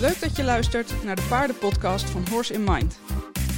[0.00, 2.98] Leuk dat je luistert naar de paardenpodcast van Horse in Mind.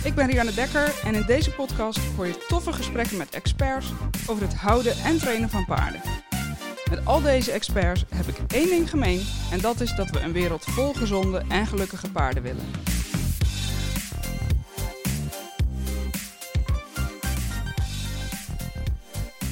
[0.04, 3.92] Ik ben Rianne Dekker en in deze podcast hoor je toffe gesprekken met experts
[4.26, 6.00] over het houden en trainen van paarden.
[6.90, 10.32] Met al deze experts heb ik één ding gemeen en dat is dat we een
[10.32, 12.70] wereld vol gezonde en gelukkige paarden willen.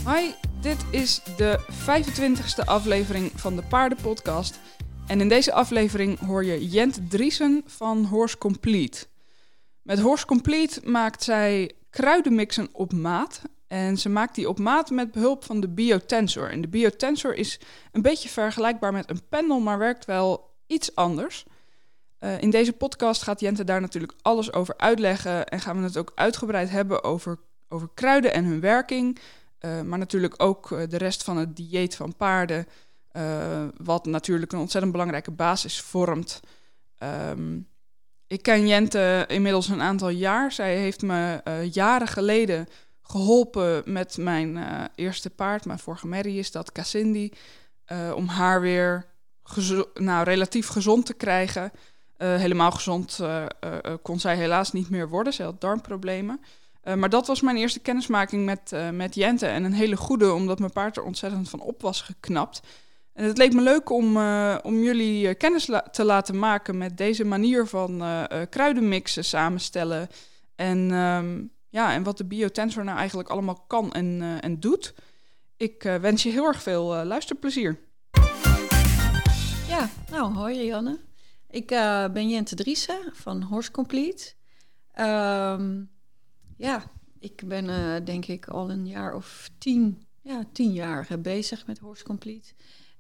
[0.07, 4.59] Hi, dit is de 25e aflevering van de Paardenpodcast.
[5.11, 9.07] En in deze aflevering hoor je Jent Driesen van Horse Complete.
[9.83, 13.43] Met Horse Complete maakt zij kruidenmixen op maat.
[13.67, 16.51] En ze maakt die op maat met behulp van de Biotensor.
[16.51, 17.61] En de Biotensor is
[17.93, 21.45] een beetje vergelijkbaar met een pendel, maar werkt wel iets anders.
[22.21, 25.47] Uh, in deze podcast gaat Jente daar natuurlijk alles over uitleggen.
[25.49, 29.19] En gaan we het ook uitgebreid hebben over, over kruiden en hun werking.
[29.61, 32.67] Uh, maar natuurlijk ook uh, de rest van het dieet van paarden.
[33.13, 36.41] Uh, wat natuurlijk een ontzettend belangrijke basis vormt.
[36.99, 37.69] Um,
[38.27, 40.53] ik ken Jente inmiddels een aantal jaar.
[40.53, 41.41] Zij heeft me
[41.73, 42.67] jaren geleden
[43.03, 44.59] geholpen met mijn
[44.95, 45.65] eerste paard.
[45.65, 47.33] Mijn vorige merrie is dat, Cassindi.
[48.15, 49.07] om haar weer
[49.95, 51.73] nou, relatief gezond te krijgen.
[52.17, 53.21] helemaal gezond
[54.03, 55.33] kon zij helaas niet meer worden.
[55.33, 56.41] Ze had darmproblemen.
[56.97, 59.47] Maar dat was mijn eerste kennismaking met, met Jente.
[59.47, 62.61] En een hele goede, omdat mijn paard er ontzettend van op was geknapt.
[63.21, 66.97] En het leek me leuk om, uh, om jullie kennis la te laten maken met
[66.97, 68.03] deze manier van
[68.51, 70.09] kruidenmixen samenstellen.
[70.55, 74.95] En, um, ja, en wat de biotensor nou eigenlijk allemaal kan en, en doet.
[75.57, 77.79] Ik wens je heel erg veel luisterplezier.
[79.69, 80.99] Ja, nou hoi Rianne.
[81.51, 81.67] Ik
[82.13, 84.33] ben Jente Driessen van Horse Complete.
[85.01, 85.91] Um,
[86.57, 86.83] ja,
[87.19, 91.67] ik ben uh, denk ik al een jaar of tien, ja, tien jaar uh, bezig
[91.67, 92.53] met Horse Complete.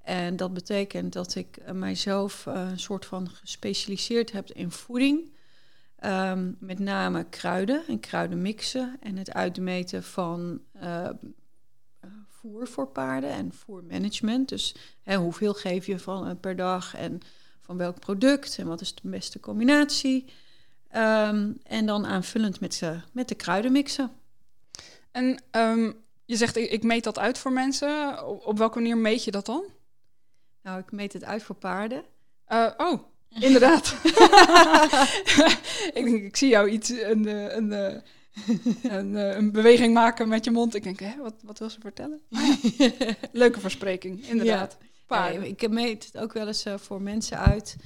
[0.03, 5.33] En dat betekent dat ik uh, mijzelf een soort van gespecialiseerd heb in voeding.
[6.05, 10.61] Um, met name kruiden en kruidenmixen en het uitmeten van
[12.41, 14.49] voer voor paarden en voermanagement.
[14.49, 17.21] Dus hè, hoeveel geef je van per dag en
[17.61, 20.25] van welk product en wat is de beste combinatie.
[20.97, 24.11] Um, en dan aanvullend met, ze, met de kruidenmixen.
[25.11, 25.95] En um,
[26.25, 28.27] je zegt, ik, ik, meet dat uit voor mensen.
[28.47, 29.65] Op, welke manier meet je dat dan?
[30.63, 32.03] Nou, ik meet het uit voor paarden.
[32.49, 33.01] Uh, oh,
[33.47, 33.97] inderdaad.
[35.95, 37.27] ik denk, ik zie jou iets, een,
[37.57, 38.03] een, een,
[38.83, 40.75] een, een beweging maken met je mond.
[40.75, 42.21] Ik denk, hè, wat, wat wil ze vertellen?
[43.33, 44.77] Leuke verspreking, inderdaad.
[45.09, 45.29] Ja.
[45.29, 47.77] Ik meet het ook wel eens voor mensen uit.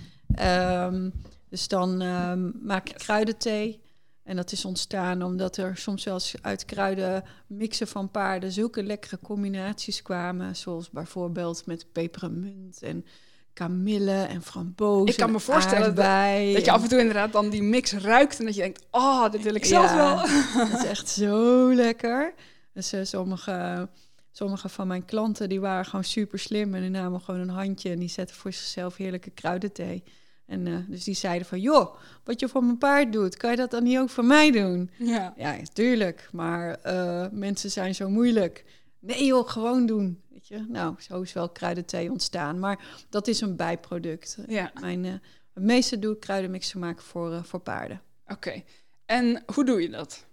[0.40, 1.12] Um,
[1.48, 3.80] dus dan um, maak ik kruidenthee.
[4.24, 8.82] En dat is ontstaan omdat er soms wel eens uit kruiden mixen van paarden zulke
[8.82, 10.56] lekkere combinaties kwamen.
[10.56, 13.04] Zoals bijvoorbeeld met pepermunt en
[13.52, 15.06] kamille en frambozen.
[15.06, 18.38] Ik kan me voorstellen dat, dat, je af en toe inderdaad dan die mix ruikt
[18.38, 20.18] en dat je denkt, oh, dit wil ik zelf ja, wel.
[20.66, 22.34] Het is echt zo lekker.
[22.72, 23.88] Dus uh, sommige,
[24.32, 27.90] sommige van mijn klanten die waren gewoon super slim en die namen gewoon een handje
[27.90, 30.02] en die zetten voor zichzelf heerlijke kruidenthee.
[30.46, 33.56] En uh, dus die zeiden van, joh, wat je voor mijn paard doet, kan je
[33.56, 34.90] dat dan niet ook voor mij doen?
[34.98, 38.64] Ja, ja tuurlijk, maar uh, mensen zijn zo moeilijk.
[38.98, 40.22] Nee joh, gewoon doen.
[40.30, 40.64] Weet je?
[40.68, 42.58] Nou, zo is wel kruidenthee ontstaan.
[42.58, 44.38] Maar dat is een bijproduct.
[44.46, 44.72] Ja.
[44.80, 45.12] Mijn, uh,
[45.54, 48.00] het meeste doe ik kruidenmixen maken voor, voor paarden.
[48.24, 48.64] Oké, okay.
[49.06, 50.26] en hoe doe je dat?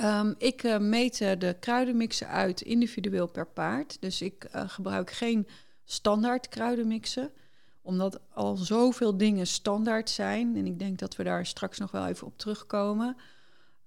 [0.00, 3.96] Um, ik meet de kruidenmixen uit individueel per paard.
[4.00, 5.46] Dus ik gebruik geen
[5.84, 7.30] standaard kruidenmixen
[7.82, 10.56] omdat al zoveel dingen standaard zijn.
[10.56, 13.16] En ik denk dat we daar straks nog wel even op terugkomen.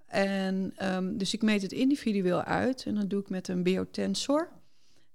[0.06, 2.86] En um, dus ik meet het individueel uit.
[2.86, 4.50] En dat doe ik met een biotensor.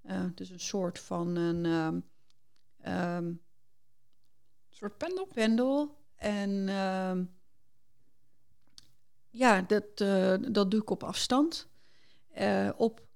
[0.06, 2.04] Uh, dus een soort van een um,
[2.86, 3.40] um,
[4.68, 5.26] soort pendel.
[5.26, 5.96] Pendel.
[6.16, 6.68] En
[9.30, 11.68] ja, dat, uh, dat doe ik op afstand.
[12.38, 13.08] Uh, op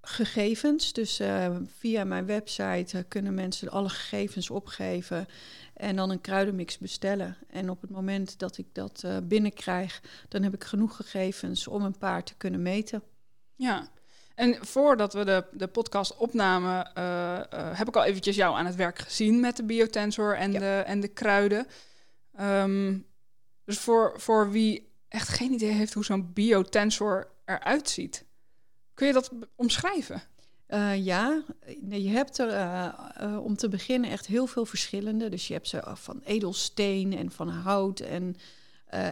[0.00, 0.92] gegevens.
[0.92, 5.26] Dus uh, via mijn website uh, kunnen mensen alle gegevens opgeven
[5.74, 7.36] en dan een kruidenmix bestellen.
[7.48, 11.82] En op het moment dat ik dat uh, binnenkrijg, dan heb ik genoeg gegevens om
[11.82, 13.02] een paard te kunnen meten.
[13.54, 13.88] Ja,
[14.34, 16.90] en voordat we de, de podcast opnamen,
[17.76, 20.58] heb ik al eventjes jou aan het werk gezien met de biotensor en, ja.
[20.58, 21.66] de, en de kruiden.
[22.40, 23.06] Um,
[23.64, 28.24] dus voor, voor wie echt geen idee heeft hoe zo'n biotensor eruit ziet,
[28.98, 30.22] Kun je dat omschrijven?
[30.68, 31.42] Uh, ja,
[31.88, 32.88] je hebt er uh,
[33.22, 35.28] uh, om te beginnen echt heel veel verschillende.
[35.28, 38.36] Dus je hebt ze van edelsteen en van hout en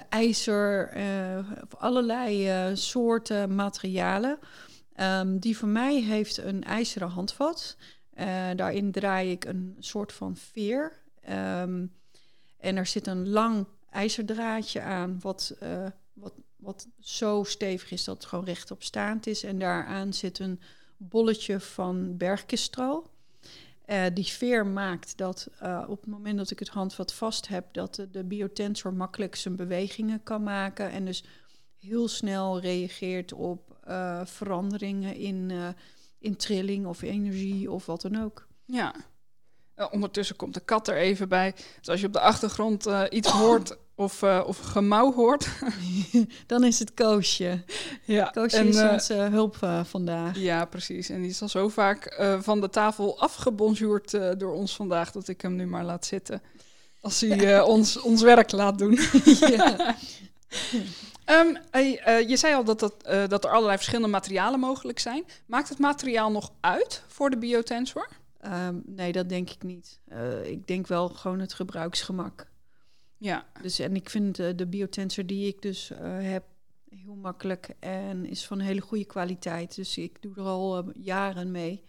[0.08, 0.96] ijzer,
[1.78, 4.38] allerlei soorten materialen.
[5.00, 7.76] Um, die van mij heeft een ijzeren handvat.
[8.56, 10.92] daarin draai ik een soort van veer.
[11.28, 11.92] Um,
[12.58, 15.56] En er zit een lang ijzerdraadje aan, wat,
[16.12, 16.32] wat,
[16.66, 19.42] wat zo stevig is dat het gewoon rechtop staand is.
[19.42, 20.60] En daaraan zit een
[20.96, 23.10] bolletje van bergkistral.
[23.86, 27.66] Uh, die sfeer maakt dat uh, op het moment dat ik het handvat vast heb,
[27.72, 30.90] dat de, de biotensor makkelijk zijn bewegingen kan maken.
[30.90, 31.24] En dus
[31.76, 35.52] heel snel reageert op uh, veranderingen in,
[36.18, 38.46] in trilling of energie of wat dan ook.
[38.64, 38.94] Ja.
[39.90, 41.54] ondertussen komt de kat er even bij.
[41.78, 45.48] Dus als je op de achtergrond iets hoort of, uh, of gemauw hoort.
[46.46, 47.64] Dan is het Koosje.
[48.04, 50.38] Ja, Koosje en, is uh, onze hulp uh, vandaag.
[50.38, 51.08] Ja, precies.
[51.08, 55.10] En die is al zo vaak van de tafel afgebonjourd door ons vandaag...
[55.12, 56.42] dat ik hem nu maar laat zitten.
[57.00, 58.98] Als hij ons, ons werk laat doen.
[59.56, 59.96] ja.
[61.26, 61.58] um,
[62.26, 62.94] je zei al dat, dat,
[63.28, 65.24] dat er allerlei verschillende materialen mogelijk zijn.
[65.46, 68.08] Maakt het materiaal nog uit voor de biotensor?
[68.44, 69.98] Um, nee, dat denk ik niet.
[70.42, 72.46] ik denk wel gewoon het gebruiksgemak.
[73.18, 73.46] Ja.
[73.62, 76.44] Dus, en ik vind uh, de biotensor die ik dus uh, heb
[76.88, 79.74] heel makkelijk en is van hele goede kwaliteit.
[79.74, 81.84] Dus ik doe er al uh, jaren mee.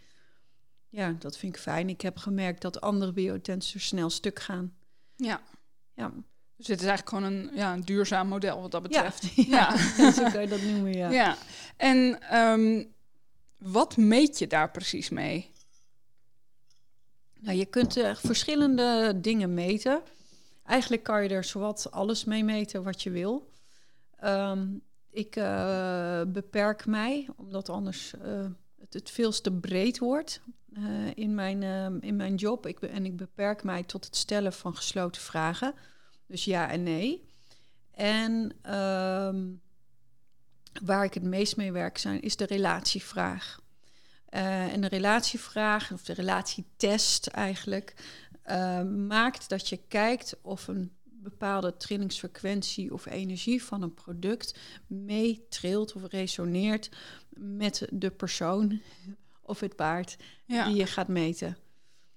[0.90, 1.90] Ja, dat vind ik fijn.
[1.90, 4.74] Ik heb gemerkt dat andere biotensors snel stuk gaan.
[5.16, 5.42] Ja.
[5.94, 6.14] ja.
[6.56, 9.36] Dus dit is eigenlijk gewoon een, ja, een duurzaam model wat dat betreft.
[9.36, 10.12] Ja, ja.
[10.12, 11.10] zo kan je dat noemen, ja.
[11.10, 11.38] ja.
[11.78, 12.94] En um,
[13.58, 15.52] wat meet je daar precies mee?
[17.40, 20.02] Nou, je kunt verschillende dingen meten.
[20.68, 23.50] Eigenlijk kan je er zowat alles mee meten wat je wil.
[24.24, 24.82] Um,
[25.12, 28.46] ik uh, beperk mij, omdat anders uh,
[28.80, 30.42] het, het veel te breed wordt
[30.78, 31.64] uh, in, mijn,
[32.02, 32.66] in mijn job.
[32.66, 35.74] Ik en ik beperk mij tot het stellen van gesloten vragen.
[36.26, 37.26] Dus ja en nee.
[37.92, 39.62] En um,
[40.84, 43.60] waar ik het meest mee werk zijn, is de relatievraag.
[44.30, 47.94] en de relatievraag, of de relatietest eigenlijk,
[48.50, 55.94] uh, maakt dat je kijkt of een bepaalde trillingsfrequentie of energie van een product meetrilt
[55.94, 56.90] of resoneert
[57.30, 58.82] met de persoon
[59.42, 61.58] of het paard die je gaat meten.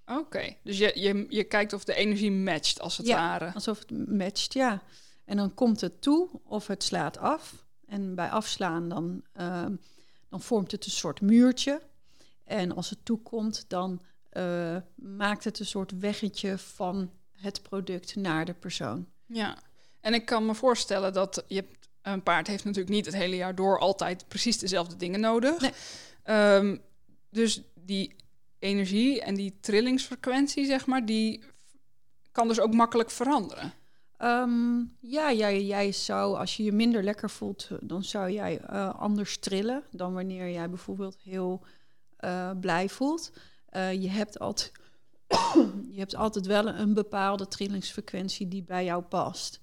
[0.06, 3.52] Oké, dus je, je, je kijkt of de energie matcht als het ja, ware.
[3.54, 4.82] alsof het matcht, ja.
[5.24, 7.64] En dan komt het toe of het slaat af.
[7.86, 9.66] En bij afslaan dan, uh,
[10.28, 11.80] dan vormt het een soort muurtje.
[12.44, 18.44] En als het toekomt, dan uh, maakt het een soort weggetje van het product naar
[18.44, 19.06] de persoon.
[19.26, 19.58] Ja,
[20.00, 21.64] en ik kan me voorstellen dat je
[22.02, 25.60] een paard heeft natuurlijk niet het hele jaar door altijd precies dezelfde dingen nodig.
[25.60, 26.56] Nee.
[26.56, 26.80] Um,
[27.30, 28.16] dus die
[28.58, 31.42] energie en die trillingsfrequentie, zeg maar, die
[32.32, 33.72] kan dus ook makkelijk veranderen.
[34.18, 38.94] Um, ja, jij, jij zou, als je je minder lekker voelt, dan zou jij uh,
[38.94, 41.64] anders trillen dan wanneer jij bijvoorbeeld heel
[42.20, 43.32] uh, blij voelt.
[43.72, 44.72] Uh, je, hebt altijd,
[45.92, 49.60] je hebt altijd wel een bepaalde trillingsfrequentie die bij jou past.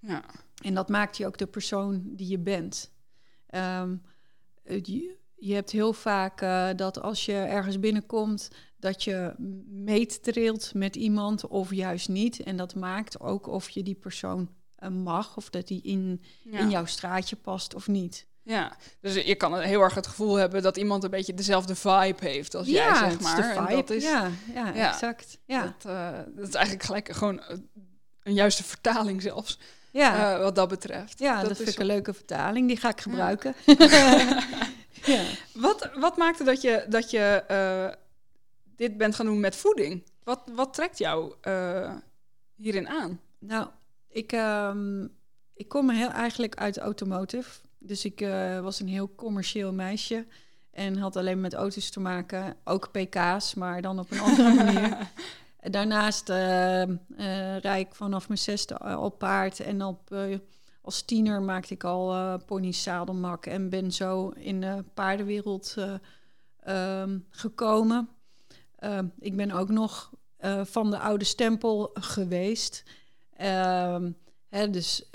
[0.00, 0.24] Ja.
[0.62, 2.90] En dat maakt je ook de persoon die je bent.
[3.54, 4.02] Um,
[4.62, 9.34] je, je, hebt heel vaak uh, dat als je ergens binnenkomt, dat je
[9.68, 12.40] meetrilt met iemand of juist niet.
[12.40, 16.58] En dat maakt ook of je die persoon uh, mag of dat die in, ja.
[16.58, 18.26] in jouw straatje past of niet.
[18.48, 22.16] Ja, dus je kan heel erg het gevoel hebben dat iemand een beetje dezelfde vibe
[22.18, 23.36] heeft als ja, jij, zeg maar.
[23.36, 23.66] de vibe.
[23.66, 25.38] En dat is, ja, ja, ja, exact.
[25.44, 25.62] Ja.
[25.62, 27.42] Dat, uh, dat is eigenlijk gelijk gewoon
[28.22, 29.58] een juiste vertaling zelfs.
[29.90, 30.34] Ja.
[30.34, 31.18] Uh, wat dat betreft.
[31.18, 32.68] Ja, dat, dat vind ik een leuke vertaling.
[32.68, 33.54] Die ga ik gebruiken.
[35.04, 35.22] ja.
[35.52, 37.94] wat, wat maakte dat je, dat je uh,
[38.76, 40.04] dit bent gaan doen met voeding?
[40.24, 41.34] Wat, wat trekt jou
[42.54, 43.20] hierin aan?
[43.38, 43.68] Nou,
[44.08, 45.14] ik, um,
[45.54, 47.50] ik kom heel eigenlijk uit automotive.
[47.78, 50.26] Dus ik uh, was een heel commercieel meisje.
[50.70, 52.56] En had alleen met auto's te maken.
[52.64, 55.10] Ook PK's, maar dan op een andere manier.
[55.60, 56.96] Daarnaast uh, uh,
[57.58, 59.60] rijd ik vanaf mijn zesde al paard.
[59.60, 60.14] En op,
[60.82, 63.46] als tiener maakte ik al pony zadelmak.
[63.46, 65.76] En ben zo in de paardenwereld
[66.68, 68.08] um, gekomen.
[68.76, 70.10] Ehm, ik ben ook nog
[70.62, 72.82] van de oude stempel geweest.
[73.36, 74.10] Ehm,
[74.48, 75.10] hè, dus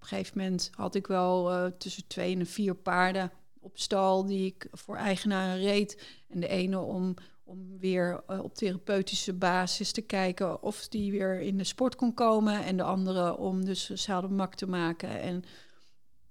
[0.00, 3.30] op een gegeven moment had ik wel uh, tussen twee en vier paarden
[3.60, 6.02] op stal die ik voor eigenaren reed.
[6.28, 7.14] En de ene om,
[7.44, 12.14] om weer uh, op therapeutische basis te kijken of die weer in de sport kon
[12.14, 12.64] komen.
[12.64, 15.42] En de andere om dus zadelmak te maken en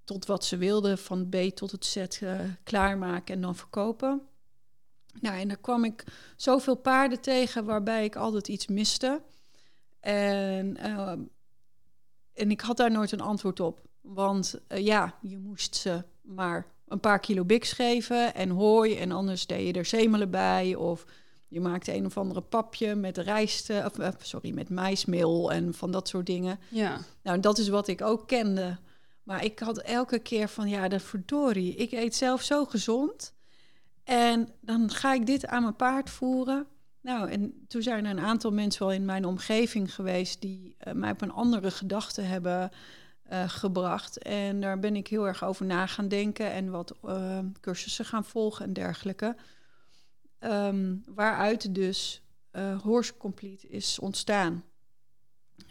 [0.04, 4.22] tot wat ze wilden, van B tot het Z uh, klaarmaken en dan verkopen.
[5.20, 6.04] Nou, en daar kwam ik
[6.36, 9.22] zoveel paarden tegen waarbij ik altijd iets miste.
[10.00, 10.78] En
[12.40, 13.82] en ik had daar nooit een antwoord op.
[14.02, 18.96] Want uh, ja, je moest ze maar een paar kilo biks geven en hooi.
[18.96, 20.76] En anders deed je er zemelen bij.
[20.76, 21.06] Of
[21.48, 25.74] je maakt een of andere papje met rijst, eh, of eh, sorry, met maismeel en
[25.74, 26.60] van dat soort dingen.
[26.70, 27.00] Ja.
[27.24, 28.78] Nou, dat is wat ik ook kende.
[29.24, 33.34] Maar ik had elke keer van, ja, de verdorie, ik eet zelf zo gezond.
[34.04, 36.68] En dan ga ik dit aan mijn paard voeren.
[37.02, 40.94] Nou, en toen zijn er een aantal mensen wel in mijn omgeving geweest die eh,
[40.94, 42.72] mij op een andere gedachte hebben
[43.24, 44.18] eh, gebracht.
[44.18, 48.26] En daar ben ik heel erg over na gaan denken en wat eh, cursussen gaan
[48.26, 49.36] volgen en dergelijke.
[50.40, 52.24] Ehm, waaruit dus
[52.82, 54.64] Horse Complete is ontstaan.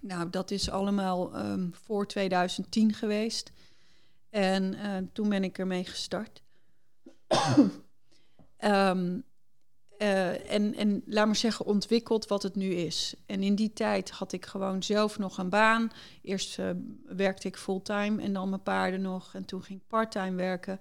[0.01, 3.53] Nou, dat is allemaal ehm, voor 2010 geweest.
[4.31, 6.43] En toen ben ik ermee gestart.
[8.57, 9.19] Ehm,
[9.99, 13.15] eh, en, en laat maar zeggen, ontwikkeld wat het nu is.
[13.27, 15.91] En in die tijd had ik gewoon zelf nog een baan.
[16.23, 16.71] Eerst eh,
[17.07, 19.35] werkte ik fulltime en dan mijn paarden nog.
[19.35, 20.81] En toen ging ik parttime werken.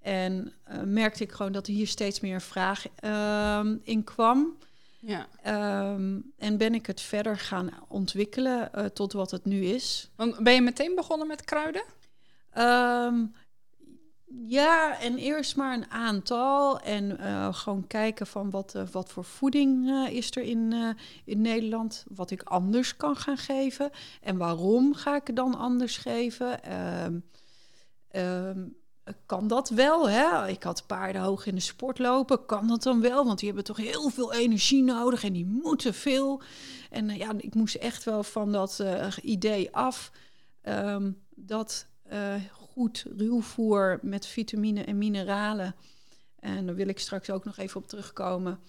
[0.00, 4.56] En eh, merkte ik gewoon dat er hier steeds meer vraag ehm, in kwam.
[4.98, 5.26] ja.
[5.42, 10.10] Ehm, en ben ik het verder gaan ontwikkelen tot wat het nu is.
[10.16, 11.84] Want ben je meteen begonnen met kruiden?
[12.50, 13.24] Ehm,
[14.32, 16.80] ja, en eerst maar een aantal.
[16.80, 21.40] En eh, gewoon kijken van wat, eh, wat voor voeding eh, is er in, in
[21.40, 22.04] Nederland.
[22.08, 23.90] Wat ik anders kan gaan geven.
[24.20, 26.62] En waarom ga ik het dan anders geven?
[26.62, 27.18] Ehm,
[28.08, 28.64] ehm,
[29.26, 30.08] kan dat wel?
[30.08, 30.48] Hè?
[30.48, 32.46] Ik had paarden hoog in de sport lopen.
[32.46, 33.24] Kan dat dan wel?
[33.24, 36.42] Want die hebben toch heel veel energie nodig en die moeten veel.
[36.90, 38.82] En ja, ik moest echt wel van dat
[39.22, 40.10] idee af.
[40.62, 41.86] ehm, dat
[42.80, 45.74] goed ruwvoer met vitamine en mineralen.
[46.38, 48.60] En daar wil ik straks ook nog even op terugkomen.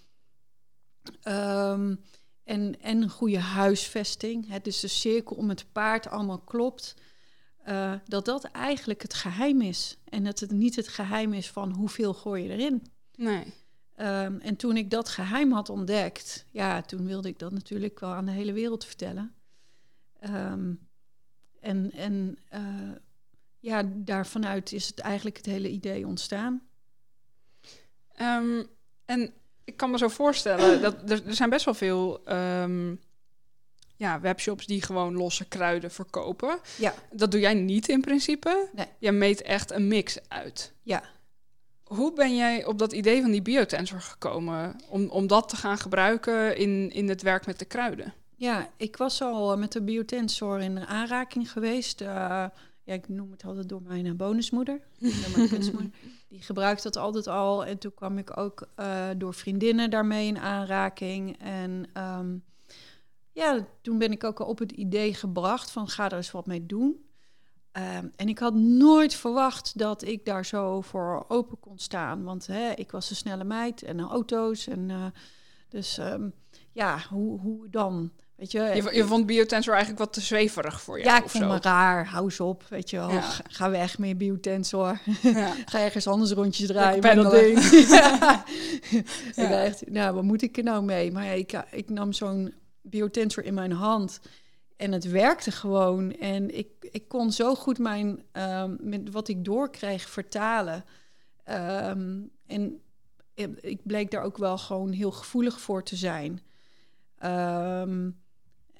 [1.21, 1.95] Ehm,
[2.43, 4.47] en, en een goede huisvesting.
[4.49, 6.95] Het is de cirkel om het paard allemaal klopt.
[7.63, 9.97] eh, dat dat eigenlijk het geheim is.
[10.09, 12.85] En dat het niet het geheim is van hoeveel gooi je erin.
[13.15, 13.53] Nee.
[13.95, 18.09] Ehm, en toen ik dat geheim had ontdekt, ja, toen wilde ik dat natuurlijk wel
[18.13, 19.33] aan de hele wereld vertellen.
[20.19, 20.73] Ehm,
[21.59, 22.61] en en eh,
[23.61, 26.61] ja, daarvanuit is het eigenlijk het hele idee ontstaan.
[28.15, 28.63] Ehm,
[29.05, 32.95] en ik kan me zo voorstellen dat er, er zijn best wel veel ehm,
[33.95, 36.59] ja, webshops die gewoon losse kruiden verkopen.
[36.77, 36.93] Ja.
[37.11, 38.69] Dat doe jij niet in principe.
[38.73, 38.87] Nee.
[38.99, 40.73] Jij meet echt een mix uit.
[40.81, 41.03] Ja.
[41.83, 45.77] Hoe ben jij op dat idee van die biotensor gekomen om, om dat te gaan
[45.77, 48.13] gebruiken in, in het werk met de kruiden?
[48.35, 52.01] Ja, ik was al eh, met de biotensor in aanraking geweest.
[52.01, 52.45] Eh,
[52.83, 54.81] ja, ik noem het altijd door mijn eh, bonusmoeder.
[54.99, 55.91] door mijn kunstmoeder.
[56.29, 57.65] Die gebruikt dat altijd al.
[57.65, 61.39] En toen kwam ik ook eh, door vriendinnen daarmee in aanraking.
[61.39, 62.37] En ehm,
[63.31, 66.45] ja, toen ben ik ook al op het idee gebracht van ga er eens wat
[66.45, 67.05] mee doen.
[67.71, 72.23] Ehm, en ik had nooit verwacht dat ik daar zo voor open kon staan.
[72.23, 74.67] Want hè, ik was een snelle meid en auto's.
[74.67, 75.05] En, eh,
[75.69, 76.29] dus ehm,
[76.71, 78.11] ja, hoe, hoe dan?
[78.41, 81.09] Weet je, Je, je vond biotensor eigenlijk wat te zweverig voor jou?
[81.09, 82.05] ja, ik vond me raar.
[82.05, 83.11] Hou eens op, weet je wel.
[83.11, 83.21] Ja.
[83.47, 84.99] Ga, weg met je biotensor.
[85.21, 85.53] Ja.
[85.65, 87.59] Ga ergens anders rondjes draaien met dat ding.
[87.89, 88.45] ja.
[89.35, 91.11] Ik dacht, nou, wat moet ik er nou mee?
[91.11, 94.19] Maar ik, ik nam zo'n biotensor in mijn hand
[94.77, 96.11] en het werkte gewoon.
[96.11, 100.85] En ik, ik kon zo goed mijn, ehm, met wat ik doorkreeg vertalen.
[101.43, 102.81] Ehm, en
[103.61, 106.41] ik bleek daar ook wel gewoon heel gevoelig voor te zijn.
[107.17, 108.09] Ehm,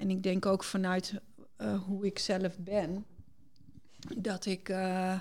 [0.01, 1.13] en ik denk ook vanuit
[1.55, 3.05] eh, hoe ik zelf ben,
[4.17, 5.19] dat ik, eh,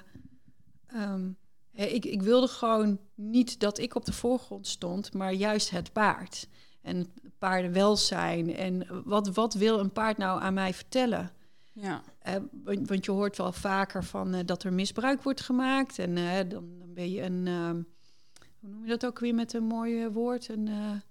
[0.87, 1.31] ehm,
[1.73, 2.05] ik.
[2.05, 6.49] Ik wilde gewoon niet dat ik op de voorgrond stond, maar juist het paard.
[6.83, 8.57] En paardenwelzijn.
[8.57, 11.31] En wat, wat wil een paard nou aan mij vertellen?
[11.73, 12.03] Ja.
[12.19, 12.35] Eh,
[12.65, 15.99] want, want je hoort wel vaker van dat er misbruik wordt gemaakt.
[15.99, 16.15] En
[16.49, 17.47] dan, dan ben je een.
[17.47, 17.83] ehm,
[18.61, 20.49] hoe noem je dat ook weer met een mooi woord?
[20.49, 20.69] Een,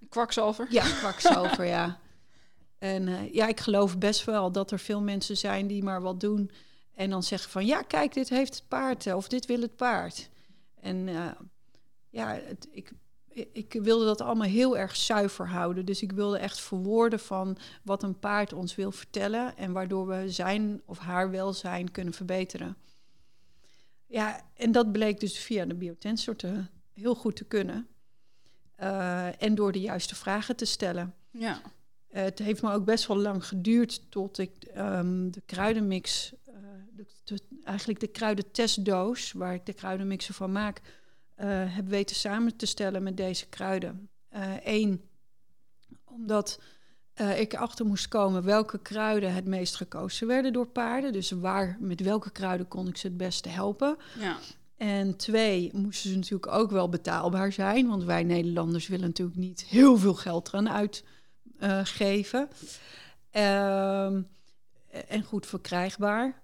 [0.10, 0.68] Kwakzalver?
[0.70, 2.00] ja, kwakzalver, ja.
[2.80, 6.20] En eh, ja, ik geloof best wel dat er veel mensen zijn die maar wat
[6.20, 6.52] doen.
[6.96, 9.06] En dan zeggen van, ja, kijk, dit heeft het paard.
[9.06, 10.30] eh, Of dit wil het paard.
[10.82, 11.32] En eh,
[12.10, 12.92] ja, het, ik,
[13.54, 15.86] ik wilde dat allemaal heel erg zuiver houden.
[15.86, 19.58] Dus ik wilde echt verwoorden van wat een paard ons wil vertellen.
[19.58, 22.78] En waardoor we zijn of haar welzijn kunnen verbeteren.
[24.06, 27.88] Ja, en dat bleek dus via de biotensor te, heel goed te kunnen.
[29.40, 31.14] En door de juiste vragen te stellen.
[31.32, 31.62] Ja.
[32.10, 36.54] Eh, het heeft me ook best wel lang geduurd tot ik ehm, de kruidenmix, eh,
[36.96, 40.82] de, de- eigenlijk de kruidentestdoos, waar ik de kruidenmixen van maak,
[41.36, 44.10] eh, heb weten samen te stellen met deze kruiden.
[44.64, 45.02] Eén,
[46.04, 46.60] omdat
[47.36, 51.14] ik achter moest komen welke kruiden het meest gekozen werden door paarden.
[51.14, 53.98] Dus waar, met welke kruiden kon ik ze het beste helpen.
[54.20, 54.38] Ja.
[54.78, 57.88] En twee, moesten ze natuurlijk ook wel betaalbaar zijn.
[57.88, 60.70] Want wij Nederlanders willen natuurlijk niet heel veel geld eraan
[61.60, 62.50] uitgeven.
[63.32, 64.22] Ehm,
[65.08, 66.42] en goed verkrijgbaar.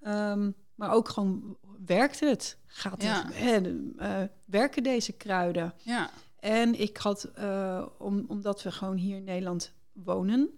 [0.00, 2.58] Ehm, maar ook gewoon werkt het?
[2.66, 3.26] Gaat Ja.
[3.32, 3.66] het?
[3.98, 5.74] eh, werken deze kruiden?
[5.82, 6.10] Ja.
[6.40, 10.48] En ik had, eh, om, omdat we gewoon hier in Nederland wonen,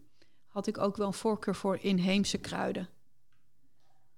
[0.47, 2.89] had ik ook wel een voorkeur voor inheemse kruiden.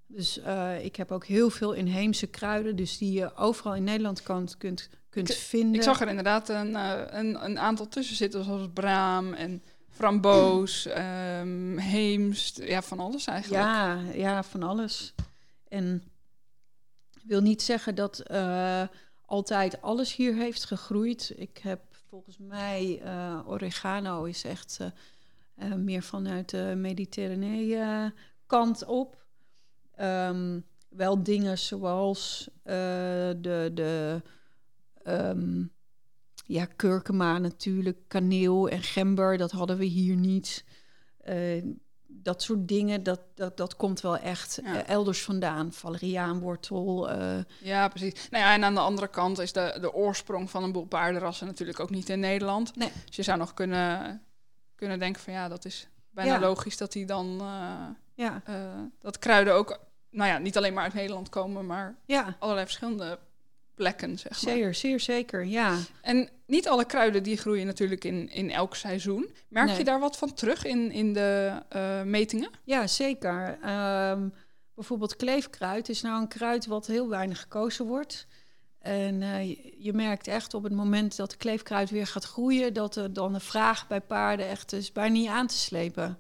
[0.07, 0.41] Dus
[0.83, 4.89] ik heb ook heel veel inheemse kruiden, dus die je overal in Nederland kan, kunt,
[5.09, 5.75] kunt Ik- vinden.
[5.75, 6.75] Ik zag er inderdaad een,
[7.19, 9.63] een, een aantal tussen zitten, zoals braam en
[10.03, 13.63] framboos, ehm, heemst, ja, van alles eigenlijk.
[13.63, 15.15] Ja, ja, van alles.
[15.69, 16.03] En
[17.23, 18.83] wil niet zeggen dat eh,
[19.25, 21.33] altijd alles hier heeft gegroeid.
[21.37, 24.79] Ik heb volgens mij eh, oregano is echt
[25.55, 27.79] eh, meer vanuit de Mediterranee
[28.47, 29.25] kant op.
[29.95, 34.23] Ehm, wel dingen zoals de, de
[35.03, 35.65] ehm,
[36.43, 40.65] ja, kurkuma natuurlijk, kaneel en gember, dat hadden we hier niet.
[41.19, 41.63] Eh,
[42.07, 44.75] dat soort dingen, dat, dat, dat komt wel echt Ja.
[44.85, 45.73] eh, elders vandaan.
[45.73, 47.11] Valeriaanwortel.
[47.11, 48.29] eh, Ja, precies.
[48.31, 51.47] Nou ja, en aan de andere kant is de, de oorsprong van een boel paardenrassen
[51.47, 52.77] natuurlijk ook niet in Nederland.
[52.77, 52.91] Nee.
[53.07, 54.23] Dus je zou nog kunnen,
[54.75, 56.41] kunnen denken van ja, dat is bijna Ja.
[56.41, 57.41] logisch dat die dan
[58.15, 58.43] ja,
[58.99, 59.81] dat kruiden ook,
[60.11, 63.19] nou ja, niet alleen maar uit Nederland komen, maar ja, allerlei verschillende
[63.75, 64.55] plekken, zeg maar.
[64.55, 65.77] zeer, zeer zeker, ja.
[66.03, 69.31] En niet alle kruiden die groeien natuurlijk in, in elk seizoen.
[69.49, 69.77] Merk Nee.
[69.79, 72.51] je daar wat van terug in, in de eh, metingen?
[72.65, 73.59] Ja, zeker.
[73.63, 74.29] Ehm,
[74.75, 78.27] bijvoorbeeld kleefkruid is nou een kruid wat heel weinig gekozen wordt.
[78.79, 79.49] En eh,
[79.79, 83.33] je- merkt echt op het moment dat de kleefkruid weer gaat groeien, dat er dan
[83.33, 86.19] de vraag bij paarden echt is bijna niet aan te slepen.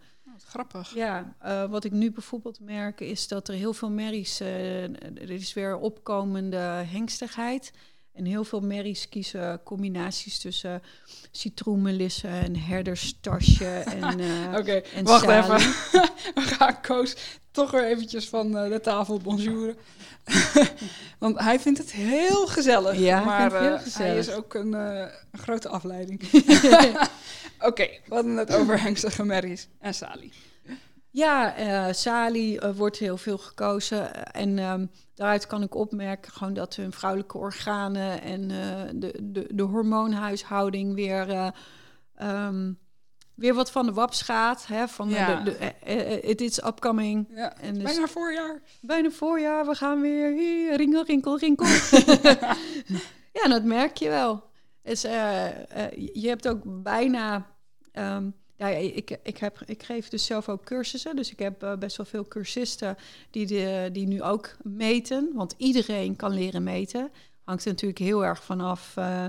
[0.52, 0.94] Grappig.
[0.94, 5.30] Ja, eh, wat ik nu bijvoorbeeld merk is dat er heel veel merries, eh, er
[5.30, 6.56] is weer opkomende
[6.87, 7.73] hengstigheid.
[8.12, 10.82] En heel veel merries kiezen combinaties tussen
[11.30, 13.67] citroenmelisse en herderstasje
[14.00, 15.58] en, eh, Oké, wacht even.
[16.34, 17.17] We gaan Koos
[17.50, 19.76] toch weer eventjes van de tafel bonjouren.
[21.19, 22.99] Want hij vindt het heel gezellig.
[22.99, 23.97] Ja, maar heel gezellig.
[23.97, 26.21] hij is ook een, een grote afleiding.
[27.63, 30.33] Oké, we hadden het over merries en salie.
[31.11, 34.33] Ja, eh salie eh, wordt heel veel gekozen.
[34.33, 39.47] En ehm, daaruit kan ik opmerken gewoon dat hun vrouwelijke organen en eh, de, de,
[39.55, 41.49] de hormoonhuishouding weer, eh,
[42.15, 42.73] ehm,
[43.35, 44.67] weer wat van de waps gaat.
[44.67, 45.41] Hè, van eh, Ja.
[45.41, 47.27] de, de, eh, eh, it is upcoming.
[47.35, 48.61] Ja, En dus bijna voorjaar.
[48.81, 51.67] bijna voorjaar, we gaan weer hier, ringel, rinkel, rinkel.
[53.43, 54.45] ja, dat merk je wel.
[54.83, 57.51] Dus, eh, eh, je hebt ook bijna...
[57.93, 61.17] ehm, ja, ik, ik, heb, ik geef dus zelf ook cursussen.
[61.17, 62.97] Dus ik heb eh, best wel veel cursisten
[63.31, 65.31] die, de, die nu ook meten.
[65.35, 67.11] Want iedereen kan leren meten.
[67.45, 69.25] Hangt er natuurlijk heel erg vanaf eh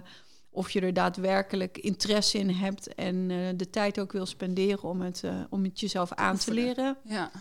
[0.55, 2.95] of je er daadwerkelijk interesse in hebt...
[2.95, 6.97] en eh, de tijd ook wil spenderen om het, om het jezelf aan te leren.
[7.03, 7.31] Ja.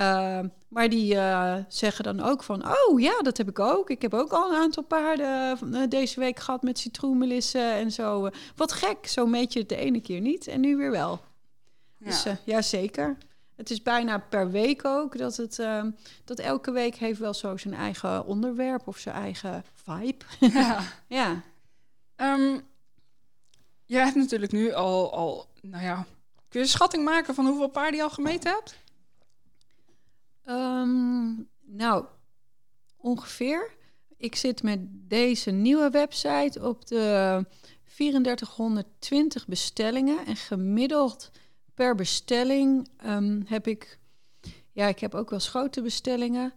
[0.00, 3.90] Uh, maar die uh, zeggen dan ook van, oh ja, dat heb ik ook.
[3.90, 8.30] Ik heb ook al een aantal paarden uh, deze week gehad met citroenmelissen en zo.
[8.56, 11.20] Wat gek, zo meet je het de ene keer niet en nu weer wel.
[11.98, 12.06] Ja.
[12.06, 13.16] Dus uh, ja, zeker.
[13.56, 15.90] Het is bijna per week ook dat het, ehm,
[16.24, 20.24] dat elke week heeft wel zo zijn eigen onderwerp of zijn eigen vibe.
[20.38, 20.82] ja.
[21.18, 21.42] ja.
[22.16, 22.60] Um,
[23.84, 26.06] jij hebt natuurlijk nu al, al, nou ja,
[26.48, 28.78] kun je een schatting maken van hoeveel paarden je al gemeten hebt?
[30.50, 32.04] Um, nou,
[32.96, 33.74] ongeveer.
[34.16, 37.44] Ik zit met deze nieuwe website op de
[37.84, 40.26] 3420 bestellingen.
[40.26, 41.30] En gemiddeld
[41.74, 43.98] per bestelling um, heb ik...
[44.72, 46.52] Ja, ik heb ook wel grote bestellingen.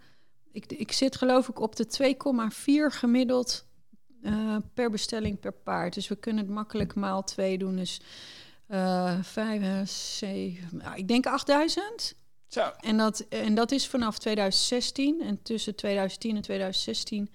[0.51, 2.15] Ik, ik zit geloof ik op de
[2.91, 3.65] 2,4 gemiddeld
[4.21, 5.93] uh, per bestelling per paard.
[5.93, 7.75] Dus we kunnen het makkelijk maal 2 doen.
[7.75, 8.01] Dus
[8.69, 12.15] uh, 5, 7, nou, ik denk 8000.
[12.53, 12.71] Zo.
[12.79, 15.21] En dat, en dat is vanaf 2016.
[15.21, 17.29] En tussen 2010 en 2016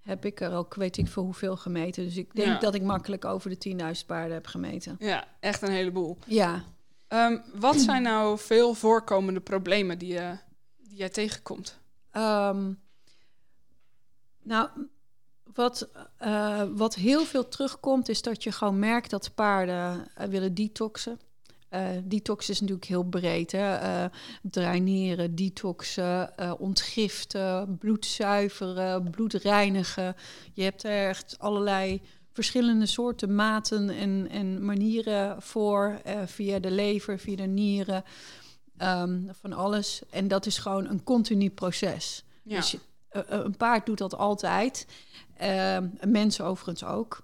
[0.00, 2.04] heb ik er ook, weet ik veel hoeveel gemeten.
[2.04, 2.58] Dus ik denk Ja.
[2.58, 3.58] dat ik makkelijk over de
[4.00, 4.96] 10.000 paarden heb gemeten.
[4.98, 6.18] Ja, echt een heleboel.
[6.26, 6.64] Ja.
[7.08, 10.36] Um, wat zijn nou veel voorkomende problemen die, je,
[10.78, 11.78] die jij tegenkomt?
[12.12, 12.80] Um,
[14.42, 14.68] nou,
[15.54, 15.88] wat,
[16.22, 21.20] uh, wat heel veel terugkomt, is dat je gewoon merkt dat paarden uh, willen detoxen.
[21.70, 23.52] Uh, detox is natuurlijk heel breed.
[23.52, 23.82] Hè?
[23.82, 24.10] Uh,
[24.42, 30.16] draineren, detoxen, uh, ontgiften, bloed zuiveren, bloed reinigen.
[30.52, 32.00] Je hebt er echt allerlei
[32.32, 36.00] verschillende soorten maten en, en manieren voor.
[36.04, 38.04] eh, via de lever, via de nieren,
[38.78, 40.02] um, van alles.
[40.10, 42.24] En dat is gewoon een continu proces.
[42.42, 42.56] Ja.
[42.56, 42.76] Dus
[43.08, 44.86] eh, een paard doet dat altijd.
[45.36, 47.22] Ehm, mensen overigens ook.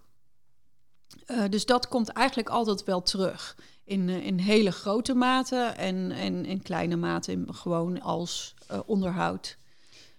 [1.27, 3.57] Eh, dus dat komt eigenlijk altijd wel terug.
[3.87, 8.81] In, eh, in hele grote mate en, en in kleine mate in, gewoon als eh,
[8.87, 9.57] onderhoud.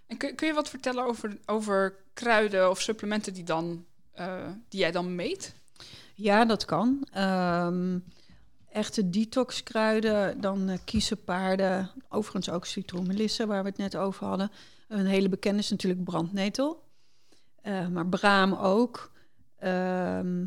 [0.06, 4.80] En kun, kun je wat vertellen over, over kruiden of supplementen die, dan, eh, die
[4.80, 5.56] jij dan meet?
[6.14, 7.08] Ja, dat kan.
[7.12, 8.00] Ehm,
[8.72, 14.52] echte detoxkruiden, dan kiezen paarden, overigens ook citroenmelisse, waar we het net over hadden.
[14.88, 16.84] Een hele bekende is natuurlijk brandnetel,
[17.64, 19.12] maar braam ook.
[19.60, 20.46] Ehm,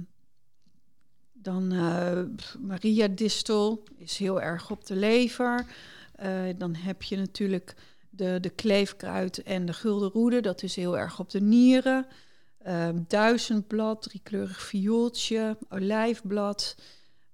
[1.42, 2.22] dan eh,
[2.60, 5.66] Maria distel is heel erg op de lever.
[6.14, 7.74] Eh, dan heb je natuurlijk
[8.10, 12.06] de, de kleefkruid en de gulden roede, dat is heel erg op de nieren.
[12.58, 16.76] Ehm, duizendblad, driekleurig viooltje, olijfblad,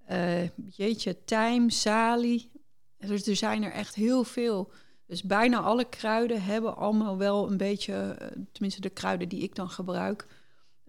[0.05, 2.51] eh, jeetje, tijm, salie.
[2.99, 4.73] Dus er zijn er echt heel veel.
[5.07, 8.17] Dus bijna alle kruiden hebben allemaal wel een beetje,
[8.53, 10.27] tenminste de kruiden die ik dan gebruik,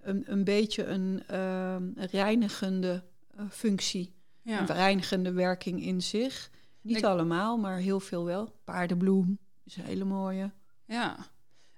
[0.07, 3.03] een, een beetje een ehm, reinigende
[3.35, 4.59] eh, functie, Ja.
[4.59, 6.49] een reinigende werking in zich.
[6.81, 8.51] Niet Ik- allemaal, maar heel veel wel.
[8.63, 10.51] Paardenbloem is een hele mooie.
[10.85, 11.15] ja.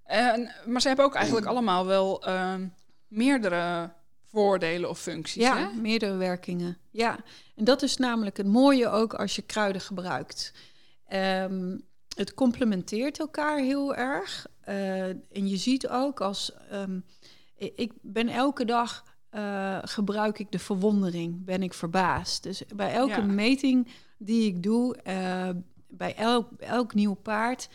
[0.04, 2.68] En, maar ze hebben ook eigenlijk allemaal wel ehm,
[3.08, 3.92] meerdere
[4.24, 5.44] voordelen of functies.
[5.44, 5.74] Ja, Hè?
[5.76, 6.78] meerdere werkingen.
[6.92, 7.18] Ja,
[7.56, 10.54] en dat is namelijk het mooie ook als je kruiden gebruikt.
[11.08, 11.78] Ehm,
[12.16, 14.48] het complementeert elkaar heel erg.
[14.62, 16.52] Eh, en je ziet ook als...
[16.70, 17.00] ehm,
[17.76, 19.04] ik ben elke dag...
[19.30, 22.44] eh, gebruik ik de verwondering, ben ik verbaasd.
[22.44, 23.26] Dus bij elke Ja.
[23.26, 25.50] meting die ik doe, eh,
[25.88, 27.70] bij elk, elk nieuw paard,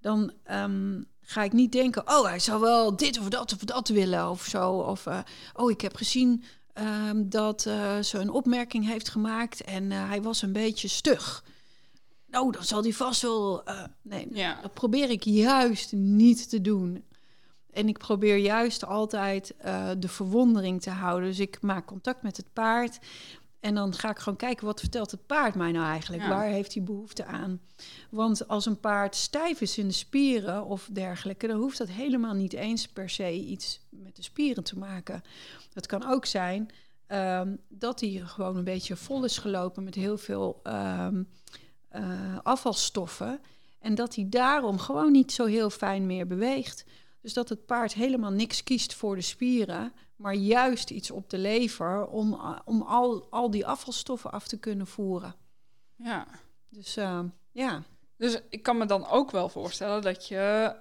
[0.00, 3.88] dan ehm, ga ik niet denken, oh, hij zou wel dit of dat of dat
[3.88, 4.70] willen of zo.
[4.72, 5.18] Of, eh,
[5.54, 6.42] oh, ik heb gezien
[6.72, 7.60] ehm, dat
[8.02, 11.44] ze een opmerking heeft gemaakt en hij was een beetje stug.
[12.26, 13.62] Nou, dan zal hij vast wel.
[14.02, 14.58] nee, Ja.
[14.62, 17.04] dat probeer ik juist niet te doen.
[17.72, 21.28] En ik probeer juist altijd eh, de verwondering te houden.
[21.28, 22.98] Dus ik maak contact met het paard.
[23.60, 26.22] En dan ga ik gewoon kijken, wat vertelt het paard mij nou eigenlijk?
[26.22, 26.28] Ja.
[26.28, 27.60] Waar heeft hij behoefte aan?
[28.10, 31.46] Want als een paard stijf is in de spieren of dergelijke...
[31.46, 35.22] dan hoeft dat helemaal niet eens per se iets met de spieren te maken.
[35.72, 36.70] Het kan ook zijn
[37.06, 39.84] ehm, dat hij gewoon een beetje vol is gelopen...
[39.84, 41.22] met heel veel ehm,
[41.88, 43.40] eh, afvalstoffen.
[43.78, 46.84] En dat hij daarom gewoon niet zo heel fijn meer beweegt.
[47.22, 51.38] Dus dat het paard helemaal niks kiest voor de spieren, maar juist iets op de
[51.38, 55.34] lever om, uh, om al, al die afvalstoffen af te kunnen voeren.
[55.96, 56.26] ja.
[56.68, 57.82] Dus uh, ja.
[58.16, 60.74] Dus ik kan me dan ook wel voorstellen dat je...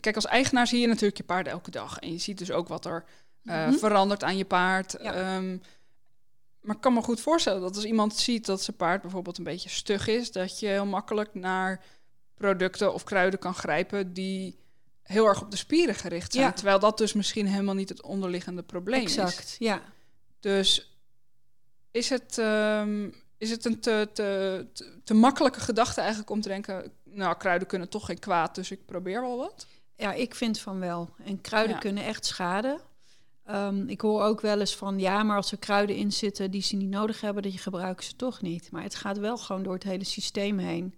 [0.00, 1.98] Kijk, als eigenaar zie je natuurlijk je paard elke dag.
[1.98, 3.04] En je ziet dus ook wat er
[3.42, 3.72] uh, Mhm.
[3.76, 4.96] verandert aan je paard.
[5.02, 5.36] Ja.
[5.36, 5.62] Um,
[6.60, 9.44] maar ik kan me goed voorstellen dat als iemand ziet dat zijn paard bijvoorbeeld een
[9.44, 10.32] beetje stug is...
[10.32, 11.84] dat je heel makkelijk naar
[12.34, 14.58] producten of kruiden kan grijpen die
[15.02, 16.46] heel erg op de spieren gericht zijn.
[16.46, 16.52] Ja.
[16.52, 19.36] Terwijl dat dus misschien helemaal niet het onderliggende probleem exact, is.
[19.36, 19.82] Exact, ja.
[20.40, 20.96] Dus
[21.90, 26.48] is het, um, is het een te, te, te, te, makkelijke gedachte eigenlijk om te
[26.48, 26.92] denken...
[27.04, 29.66] nou, kruiden kunnen toch geen kwaad, dus ik probeer wel wat?
[29.96, 31.14] Ja, ik vind van wel.
[31.24, 31.80] En kruiden ja.
[31.80, 32.80] kunnen echt schaden.
[33.50, 34.98] Um, ik hoor ook wel eens van...
[34.98, 37.42] ja, maar als er kruiden in zitten die ze niet nodig hebben...
[37.42, 38.70] dan gebruiken ze toch niet.
[38.70, 40.94] Maar het gaat wel gewoon door het hele systeem heen.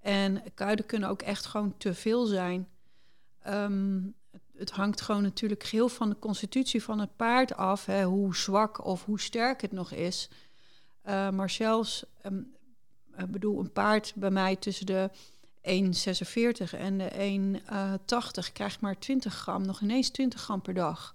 [0.00, 2.68] En kruiden kunnen ook echt gewoon te veel zijn...
[3.48, 4.14] Um,
[4.56, 8.84] het, hangt gewoon natuurlijk geheel van de constitutie van het paard af, hè, hoe zwak
[8.84, 10.28] of hoe sterk het nog is.
[11.08, 12.52] Uh, maar zelfs, um,
[13.16, 15.10] ik bedoel, een paard bij mij tussen de
[15.62, 17.60] 1,46 en de
[18.46, 21.14] 1,80 krijgt maar 20 gram, nog ineens 20 gram per dag.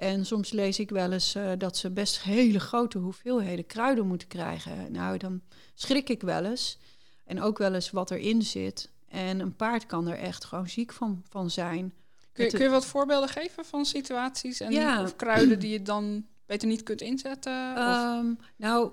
[0.00, 4.28] En soms lees ik wel eens uh, dat ze best hele grote hoeveelheden kruiden moeten
[4.28, 4.92] krijgen.
[4.92, 5.40] Nou, dan
[5.74, 6.78] schrik ik wel eens.
[7.24, 8.90] En ook wel eens wat erin zit.
[9.10, 11.92] En een paard kan er echt gewoon ziek van, van zijn.
[12.32, 15.02] Kun je, kun je wat voorbeelden geven van situaties en ja.
[15.02, 17.82] of kruiden die je dan beter niet kunt inzetten?
[17.82, 18.90] Um, nou,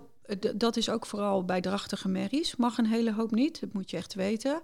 [0.56, 2.56] dat is ook vooral bij drachtige merries.
[2.56, 4.62] Mag een hele hoop niet, dat moet je echt weten.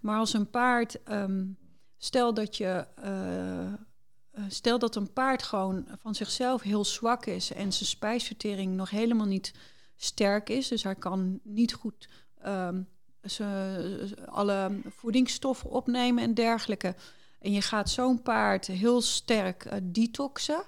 [0.00, 1.56] Maar als een paard, um,
[1.96, 2.86] stel dat je.
[3.04, 8.90] Uh, stel dat een paard gewoon van zichzelf heel zwak is en zijn spijsvertering nog
[8.90, 9.54] helemaal niet
[9.96, 12.08] sterk is, dus hij kan niet goed
[12.46, 12.88] um,
[13.28, 16.94] ze, alle voedingsstoffen opnemen en dergelijke.
[17.40, 20.62] En je gaat zo'n paard heel sterk uh, detoxen,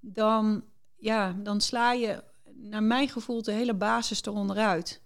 [0.00, 0.64] dan,
[0.96, 2.22] ja, dan sla je,
[2.54, 5.00] naar mijn gevoel, de hele basis eronder uit.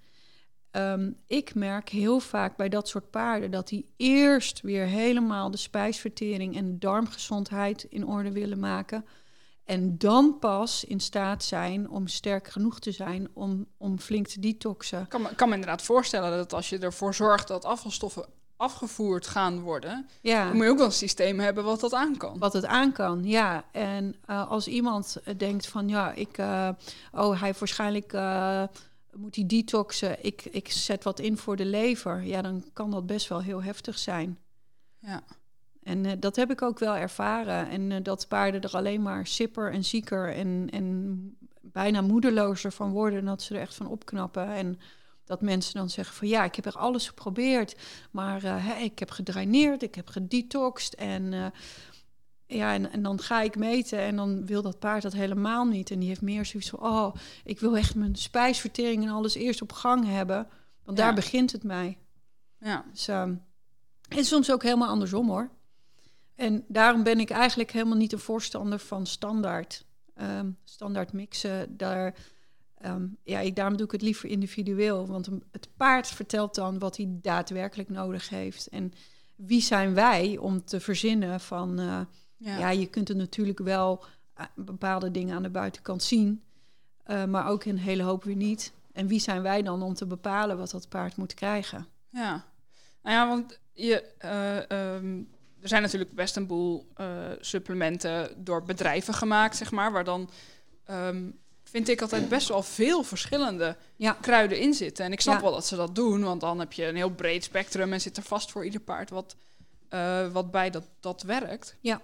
[0.76, 5.56] Um, ik merk heel vaak bij dat soort paarden dat die eerst weer helemaal de
[5.56, 9.04] spijsvertering en de darmgezondheid in orde willen maken.
[9.64, 14.40] En dan pas in staat zijn om sterk genoeg te zijn om, om flink te
[14.40, 15.00] detoxen.
[15.00, 18.24] Ik kan me, kan me inderdaad voorstellen dat als je ervoor zorgt dat afvalstoffen
[18.56, 20.44] afgevoerd gaan worden, Ja.
[20.44, 22.38] dan moet je ook wel een systeem hebben wat dat aan kan.
[22.38, 23.64] Wat het aan kan, ja.
[23.72, 26.68] En eh, als iemand eh, denkt van ja, ik, eh,
[27.12, 28.12] oh, hij waarschijnlijk
[29.12, 33.06] moet hij detoxen, ik, ik zet wat in voor de lever, ja, dan kan dat
[33.06, 34.38] best wel heel heftig zijn.
[34.98, 35.22] Ja.
[35.84, 37.68] En eh, dat heb ik ook wel ervaren.
[37.68, 42.90] En eh, dat paarden er alleen maar sipper en zieker en, en bijna moedelozer van
[42.90, 43.18] worden.
[43.18, 44.48] En dat ze er echt van opknappen.
[44.48, 44.78] En
[45.24, 47.76] dat mensen dan zeggen van ja, ik heb er alles geprobeerd.
[48.10, 50.94] Maar hè, ik heb gedraineerd, ik heb gedetoxed.
[50.94, 51.52] En,
[52.46, 55.90] ja, en, en dan ga ik meten en dan wil dat paard dat helemaal niet.
[55.90, 59.62] En die heeft meer zoiets van, oh, ik wil echt mijn spijsvertering en alles eerst
[59.62, 60.48] op gang hebben.
[60.84, 61.04] Want Ja.
[61.04, 61.98] daar begint het mij.
[62.58, 62.84] Ja.
[62.90, 63.34] Dus, ehm,
[64.08, 65.50] en soms ook helemaal andersom hoor.
[66.34, 71.76] En daarom ben ik eigenlijk helemaal niet een voorstander van standaard, ehm, standaard mixen.
[71.76, 72.14] Daar,
[72.78, 75.06] ehm, ja, ik, daarom doe ik het liever individueel.
[75.06, 78.68] Want het paard vertelt dan wat hij daadwerkelijk nodig heeft.
[78.68, 78.92] En
[79.36, 81.78] wie zijn wij om te verzinnen van...
[81.78, 82.00] eh,
[82.36, 82.58] Ja.
[82.58, 82.70] ja.
[82.70, 86.42] je kunt er natuurlijk wel eh, bepaalde dingen aan de buitenkant zien.
[87.04, 88.72] eh, maar ook een hele hoop weer niet.
[88.92, 91.86] En wie zijn wij dan om te bepalen wat dat paard moet krijgen?
[92.10, 92.44] Ja,
[93.02, 95.22] nou ja, want je, eh, ehm,
[95.64, 97.06] er zijn natuurlijk best een boel eh,
[97.40, 100.30] supplementen door bedrijven gemaakt, zeg maar, waar dan
[100.84, 101.30] ehm,
[101.62, 104.16] vind ik altijd best wel veel verschillende Ja.
[104.20, 105.04] kruiden in zitten.
[105.04, 105.40] En ik snap Ja.
[105.42, 108.16] wel dat ze dat doen, want dan heb je een heel breed spectrum en zit
[108.16, 109.36] er vast voor ieder paard wat,
[109.88, 111.76] eh, wat bij dat, dat werkt.
[111.80, 112.00] Ja.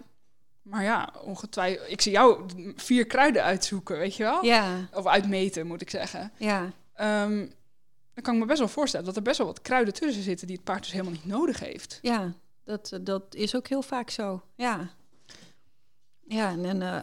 [0.63, 1.91] Maar ja, ongetwijfeld.
[1.91, 2.43] Ik zie jou
[2.77, 4.45] vier kruiden uitzoeken, weet je wel?
[4.45, 6.33] Ja, Of uitmeten, moet ik zeggen.
[6.37, 7.37] ja, Ehm,
[8.15, 10.47] dan kan ik me best wel voorstellen dat er best wel wat kruiden tussen zitten
[10.47, 11.99] die het paard dus helemaal niet nodig heeft.
[12.03, 12.33] ja.
[12.71, 14.43] Dat, dat is ook heel vaak zo.
[14.55, 14.91] Ja.
[16.21, 17.03] Ja, en, eh,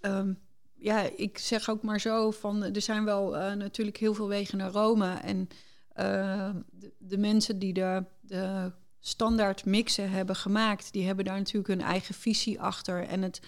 [0.00, 0.32] ehm,
[0.74, 4.58] ja, ik zeg ook maar zo van, er zijn wel eh, natuurlijk heel veel wegen
[4.58, 5.14] naar Rome.
[5.14, 5.48] En
[5.92, 11.68] eh, de, de mensen die de, de standaard mixen hebben gemaakt, die hebben daar natuurlijk
[11.68, 13.02] hun eigen visie achter.
[13.02, 13.40] En het,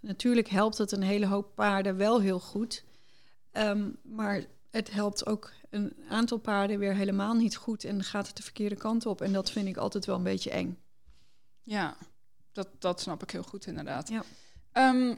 [0.00, 2.84] natuurlijk helpt het een hele hoop paarden wel heel goed.
[3.52, 8.36] Ehm, maar het helpt ook een aantal paarden weer helemaal niet goed en gaat het
[8.36, 9.20] de verkeerde kant op.
[9.20, 10.78] En dat vind ik altijd wel een beetje eng.
[11.68, 11.96] Ja,
[12.52, 14.08] dat, dat snap ik heel goed inderdaad.
[14.08, 14.22] Ja.
[14.72, 15.14] Ehm,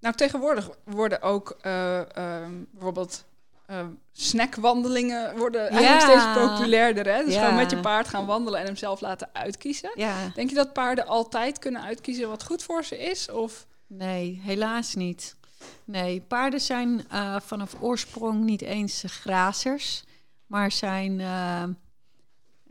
[0.00, 3.24] nou, tegenwoordig worden ook eh, ehm, bijvoorbeeld
[3.66, 6.20] eh, snackwandelingen worden eigenlijk Ja.
[6.20, 7.06] steeds populairder.
[7.14, 7.24] Hè?
[7.24, 7.40] Dus Ja.
[7.40, 9.90] gewoon met je paard gaan wandelen en hem zelf laten uitkiezen.
[9.94, 13.30] Ja, Denk je dat paarden altijd kunnen uitkiezen wat goed voor ze is?
[13.30, 15.36] Of nee, helaas niet.
[15.84, 20.04] Nee, paarden zijn eh, vanaf oorsprong niet eens grazers,
[20.46, 21.20] maar zijn.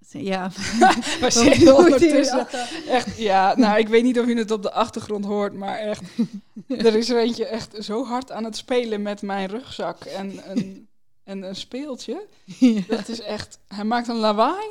[0.10, 0.52] Ja,
[1.20, 2.48] je
[2.88, 6.02] Echt, ja, nou, ik weet niet of je het op de achtergrond hoort, maar echt,
[6.68, 10.88] er is er eentje echt zo hard aan het spelen met mijn rugzak en een,
[11.24, 12.28] en een speeltje.
[12.88, 14.68] Dat is echt, hij maakt een lawaai.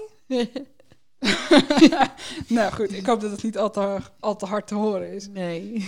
[2.49, 5.29] nou goed, ik hoop dat het niet al te, al te hard te horen is.
[5.29, 5.87] Nee.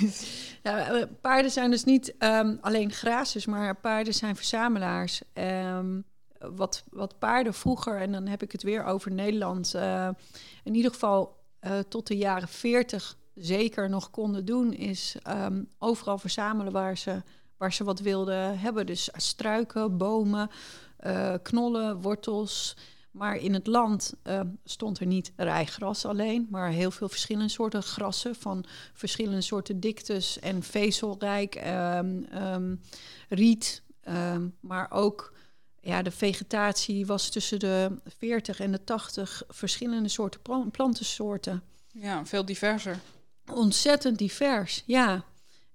[0.63, 5.23] Ja, eh, paarden zijn dus niet ehm, alleen grazers, maar paarden zijn verzamelaars.
[5.33, 6.01] Ehm,
[6.38, 10.09] wat, wat paarden vroeger, en dan heb ik het weer over Nederland, eh,
[10.64, 16.18] in ieder geval eh, tot de jaren 40 zeker nog konden doen, is ehm, overal
[16.18, 17.22] verzamelen waar ze,
[17.57, 18.87] waar ze wat wilden hebben.
[18.87, 20.51] Dus struiken, bomen,
[20.96, 22.77] eh, knollen, wortels.
[23.11, 24.14] Maar in het land
[24.64, 30.38] stond er niet rijgras alleen, maar heel veel verschillende soorten grassen van verschillende soorten diktes
[30.38, 32.77] en vezelrijk, ehm, ehm,
[33.29, 33.83] riet,
[34.61, 35.33] maar ook
[35.88, 41.62] ja, de vegetatie was tussen de 40 en de 80 verschillende soorten plan- plantensoorten.
[41.92, 42.98] Ja, veel diverser.
[43.53, 45.24] Ontzettend divers, ja.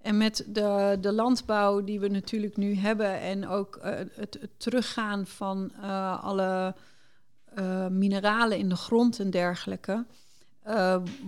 [0.02, 4.52] En met de, de landbouw die we natuurlijk nu hebben en ook eh, het, het
[4.58, 6.76] teruggaan van eh, alle
[7.46, 10.06] eh, mineralen in de grond en dergelijke,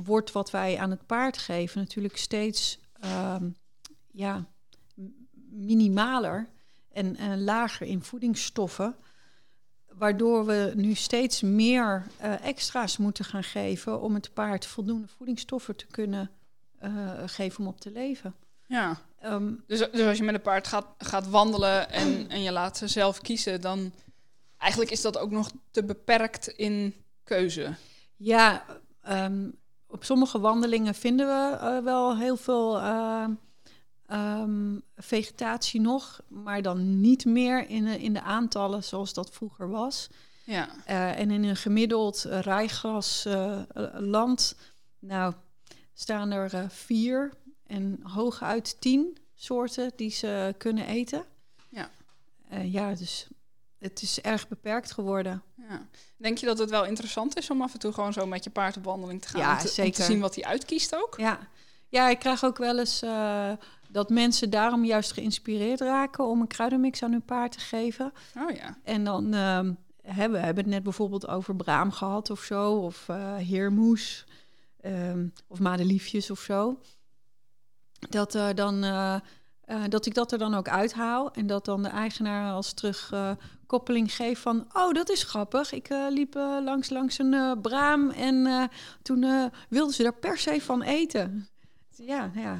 [0.04, 3.50] wordt wat wij aan het paard geven natuurlijk steeds ehm,
[4.12, 4.45] ja,
[5.50, 6.50] minimaler
[6.96, 8.96] en eh, lager in voedingsstoffen.
[9.92, 15.76] Waardoor we nu steeds meer eh, extra's moeten gaan geven om het paard voldoende voedingsstoffen
[15.76, 16.32] te kunnen
[16.78, 18.36] eh, geven om op te leven.
[18.68, 22.52] Ja, Ehm, dus, dus als je met een paard gaat, gaat wandelen en, en je
[22.52, 23.92] laat ze zelf kiezen, dan
[24.58, 27.76] eigenlijk is dat ook nog te beperkt in keuze.
[28.16, 28.66] Ja,
[29.02, 29.50] ehm,
[29.88, 32.82] op sommige wandelingen vinden we wel heel veel
[34.08, 39.70] ehm, vegetatie nog, maar dan niet meer in de, in de aantallen zoals dat vroeger
[39.70, 40.10] was.
[40.44, 44.56] Ja, Eh, en in een gemiddeld uh, rijgrasland,
[45.00, 45.34] nou,
[45.94, 47.34] staan er eh, vier
[47.68, 51.24] en hooguit tien soorten die ze kunnen eten.
[51.70, 51.89] Ja.
[52.50, 53.28] Eh, ja, dus
[53.80, 55.44] het is erg beperkt geworden.
[55.70, 55.88] Ja.
[56.18, 58.50] Denk je dat het wel interessant is om af en toe gewoon zo met je
[58.50, 59.41] paard op wandeling te gaan?
[59.41, 60.04] Ja, om te, om te zeker.
[60.04, 61.13] zien wat hij uitkiest ook?
[61.18, 61.39] Ja.
[61.89, 63.52] ja, ik krijg ook wel eens eh,
[63.89, 68.13] dat mensen daarom juist geïnspireerd raken om een kruidenmix aan hun paard te geven.
[68.38, 68.78] Oh ja.
[68.84, 73.10] En dan ehm, hebben we hebben het net bijvoorbeeld over braam gehad of zo, of
[73.10, 74.26] eh heermoes,
[74.82, 76.80] ehm, of madeliefjes of zo.
[78.10, 79.19] Dat, eh, dan, eh,
[79.89, 84.41] dat ik dat er dan ook uithaal en dat dan de eigenaar als terugkoppeling geeft
[84.41, 84.67] van...
[84.74, 88.69] oh, dat is grappig, ik liep langs, langs een braam en
[89.02, 91.48] toen wilden ze daar per se van eten.
[91.89, 92.58] Ja, ja,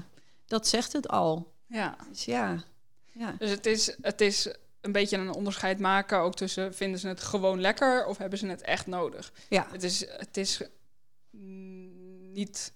[0.48, 1.54] dat zegt het al.
[1.68, 1.96] ja.
[2.10, 2.64] Dus ja,
[3.12, 3.36] ja.
[3.38, 7.22] Dus het is, het is een beetje een onderscheid maken ook tussen vinden ze het
[7.22, 9.34] gewoon lekker of hebben ze het echt nodig.
[9.50, 9.68] ja.
[9.72, 10.62] Het is, het is
[11.30, 12.74] mm, niet.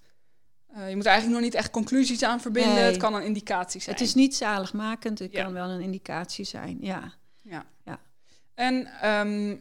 [0.68, 2.74] eh, je moet eigenlijk nog niet echt conclusies aan verbinden.
[2.74, 2.84] Nee.
[2.84, 3.96] Het kan een indicatie zijn.
[3.96, 5.44] Het is niet zaligmakend, het Ja.
[5.44, 7.14] kan wel een indicatie zijn, ja.
[7.42, 7.66] Ja.
[7.84, 8.00] Ja.
[8.54, 9.58] En ehm,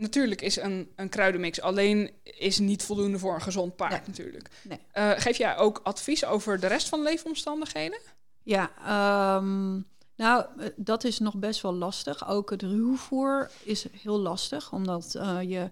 [0.00, 4.00] natuurlijk is een, een kruidenmix alleen is niet voldoende voor een gezond paard Nee.
[4.06, 4.50] natuurlijk.
[4.62, 4.78] Nee.
[4.92, 7.98] Eh, geef jij ook advies over de rest van de leefomstandigheden?
[8.42, 9.70] Ja, ehm,
[10.16, 12.28] nou, eh, dat is nog best wel lastig.
[12.28, 15.70] Ook het ruwvoer is heel lastig, omdat eh, je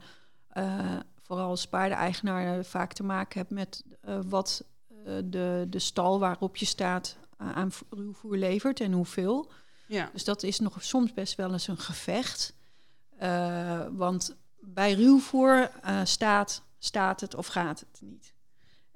[1.23, 3.85] vooral als paardeneigenaar vaak te maken hebt met
[4.29, 4.65] wat
[5.25, 9.51] de, de stal waarop je staat aan ruwvoer levert en hoeveel.
[9.87, 10.11] Ja.
[10.13, 12.55] Dus dat is nog soms best wel eens een gevecht.
[13.19, 18.33] Eh, want bij ruwvoer eh, staat, staat het of gaat het niet.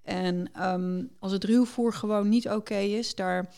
[0.02, 3.54] En ehm, als het ruwvoer gewoon niet oké is, daar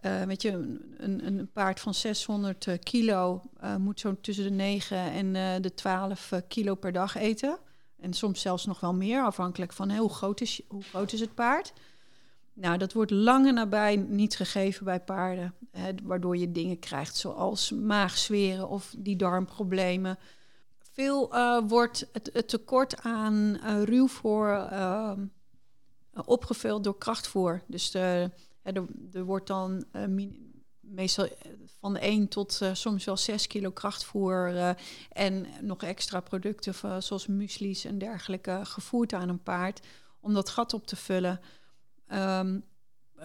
[0.00, 0.50] eh weet je,
[0.96, 3.42] een, een- paard van 600 eh, kilo
[3.78, 7.58] moet zo tussen de 9 en de 12 eh, kilo per dag eten.
[8.00, 11.34] En soms zelfs nog wel meer, afhankelijk van hoe, groot is, hoe groot is het
[11.34, 11.72] paard.
[12.56, 15.54] Nou, dat wordt lange nabij niet gegeven bij paarden.
[15.70, 20.18] Hè, waardoor je dingen krijgt zoals maagzweren of die darmproblemen.
[20.78, 25.26] Veel eh, wordt het, tekort aan eh, ruwvoer ehm,
[26.24, 27.62] opgevuld door krachtvoer.
[27.66, 28.30] Dus de,
[28.62, 28.84] er,
[29.24, 30.04] wordt dan eh,
[30.80, 31.28] meestal
[31.80, 34.74] van de 1 tot soms wel 6 kilo krachtvoer
[35.08, 39.80] en nog extra producten zoals muesli's en dergelijke gevoerd aan een paard
[40.20, 41.40] om dat gat op te vullen.
[42.06, 42.58] Ehm,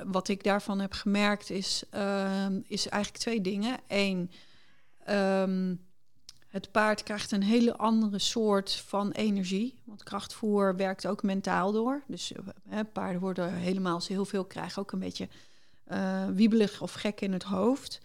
[0.05, 3.77] wat ik daarvan heb gemerkt is, ehm, is eigenlijk twee dingen.
[3.87, 4.31] Eén,
[5.05, 5.75] ehm,
[6.47, 9.79] het paard krijgt een hele andere soort van energie.
[9.85, 12.03] Want krachtvoer werkt ook mentaal door.
[12.07, 15.29] Dus eh, paarden worden helemaal, ze heel veel krijgen, ook een beetje
[15.83, 18.01] eh, wiebelig of gek in het hoofd.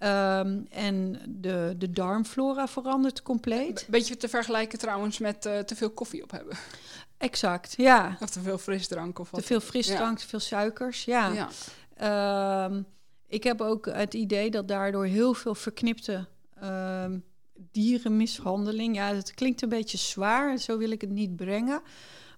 [0.00, 3.80] Ehm, en de, de darmflora verandert compleet.
[3.80, 6.56] Een beetje te vergelijken trouwens met eh, te veel koffie op hebben.
[7.18, 8.16] Exact, ja.
[8.20, 9.40] Of te veel frisdrank of wat.
[9.40, 11.32] Te veel frisdrank, te veel suikers, ja.
[11.32, 11.48] Ja.
[11.96, 12.82] Ehm,
[13.26, 16.26] ik heb ook het idee dat daardoor heel veel verknipte
[16.60, 17.18] ehm,
[17.70, 18.96] dierenmishandeling.
[18.96, 21.82] Ja, het klinkt een beetje zwaar, zo wil ik het niet brengen.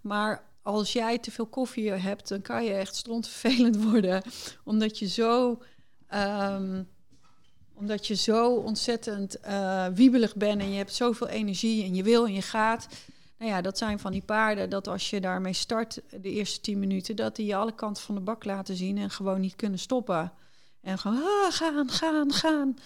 [0.01, 4.23] Maar als jij te veel koffie hebt, dan kan je echt strontvervelend worden.
[4.65, 5.63] Omdat je zo,
[7.75, 12.27] omdat je zo ontzettend eh, wiebelig bent en je hebt zoveel energie en je wil
[12.27, 12.89] en je gaat.
[13.39, 16.79] Nou ja, dat zijn van die paarden dat als je daarmee start de eerste tien
[16.79, 19.79] minuten, dat die je alle kanten van de bak laten zien en gewoon niet kunnen
[19.79, 20.33] stoppen.
[20.81, 22.77] En gewoon ah, gaan, gaan, gaan.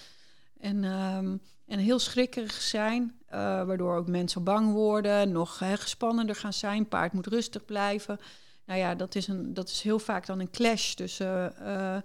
[0.61, 6.53] En, ehm, en heel schrikkerig zijn, eh, waardoor ook mensen bang worden, nog gespannender gaan
[6.53, 6.88] zijn.
[6.88, 8.18] Paard moet rustig blijven.
[8.66, 11.96] Nou ja, dat is, een, dat is heel vaak dan een clash tussen eh,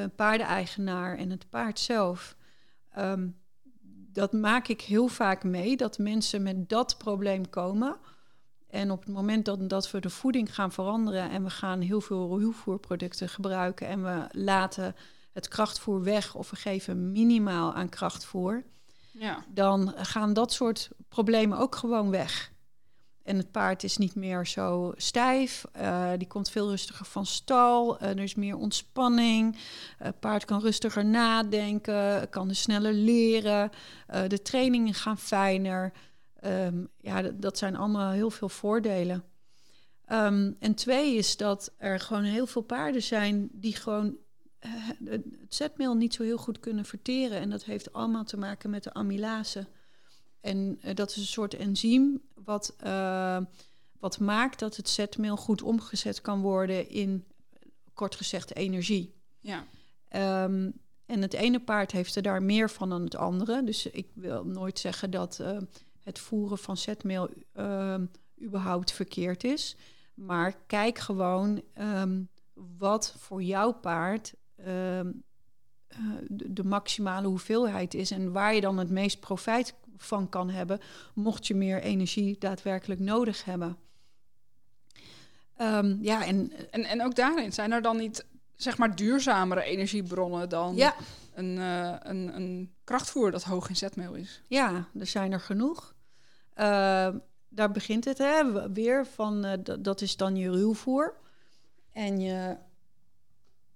[0.00, 2.36] een paardeneigenaar en het paard zelf.
[2.90, 3.28] Ehm,
[4.12, 7.96] dat maak ik heel vaak mee, dat mensen met dat probleem komen.
[8.70, 12.00] En op het moment dat, dat we de voeding gaan veranderen en we gaan heel
[12.00, 14.94] veel ruwvoerproducten gebruiken en we laten
[15.32, 18.64] het krachtvoer weg of we geven minimaal aan krachtvoer,
[19.12, 19.44] Ja.
[19.48, 22.51] dan gaan dat soort problemen ook gewoon weg.
[23.22, 27.98] En het paard is niet meer zo stijf, eh, die komt veel rustiger van stal,
[27.98, 29.56] eh, er is meer ontspanning,
[29.98, 33.70] het paard kan rustiger nadenken, kan sneller leren,
[34.06, 35.92] eh, de trainingen gaan fijner.
[36.40, 39.24] Ehm, ja, dat, zijn allemaal heel veel voordelen.
[40.04, 44.16] Ehm, en twee is dat er gewoon heel veel paarden zijn die gewoon
[45.04, 47.40] het zetmeel niet zo heel goed kunnen verteren.
[47.40, 49.66] En dat heeft allemaal te maken met de amylase.
[50.42, 53.38] En eh, dat is een soort enzym wat, eh,
[53.98, 57.24] wat maakt dat het zetmeel goed omgezet kan worden in,
[57.94, 59.14] kort gezegd, energie.
[59.40, 59.64] Ja.
[60.08, 60.70] Ehm,
[61.06, 63.64] en het ene paard heeft er daar meer van dan het andere.
[63.64, 65.58] Dus ik wil nooit zeggen dat eh,
[66.02, 68.04] het voeren van zetmeel ehm,
[68.42, 69.76] überhaupt verkeerd is.
[70.14, 72.22] Maar kijk gewoon ehm,
[72.78, 79.20] wat voor jouw paard de, de maximale hoeveelheid is en waar je dan het meest
[79.20, 79.74] profijt
[80.04, 80.80] van kan hebben,
[81.14, 83.76] mocht je meer energie daadwerkelijk nodig hebben.
[85.56, 88.24] Ehm, ja, en, En, en ook daarin zijn er dan niet
[88.56, 90.94] zeg maar duurzamere energiebronnen dan ja,
[91.34, 94.42] een, eh, een, een krachtvoer dat hoog in zetmeel is.
[94.46, 95.94] ja, er zijn er genoeg.
[96.54, 101.14] Ehm, daar begint het hè, weer van, eh, dat- dat is dan je ruwvoer.
[101.92, 102.56] En je,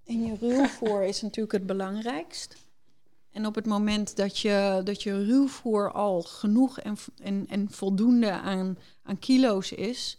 [0.05, 2.55] en je ruwvoer is natuurlijk het belangrijkst.
[3.37, 8.31] En op het moment dat je, dat je ruwvoer al genoeg en, en, en voldoende
[8.31, 10.17] aan, aan kilo's is...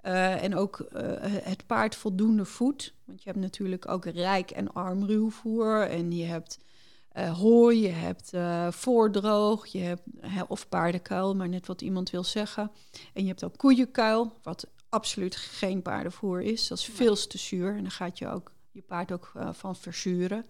[0.00, 2.94] eh, en ook eh, het paard voldoende voedt...
[3.04, 5.82] want je hebt natuurlijk ook rijk en arm ruwvoer...
[5.82, 6.58] en je hebt
[7.08, 8.30] eh, hooi, je hebt
[8.74, 10.02] voordroog, je hebt,
[10.48, 12.70] of paardenkuil, maar net wat iemand wil zeggen.
[13.12, 16.68] En je hebt ook koeienkuil, wat absoluut geen paardenvoer is.
[16.68, 20.46] Dat is veel te zuur en dan gaat je ook je paard ook van verzuren.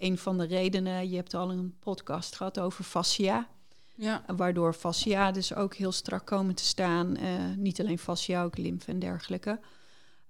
[0.00, 3.48] Een van de redenen, je hebt al een podcast gehad over fascia,
[3.94, 7.16] Ja, waardoor fascia dus ook heel strak komen te staan.
[7.16, 9.60] eh, niet alleen fascia, ook lymfe en dergelijke.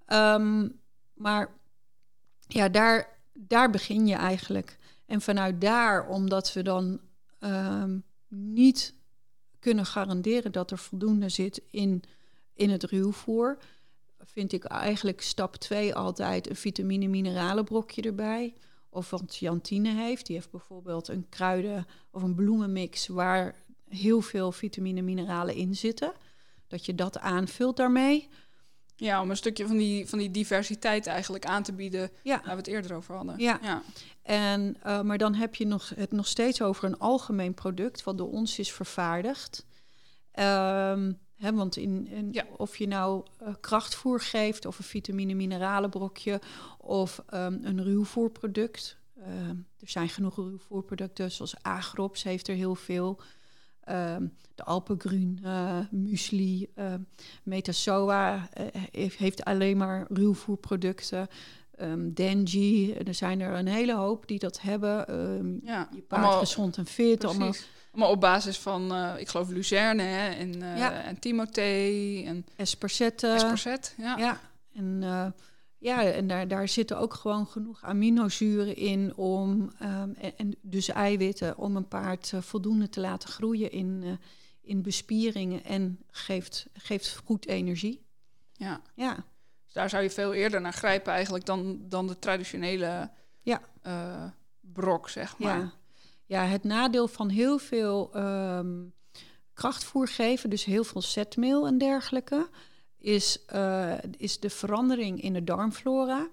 [0.06, 0.68] Ehm,
[1.14, 1.54] maar
[2.48, 4.78] ja, daar, daar begin je eigenlijk.
[5.06, 7.00] En vanuit daar, omdat we dan
[7.38, 7.98] ehm,
[8.28, 8.94] niet
[9.58, 12.02] kunnen garanderen dat er voldoende zit in,
[12.54, 13.58] in het ruwvoer,
[14.18, 18.54] vind ik eigenlijk stap 2 altijd een vitamine-mineralenbrokje erbij.
[18.90, 23.54] Of wat Jantine heeft, die heeft bijvoorbeeld een kruiden- of een bloemenmix waar
[23.88, 26.12] heel veel vitamine-mineralen in zitten.
[26.68, 28.28] Dat je dat aanvult daarmee.
[28.96, 32.50] ja om een stukje van die, van die diversiteit eigenlijk aan te bieden Ja, waar
[32.50, 33.38] we het eerder over hadden.
[33.38, 33.58] Ja.
[33.62, 33.82] ja.
[34.22, 38.18] En, eh, maar dan heb je nog, het nog steeds over een algemeen product wat
[38.18, 39.66] door ons is vervaardigd.
[40.32, 42.44] Ehm, hè, want in, in- Ja.
[42.56, 46.40] of je nou eh, krachtvoer geeft, of een vitamine-mineralenbrokje,
[46.78, 48.98] of ehm, een ruwvoerproduct.
[49.16, 53.20] Ehm, er zijn genoeg ruwvoerproducten, zoals Agrops heeft er heel veel.
[53.80, 56.70] Ehm, de Alpengrun, eh muesli,
[57.42, 58.66] Metasoa eh,
[59.16, 61.28] heeft, alleen maar ruwvoerproducten.
[61.76, 65.60] Ehm Denji, er zijn er een hele hoop die dat hebben.
[65.64, 65.88] Ja.
[65.94, 67.18] je paard Allemaal- gezond en fit.
[67.18, 67.36] Precies.
[67.38, 67.54] Allemaal
[67.90, 71.02] Allemaal op basis van, eh, ik geloof, Luzerne hè, en, Ja.
[71.02, 72.46] en Timothée en.
[73.96, 74.16] Ja.
[74.18, 74.40] Ja,
[74.74, 75.26] en, eh,
[75.78, 80.88] ja, en daar, daar zitten ook gewoon genoeg aminozuren in om, ehm, en, en dus
[80.88, 84.18] eiwitten, om een paard voldoende te laten groeien in,
[84.60, 88.02] in bespieringen en geeft, geeft goed energie.
[88.52, 88.80] Ja.
[88.94, 89.14] Ja,
[89.64, 93.10] Dus daar zou je veel eerder naar grijpen eigenlijk dan, dan de traditionele
[93.42, 93.60] Ja.
[94.60, 95.58] brok, zeg maar.
[95.58, 95.72] ja.
[96.30, 98.84] Ja, het nadeel van heel veel ehm,
[99.52, 102.48] krachtvoer geven, dus heel veel zetmeel en dergelijke,
[102.98, 106.28] is, eh, is de verandering in de darmflora.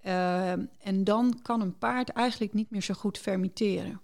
[0.00, 4.00] Ehm, en dan kan een paard eigenlijk niet meer zo goed fermenteren.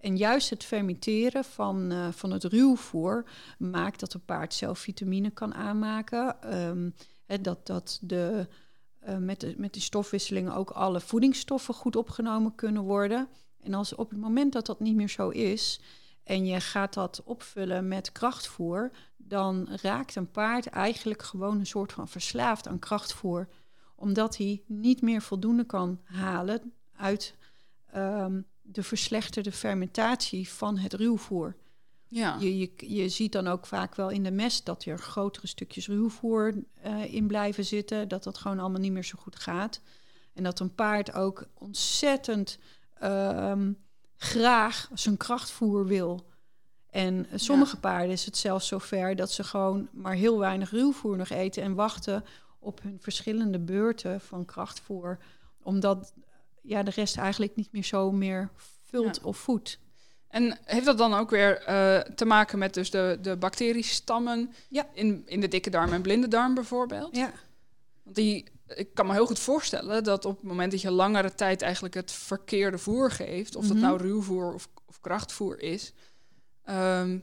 [0.00, 3.24] En juist het fermenteren van, eh, van het ruwvoer
[3.58, 6.42] maakt dat een paard zelf vitamine kan aanmaken.
[6.42, 6.90] Ehm,
[7.42, 8.48] dat dat de,
[8.98, 13.28] eh, met, de, met die stofwisselingen ook alle voedingsstoffen goed opgenomen kunnen worden.
[13.62, 15.80] En als op het moment dat dat niet meer zo is
[16.22, 21.92] en je gaat dat opvullen met krachtvoer, dan raakt een paard eigenlijk gewoon een soort
[21.92, 23.48] van verslaafd aan krachtvoer,
[23.94, 27.34] omdat hij niet meer voldoende kan halen uit
[27.92, 31.56] ehm, de verslechterde fermentatie van het ruwvoer.
[32.06, 32.36] Ja.
[32.40, 35.86] Je, je, je ziet dan ook vaak wel in de mest dat er grotere stukjes
[35.86, 38.08] ruwvoer eh, in blijven zitten.
[38.08, 39.80] Dat dat gewoon allemaal niet meer zo goed gaat.
[40.32, 42.58] En dat een paard ook ontzettend
[43.00, 43.72] ehm,
[44.16, 46.28] graag zijn krachtvoer wil.
[46.90, 51.28] En sommige paarden is het zelfs zover dat ze gewoon maar heel weinig ruwvoer nog
[51.28, 52.24] eten en wachten
[52.58, 55.18] op hun verschillende beurten van krachtvoer.
[55.62, 56.12] Omdat
[56.62, 58.50] ja, de rest eigenlijk niet meer zo meer
[58.84, 59.22] vult Ja.
[59.22, 59.78] of voedt.
[60.28, 64.86] En heeft dat dan ook weer eh, te maken met dus de, de bacteriestammen Ja.
[64.92, 67.16] in, in de dikke darm en blinde darm bijvoorbeeld?
[67.16, 67.32] Ja.
[68.02, 68.44] Want die,
[68.74, 71.94] ik kan me heel goed voorstellen dat op het moment dat je langere tijd eigenlijk
[71.94, 73.84] het verkeerde voer geeft, of dat Mhm.
[73.86, 75.92] nou ruwvoer of, of krachtvoer is,
[76.64, 77.18] ehm,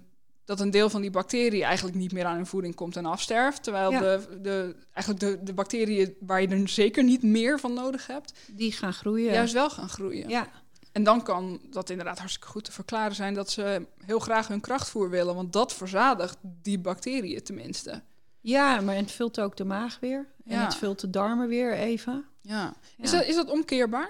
[0.45, 3.63] dat een deel van die bacteriën eigenlijk niet meer aan hun voeding komt en afsterft.
[3.63, 3.99] Terwijl Ja.
[3.99, 8.33] de, de, eigenlijk de, de bacteriën waar je er zeker niet meer van nodig hebt,
[8.51, 9.33] Die gaan groeien.
[9.33, 10.29] juist wel gaan groeien.
[10.29, 10.47] Ja,
[10.91, 14.61] En dan kan dat inderdaad hartstikke goed te verklaren zijn dat ze heel graag hun
[14.61, 18.01] krachtvoer willen, want dat verzadigt die bacteriën tenminste.
[18.49, 20.25] Ja, maar het vult ook de maag weer.
[20.45, 22.25] En het vult de darmen weer even.
[22.41, 22.73] Ja.
[22.97, 24.09] Is, dat, is dat omkeerbaar?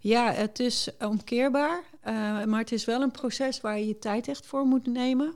[0.00, 1.82] Ja, het is omkeerbaar.
[2.00, 5.34] eh, maar het is wel een proces waar je je tijd echt voor moet nemen.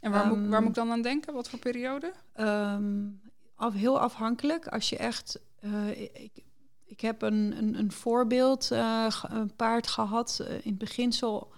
[0.00, 1.34] En waar, moet, Ehm, waar moet ik dan aan denken?
[1.34, 2.12] Wat voor periode?
[2.32, 3.06] Ehm,
[3.54, 4.66] af, heel afhankelijk.
[4.68, 5.40] Als je echt.
[5.60, 6.30] eh, ik,
[6.84, 10.40] ik heb een, een, een voorbeeld, eh, een paard gehad.
[10.46, 11.52] eh, in het beginsel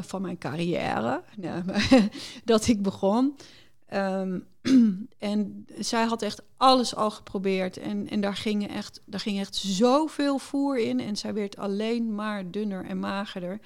[0.00, 1.22] van mijn carrière,
[2.44, 3.36] dat ik begon.
[3.86, 4.40] Ehm,
[5.18, 7.76] en zij had echt alles al geprobeerd.
[7.76, 11.00] En, en daar, ging echt, daar ging echt zoveel voer in.
[11.00, 13.60] En zij werd alleen maar dunner en magerder.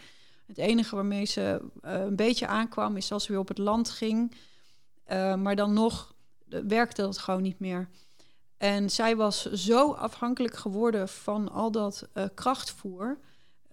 [0.47, 3.91] Het enige waarmee ze eh, een beetje aankwam is als ze weer op het land
[3.91, 4.35] ging.
[5.13, 6.15] Uh, maar dan nog
[6.67, 7.89] werkte dat gewoon niet meer.
[8.57, 13.19] En zij was zo afhankelijk geworden van al dat uh, krachtvoer.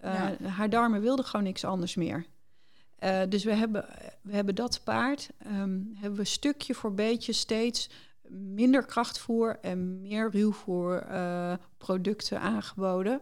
[0.02, 0.36] Ja.
[0.42, 2.26] Haar darmen wilden gewoon niks anders meer.
[3.04, 3.84] Uh, dus we hebben,
[4.22, 7.90] we hebben dat paard, um, hebben we stukje voor beetje steeds
[8.28, 13.20] minder krachtvoer en meer ruwvoer uh, producten aangeboden.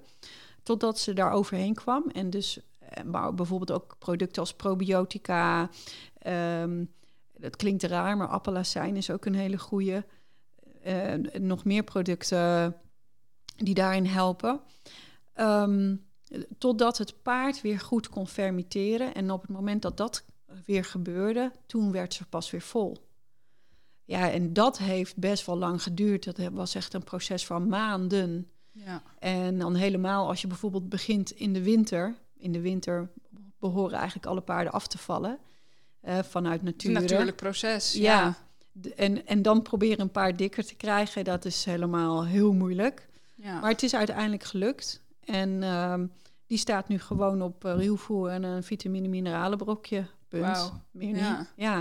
[0.63, 2.11] Totdat ze daar overheen kwam.
[2.13, 2.61] En dus
[3.05, 5.71] maar bijvoorbeeld ook producten als probiotica.
[6.61, 6.93] Um,
[7.37, 10.05] dat klinkt raar, maar appelazijn is ook een hele goede.
[10.87, 12.77] Uh, nog meer producten
[13.57, 14.61] die daarin helpen.
[15.35, 16.06] Um,
[16.59, 19.15] totdat het paard weer goed kon fermenteren.
[19.15, 20.25] En op het moment dat dat
[20.65, 22.97] weer gebeurde, toen werd ze pas weer vol.
[24.05, 26.25] Ja, en dat heeft best wel lang geduurd.
[26.25, 28.51] Dat was echt een proces van maanden.
[28.73, 29.03] Ja.
[29.19, 32.15] En dan helemaal als je bijvoorbeeld begint in de winter.
[32.37, 33.11] In de winter
[33.59, 35.39] behoren eigenlijk alle paarden af te vallen.
[36.03, 36.95] Uh, vanuit natuur.
[36.95, 37.93] Een natuurlijk proces.
[37.93, 38.01] Ja.
[38.03, 38.35] ja.
[38.97, 43.09] En, en dan proberen een paard dikker te krijgen, dat is helemaal heel moeilijk.
[43.35, 43.61] Ja.
[43.61, 45.03] Maar het is uiteindelijk gelukt.
[45.27, 46.13] En um,
[46.47, 50.07] die staat nu gewoon op uh, ruwvoer en een vitamine mineralen brokje.
[50.29, 50.59] Punt.
[50.59, 50.75] Wow.
[50.91, 51.39] Meer ja.
[51.39, 51.53] niet.
[51.57, 51.79] Ja.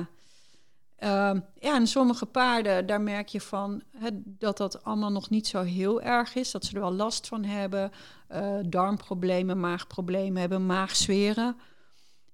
[1.00, 3.84] Um, ja, en sommige paarden, daar merk je van
[4.24, 6.52] dat dat allemaal nog niet zo heel erg is.
[6.52, 7.92] Dat ze er wel last van hebben.
[8.32, 11.58] Uh, darmproblemen, maagproblemen hebben, maagzweren.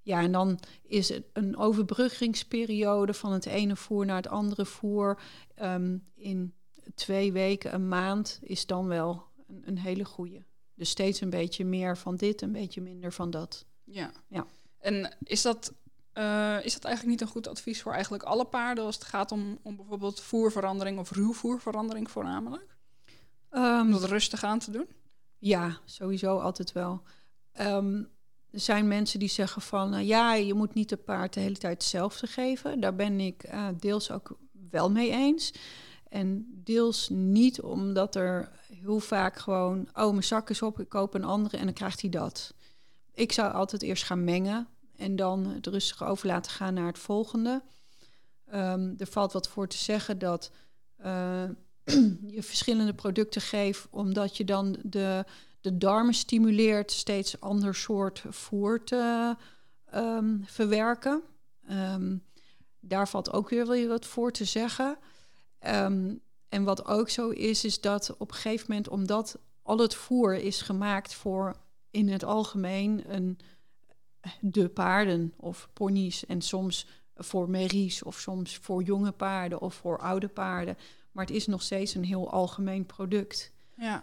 [0.02, 5.20] Ja, en dan is het een overbruggingsperiode van het ene voer naar het andere voer.
[5.62, 6.54] Um, in
[6.94, 10.42] twee weken, een maand, is dan wel een, een hele goede.
[10.82, 13.64] Dus steeds een beetje meer van dit, een beetje minder van dat.
[13.84, 14.12] Ja.
[14.28, 14.46] ja.
[14.78, 15.72] En is dat,
[16.14, 19.32] uh, is dat eigenlijk niet een goed advies voor eigenlijk alle paarden als het gaat
[19.32, 22.76] om, om bijvoorbeeld voerverandering of ruwvoerverandering voornamelijk?
[23.50, 24.88] Um, om dat rustig aan te doen?
[25.38, 27.02] Ja, sowieso altijd wel.
[27.60, 28.08] Um,
[28.50, 31.56] er zijn mensen die zeggen van uh, ja, je moet niet de paard de hele
[31.56, 32.80] tijd hetzelfde geven.
[32.80, 34.38] Daar ben ik uh, deels ook
[34.70, 35.52] wel mee eens.
[36.12, 41.14] En deels niet omdat er heel vaak gewoon, oh, mijn zak is op, ik koop
[41.14, 42.54] een andere en dan krijgt hij dat.
[43.14, 46.98] Ik zou altijd eerst gaan mengen en dan het rustig over laten gaan naar het
[46.98, 47.62] volgende.
[48.54, 50.50] Um, er valt wat voor te zeggen dat
[51.04, 51.44] uh,
[52.36, 55.24] je verschillende producten geeft, omdat je dan de,
[55.60, 59.36] de darmen stimuleert steeds ander soort voer te
[59.94, 61.22] um, verwerken.
[61.70, 62.22] Um,
[62.80, 64.98] daar valt ook weer wat voor te zeggen.
[65.66, 69.94] Um, en wat ook zo is, is dat op een gegeven moment, omdat al het
[69.94, 71.56] voer is gemaakt voor
[71.90, 73.38] in het algemeen een,
[74.40, 76.86] de paarden of ponies en soms
[77.16, 80.76] voor merries of soms voor jonge paarden of voor oude paarden.
[81.12, 83.52] Maar het is nog steeds een heel algemeen product.
[83.76, 84.02] Ja.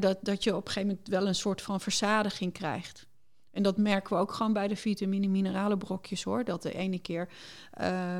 [0.00, 3.06] dat, dat je op een gegeven moment wel een soort van verzadiging krijgt.
[3.50, 6.44] En dat merken we ook gewoon bij de vitamine mineralen brokjes hoor.
[6.44, 7.28] Dat de ene keer
[7.80, 8.18] uh,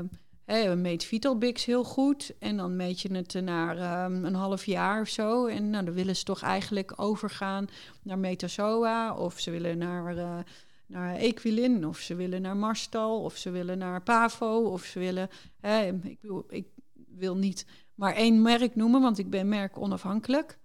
[0.48, 4.64] Hey, we meet Vitalbix heel goed en dan meet je het naar um, een half
[4.64, 5.46] jaar of zo.
[5.46, 7.68] En nou, dan willen ze toch eigenlijk overgaan
[8.02, 10.38] naar Metazoa of ze willen naar, uh,
[10.86, 15.28] naar Equilin of ze willen naar Marstal of ze willen naar Pavo of ze willen...
[15.60, 16.66] Hey, ik, wil, ik
[17.08, 20.58] wil niet maar één merk noemen, want ik ben merk onafhankelijk.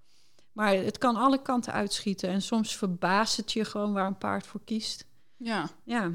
[0.51, 4.47] Maar het kan alle kanten uitschieten en soms verbaast het je gewoon waar een paard
[4.47, 5.05] voor kiest.
[5.37, 5.69] Ja.
[5.83, 6.11] Ja.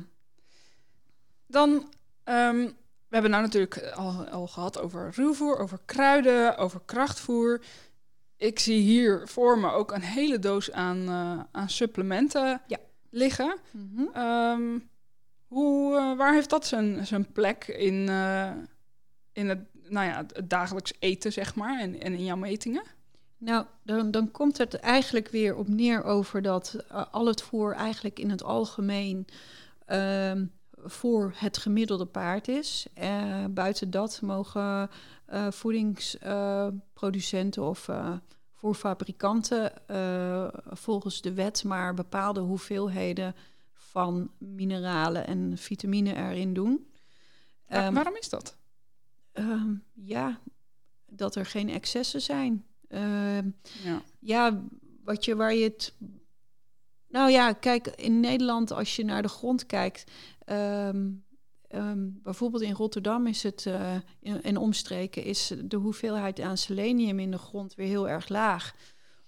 [1.47, 1.93] Dan...
[2.25, 2.77] Um
[3.09, 7.61] we hebben nou natuurlijk al, al gehad over ruwvoer, over kruiden, over krachtvoer.
[8.37, 12.79] Ik zie hier voor me ook een hele doos aan, uh, aan supplementen ja.
[13.11, 13.57] liggen.
[13.71, 14.23] Mm -hmm.
[14.23, 14.89] um,
[15.47, 18.51] hoe, uh, waar heeft dat zijn, zijn plek in, uh,
[19.33, 22.83] in het, nou ja, het dagelijks eten, zeg maar, en, en in jouw metingen?
[23.39, 26.77] Nou, dan, dan komt het eigenlijk weer op neer over dat
[27.11, 29.27] al het voer eigenlijk in het algemeen
[29.87, 30.53] um,
[30.85, 32.87] voor het gemiddelde paard is.
[32.99, 34.91] Uh, buiten dat mogen
[35.33, 37.89] uh, voedingsproducenten uh, of
[38.55, 39.73] voerfabrikanten
[40.71, 43.35] volgens de wet maar bepaalde hoeveelheden
[43.73, 46.87] van mineralen en vitamine erin doen.
[47.69, 48.57] Um, waarom is dat?
[49.33, 50.41] Um, ja,
[51.07, 52.67] dat er geen excessen zijn.
[52.89, 53.51] Ehm,
[53.83, 54.03] ja.
[54.19, 54.63] ja,
[55.05, 55.95] wat je, waar je het
[57.09, 60.05] nou ja, kijk, in Nederland, als je naar de grond kijkt,
[60.51, 61.25] Um,
[61.69, 67.31] um, bijvoorbeeld in Rotterdam is het, uh, in, omstreken, is de hoeveelheid aan selenium in
[67.31, 68.75] de grond weer heel erg laag.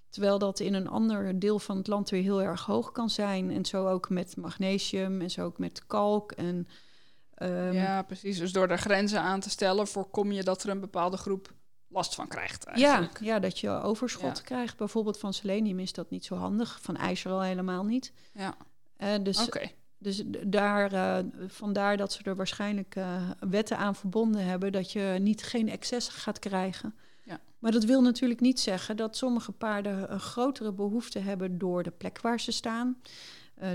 [0.09, 3.51] Terwijl dat in een ander deel van het land weer heel erg hoog kan zijn.
[3.51, 6.33] En zo ook met magnesium en zo ook met kalk.
[6.33, 6.67] En,
[7.43, 8.39] um, ja, precies.
[8.39, 11.55] Dus door de grenzen aan te stellen, voorkom je dat er een bepaalde groep
[11.91, 12.65] last van krijgt.
[12.65, 13.21] Eigenlijk.
[13.21, 14.77] Ja, ja, dat je overschot krijgt.
[14.77, 16.79] Bijvoorbeeld van selenium is dat niet zo handig.
[16.83, 18.13] Van ijzer al helemaal niet.
[18.33, 18.57] Ja.
[18.99, 19.49] Uh, dus
[20.03, 25.17] dus daar, uh, vandaar dat ze er waarschijnlijk uh, wetten aan verbonden hebben dat je
[25.21, 26.95] niet geen excess gaat krijgen.
[27.25, 27.41] Ja.
[27.59, 31.91] Maar dat wil natuurlijk niet zeggen dat sommige paarden een grotere behoefte hebben door de
[31.91, 33.01] plek waar ze staan,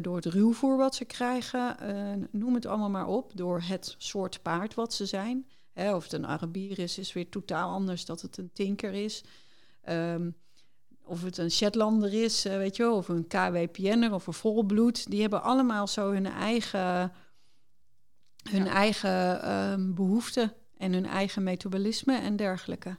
[0.02, 1.78] door het ruwvoer wat ze krijgen,
[2.32, 5.48] noem het allemaal maar op, door het soort paard wat ze zijn.
[5.76, 9.24] Hè, of het een Arabier is, is weer totaal anders dat het een tinker is.
[9.90, 10.36] Um,
[11.04, 15.10] of het een Shetlander is, uh, weet je wel, of een KWPN'er of een volbloed.
[15.10, 17.12] Die hebben allemaal zo hun eigen,
[18.50, 22.98] hun eigen um, behoeften en hun eigen metabolisme en dergelijke.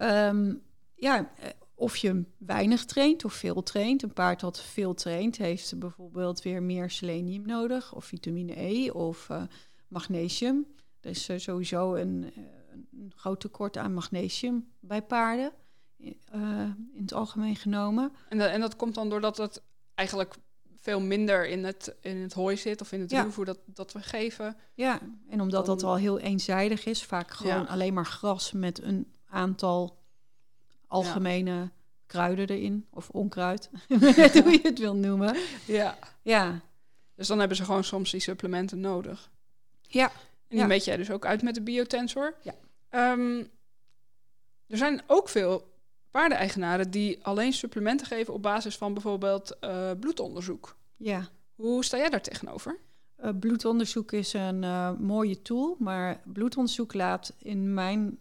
[0.00, 0.62] Um,
[0.94, 4.02] ja, eh, of je weinig traint of veel traint.
[4.02, 9.28] Een paard dat veel traint heeft bijvoorbeeld weer meer selenium nodig, of vitamine E of
[9.28, 9.42] uh,
[9.88, 10.66] magnesium.
[11.04, 12.32] Er is sowieso een,
[12.92, 15.52] een groot tekort aan magnesium bij paarden.
[15.98, 16.10] Uh,
[16.94, 18.12] in het algemeen genomen.
[18.28, 19.62] En, dat, en dat komt dan doordat het
[19.94, 20.34] eigenlijk
[20.84, 23.22] veel minder in het, in het hooi zit of in het ja.
[23.22, 24.56] ruwvoer dat, dat we geven.
[24.74, 29.12] Ja, en omdat dat al heel eenzijdig is, vaak gewoon alleen maar gras met een
[29.28, 29.98] aantal
[30.86, 31.70] algemene
[32.06, 35.36] kruiden erin, of onkruid, hoe je het wil noemen.
[35.66, 35.98] Ja.
[36.22, 36.60] ja.
[37.14, 39.30] Dus dan hebben ze gewoon soms die supplementen nodig.
[39.80, 40.12] Ja.
[40.48, 42.34] En die meet jij dus ook uit met de biotensor.
[42.42, 42.54] Ja.
[43.12, 43.50] Um,
[44.66, 45.72] er zijn ook veel
[46.10, 50.76] paardeneigenaren die alleen supplementen geven op basis van bijvoorbeeld uh, bloedonderzoek.
[50.96, 51.28] Ja.
[51.54, 52.78] Hoe sta jij daar tegenover?
[53.24, 58.18] Uh, bloedonderzoek is een uh, mooie tool, maar bloedonderzoek laat in mijn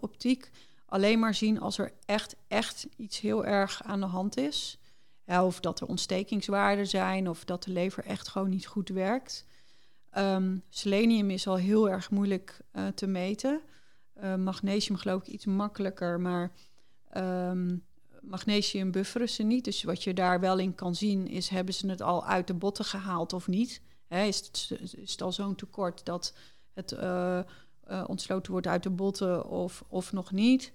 [0.00, 0.50] optiek
[0.86, 4.78] alleen maar zien als er echt, echt iets heel erg aan de hand is.
[5.24, 9.46] Ja, of dat er ontstekingswaarden zijn, of dat de lever echt gewoon niet goed werkt.
[10.18, 12.60] Um, selenium is al heel erg moeilijk
[12.94, 13.60] te meten.
[14.38, 16.52] magnesium geloof ik iets makkelijker, maar
[17.16, 17.84] Um,
[18.20, 19.64] magnesium bufferen ze niet.
[19.64, 22.54] Dus wat je daar wel in kan zien is, hebben ze het al uit de
[22.54, 23.80] botten gehaald of niet?
[24.08, 26.34] is, het, is al zo'n tekort dat
[26.72, 27.40] het uh,
[27.90, 30.72] uh, ontsloten wordt uit de botten of, of nog niet?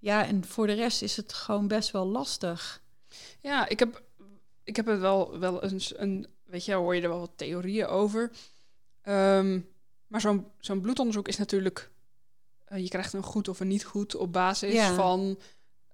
[0.00, 2.82] Ja, en voor de rest is het gewoon best wel lastig.
[3.40, 4.02] Ja, ik heb,
[4.64, 7.86] ik heb het wel, wel eens een, weet je, hoor je er wel wat theorieën
[7.86, 8.30] over.
[9.08, 9.68] Um,
[10.06, 11.90] maar zo'n zo'n bloedonderzoek is natuurlijk
[12.72, 14.94] uh, je krijgt een goed of een niet goed op basis ja.
[14.94, 15.38] van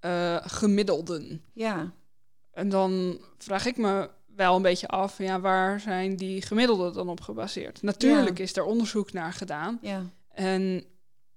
[0.05, 1.43] uh, gemiddelden.
[1.53, 1.91] Ja.
[2.51, 7.09] En dan vraag ik me wel een beetje af, ja, waar zijn die gemiddelden dan
[7.09, 7.81] op gebaseerd?
[7.81, 8.43] Natuurlijk Ja.
[8.43, 9.79] is er onderzoek naar gedaan.
[9.81, 10.83] Ja, En,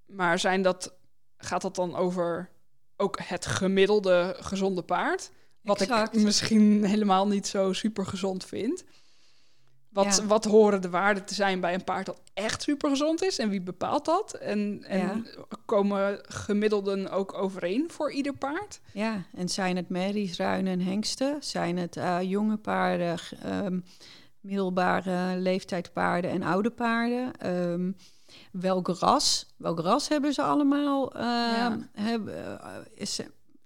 [0.07, 0.95] maar zijn dat,
[1.37, 2.51] gaat dat dan over
[2.97, 5.31] ook het gemiddelde gezonde paard?
[5.61, 6.17] Wat Exact.
[6.17, 8.85] ik misschien helemaal niet zo super gezond vind.
[10.05, 10.27] Wat, Ja.
[10.27, 13.39] wat horen de waarden te zijn bij een paard dat echt super gezond is?
[13.39, 14.33] En wie bepaalt dat?
[14.35, 15.21] En, en Ja.
[15.65, 18.81] komen gemiddelden ook overeen voor ieder paard?
[18.93, 19.23] ja.
[19.35, 21.37] En zijn het merries, ruinen en hengsten?
[21.41, 23.81] Zijn het eh, jonge paarden, ehm,
[24.41, 27.33] middelbare leeftijdspaarden en oude paarden?
[27.39, 27.93] Ehm,
[28.53, 29.47] welk ras?
[29.57, 31.13] Welk ras hebben ze allemaal?
[31.15, 31.79] Ehm, Ja.
[31.93, 32.15] eh,
[32.95, 33.21] is,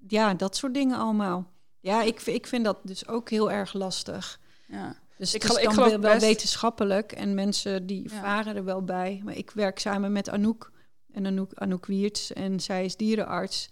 [0.08, 1.50] ja, dat soort dingen allemaal.
[1.80, 4.40] Ja, ik, ik vind dat dus ook heel erg lastig.
[4.66, 5.00] Ja.
[5.18, 8.20] Dus Ik het is ik dan geloof wel, best- wetenschappelijk en mensen die Ja.
[8.20, 9.20] varen er wel bij.
[9.24, 10.72] Maar ik werk samen met Anouk
[11.12, 13.68] en Anouk, Anouk Wiertz en zij is dierenarts.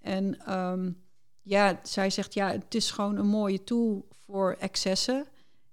[0.00, 0.90] En ehm,
[1.42, 5.26] ja, zij zegt ja, het is gewoon een mooie tool voor excessen.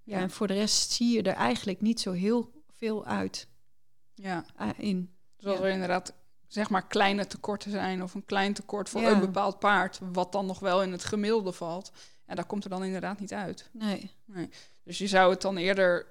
[0.03, 0.21] Ja, Ja.
[0.23, 3.47] en voor de rest zie je er eigenlijk niet zo heel veel uit
[4.13, 4.45] ja.
[4.55, 5.13] eh, in.
[5.37, 5.63] Dus als Ja.
[5.65, 6.13] er inderdaad
[6.47, 9.11] zeg maar kleine tekorten zijn of een klein tekort voor Ja.
[9.11, 11.91] een bepaald paard, wat dan nog wel in het gemiddelde valt,
[12.25, 13.69] en daar komt er dan inderdaad niet uit.
[13.71, 14.11] Nee.
[14.85, 16.05] Dus je zou het dan eerder,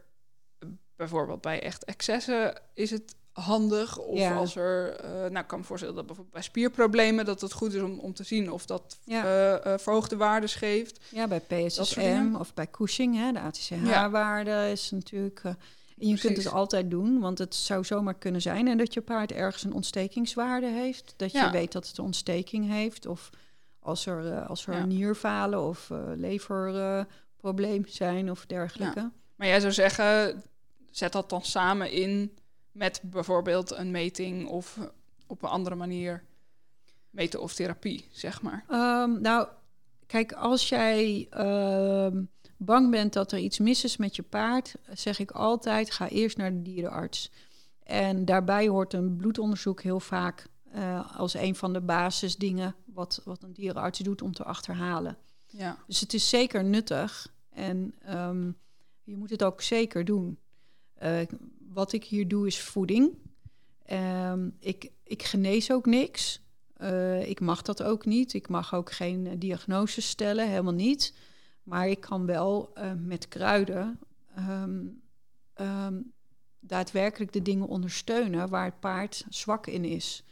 [0.96, 3.98] bijvoorbeeld bij echt excessen, is het handig.
[3.98, 4.36] Of Ja.
[4.36, 7.72] als er, eh, nou ik kan me voorstellen dat bijvoorbeeld bij spierproblemen, dat het goed
[7.74, 9.24] is om, om te zien of dat Ja.
[9.24, 11.00] eh, eh, verhoogde waardes geeft.
[11.08, 15.40] Ja, bij PSSM of bij Cushing, hè, de ATCH-waarde is natuurlijk...
[15.44, 18.68] en je kunt het altijd doen, want het zou zomaar kunnen zijn...
[18.68, 21.14] en dat je paard ergens een ontstekingswaarde heeft.
[21.16, 23.06] Dat je weet dat het een ontsteking heeft.
[23.06, 23.30] Of
[23.78, 27.00] als er, als er nierfalen of eh
[27.45, 29.11] leverprobleem zijn of dergelijke.
[29.36, 30.42] Maar jij zou zeggen,
[30.90, 32.38] zet dat dan samen in
[32.72, 34.78] met bijvoorbeeld een meting of
[35.26, 36.24] op een andere manier
[37.11, 38.64] meten of therapie, zeg maar.
[38.68, 39.49] Ehm, nou,
[40.07, 42.22] kijk, als jij ehm,
[42.57, 46.36] bang bent dat er iets mis is met je paard, zeg ik altijd: ga eerst
[46.36, 47.30] naar de dierenarts.
[47.82, 53.42] En daarbij hoort een bloedonderzoek heel vaak eh, als een van de basisdingen wat, wat
[53.42, 55.16] een dierenarts doet om te achterhalen.
[55.47, 55.78] Ja.
[55.86, 58.50] Dus het is zeker nuttig en ehm,
[59.02, 60.38] je moet het ook zeker doen.
[60.94, 61.20] Eh,
[61.68, 63.18] wat ik hier doe is voeding.
[63.84, 66.42] Ehm, ik, ik genees ook niks.
[66.76, 68.32] Eh, ik mag dat ook niet.
[68.32, 71.14] Ik mag ook geen uh, diagnose stellen, helemaal niet.
[71.62, 73.98] Maar ik kan wel met kruiden
[74.40, 76.12] um,
[76.61, 80.24] daadwerkelijk de dingen ondersteunen waar het paard zwak in is.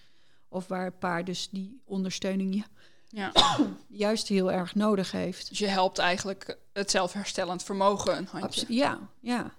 [0.49, 2.65] Of waar het paard dus die ondersteuning
[3.13, 3.33] ja.
[3.89, 5.49] juist heel erg nodig heeft.
[5.49, 8.61] Dus je helpt eigenlijk het zelfherstellend vermogen een handje.
[8.61, 9.53] Abs ja, ja.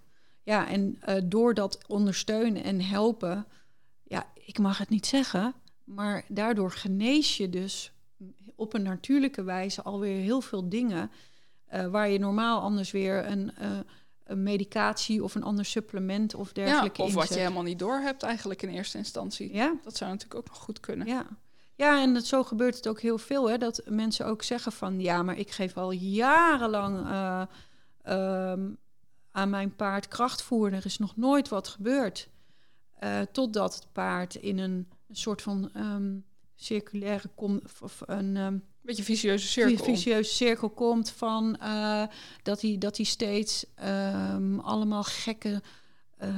[0.44, 3.48] Ja, en uh, door dat ondersteunen en helpen,
[4.04, 7.92] ja, ik mag het niet zeggen, maar daardoor genees je dus
[8.56, 11.12] op een natuurlijke wijze alweer heel veel dingen
[11.74, 13.78] uh, waar je normaal anders weer een, uh,
[14.24, 17.28] een, medicatie of een ander supplement of dergelijke ja, of inzet.
[17.28, 19.54] wat je helemaal niet door hebt eigenlijk in eerste instantie.
[19.54, 19.76] Ja.
[19.84, 21.08] Dat zou natuurlijk ook nog goed kunnen.
[21.08, 21.26] Ja.
[21.76, 23.50] Ja, en dat, zo gebeurt het ook heel veel.
[23.50, 25.00] Hè, dat mensen ook zeggen van...
[25.00, 27.42] ja, maar ik geef al jarenlang uh,
[28.52, 28.78] um,
[29.32, 30.74] aan mijn paard krachtvoer.
[30.74, 32.30] Er is nog nooit wat gebeurd.
[33.04, 37.30] Uh, totdat het paard in een, een soort van um, circulaire...
[37.36, 39.86] Kom, of een um, beetje vicieuze cirkel.
[39.86, 42.04] Vicieuze cirkel komt van uh,
[42.44, 43.66] dat hij dat hij steeds
[44.62, 45.62] allemaal gekke...
[46.24, 46.30] Uh,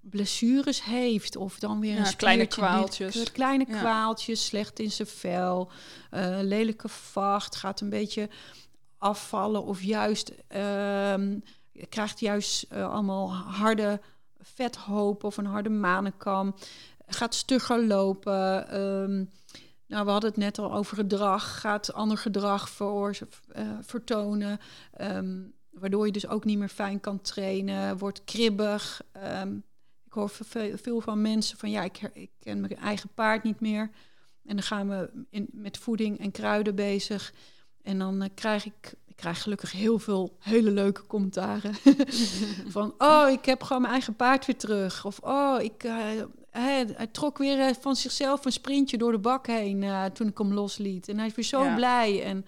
[0.00, 1.36] blessures heeft.
[1.36, 3.14] Of dan weer ja, een kleine kwaaltjes.
[3.14, 3.78] Die, kleine ja.
[3.78, 5.70] kwaaltjes, slecht in zijn vel,
[6.10, 8.28] uh, lelijke vacht, gaat een beetje
[8.98, 9.64] afvallen.
[9.64, 11.14] Of juist uh,
[11.88, 14.00] krijgt juist uh, allemaal harde
[14.40, 16.54] vethoop of een harde manenkam.
[17.06, 18.80] Gaat stugger lopen.
[18.80, 19.30] Um,
[19.86, 21.60] nou, we hadden het net al over gedrag.
[21.60, 23.16] Gaat ander gedrag voor,
[23.80, 24.60] vertonen.
[25.00, 29.02] Um, Waardoor je dus ook niet meer fijn kan trainen, wordt kribbig.
[29.42, 29.64] Um,
[30.06, 30.30] ik hoor
[30.74, 33.90] veel, van mensen van ja, ik, ik, ken mijn eigen paard niet meer.
[34.44, 37.32] En dan gaan we in, met voeding en kruiden bezig.
[37.82, 41.74] En dan uh, krijg ik, ik krijg gelukkig heel veel hele leuke commentaren.
[42.76, 45.04] van oh, ik heb gewoon mijn eigen paard weer terug.
[45.04, 45.96] Of oh, ik, uh,
[46.50, 50.28] hij, hij, trok weer uh, van zichzelf een sprintje door de bak heen uh, toen
[50.28, 51.08] ik hem losliet.
[51.08, 51.74] En hij is weer zo ja.
[51.74, 52.24] blij.
[52.24, 52.46] En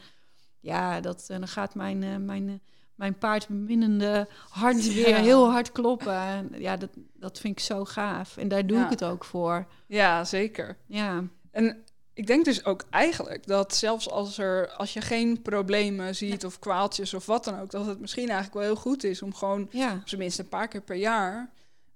[0.60, 2.60] ja, dat, dan gaat mijn, mijn
[2.96, 5.16] mijn paardbeminnende hart weer ja.
[5.16, 6.14] heel hard kloppen.
[6.14, 8.36] En ja, dat, dat vind ik zo gaaf.
[8.36, 8.84] En daar doe ja.
[8.84, 9.66] ik het ook voor.
[9.86, 10.76] Ja, zeker.
[10.86, 11.24] Ja.
[11.50, 11.84] En
[12.16, 16.48] ik denk dus ook eigenlijk dat zelfs als, er, als je geen problemen ziet ja.
[16.48, 19.34] of kwaaltjes of wat dan ook, dat het misschien eigenlijk wel heel goed is om
[19.34, 19.92] gewoon ja.
[19.92, 21.50] op zijn minst een paar keer per jaar,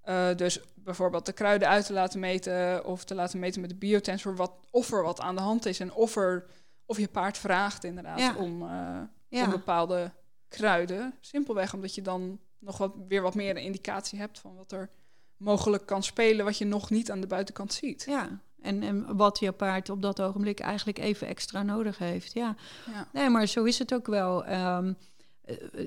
[0.09, 3.77] uh, dus bijvoorbeeld de kruiden uit te laten meten of te laten meten met de
[3.77, 6.47] biotensor wat, of er wat aan de hand is en of, er,
[6.87, 10.11] of je paard vraagt inderdaad om, uh, om bepaalde
[10.51, 11.15] kruiden.
[11.21, 14.91] Simpelweg omdat je dan nog wat, weer wat meer een indicatie hebt van wat er
[15.37, 18.05] mogelijk kan spelen, wat je nog niet aan de buitenkant ziet.
[18.07, 22.33] Ja, en, en wat je paard op dat ogenblik eigenlijk even extra nodig heeft.
[22.33, 22.57] Ja,
[22.93, 23.09] ja.
[23.13, 24.49] nee, maar zo is het ook wel.
[24.49, 24.97] Um,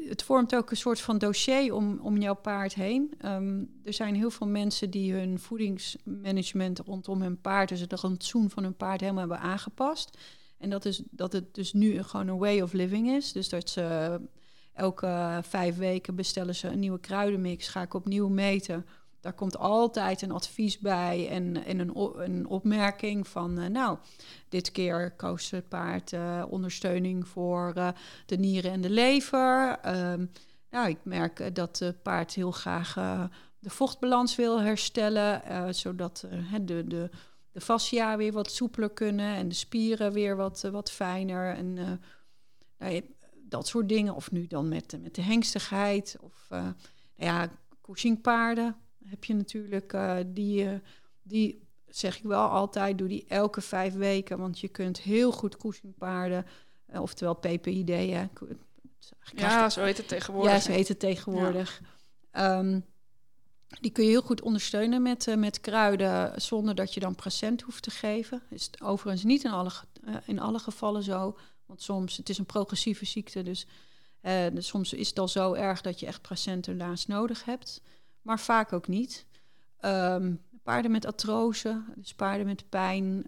[0.07, 3.13] het vormt ook een soort van dossier om, om jouw paard heen.
[3.25, 8.49] Um, er zijn heel veel mensen die hun voedingsmanagement rondom hun paard, dus het rantsoen
[8.49, 10.17] van hun paard, helemaal hebben aangepast.
[10.57, 13.31] En dat is dat het dus nu gewoon een way of living is.
[13.31, 14.19] Dus dat ze
[14.73, 18.85] elke vijf weken bestellen ze een nieuwe kruidenmix, ga ik opnieuw meten.
[19.19, 21.91] Daar komt altijd een advies bij en, en een,
[22.23, 23.59] een opmerking van...
[23.59, 23.97] Uh, nou,
[24.49, 27.73] dit keer koos het paard uh, ondersteuning voor
[28.25, 29.79] de nieren en de lever.
[29.85, 30.31] Um,
[30.69, 32.93] nou, ik merk dat het paard heel graag
[33.59, 35.41] de vochtbalans wil herstellen...
[35.75, 36.27] zodat
[36.61, 37.09] de, de,
[37.51, 41.55] de fascia weer wat soepeler kunnen en de spieren weer wat, wat fijner.
[41.55, 41.73] En
[42.77, 43.01] nou,
[43.53, 44.15] dat soort dingen.
[44.15, 46.17] Of nu dan met, met de hengstigheid.
[46.19, 46.67] Of uh,
[47.15, 47.49] ja,
[47.81, 48.75] Cushing-paarden
[49.05, 49.93] heb je natuurlijk.
[49.93, 50.81] Uh, die,
[51.21, 54.37] die zeg ik wel altijd, doe die elke vijf weken.
[54.37, 56.45] Want je kunt heel goed Cushing-paarden,
[56.87, 57.89] oftewel PPID.
[57.89, 58.27] Hè.
[59.35, 60.51] Ja, zo heet het tegenwoordig.
[60.51, 61.81] Ja, zo heet het tegenwoordig.
[62.33, 62.59] Ja.
[62.59, 62.85] Um,
[63.81, 67.61] die kun je heel goed ondersteunen met, uh, met kruiden zonder dat je dan procent
[67.61, 68.41] hoeft te geven.
[68.49, 69.71] Is het overigens niet in alle,
[70.07, 71.37] uh, in alle gevallen zo.
[71.73, 73.65] Want soms, het is een progressieve ziekte, dus,
[74.21, 77.81] uh, dus soms is het al zo erg dat je echt procent helaas nodig hebt.
[78.21, 79.25] Maar vaak ook niet.
[79.85, 83.25] Um, paarden met artrose, dus paarden met pijn,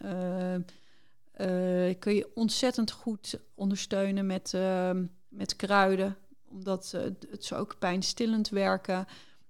[2.00, 6.18] kun je ontzettend goed ondersteunen met, ehm, met kruiden.
[6.50, 6.92] Omdat
[7.30, 9.08] het ze ook pijnstillend werken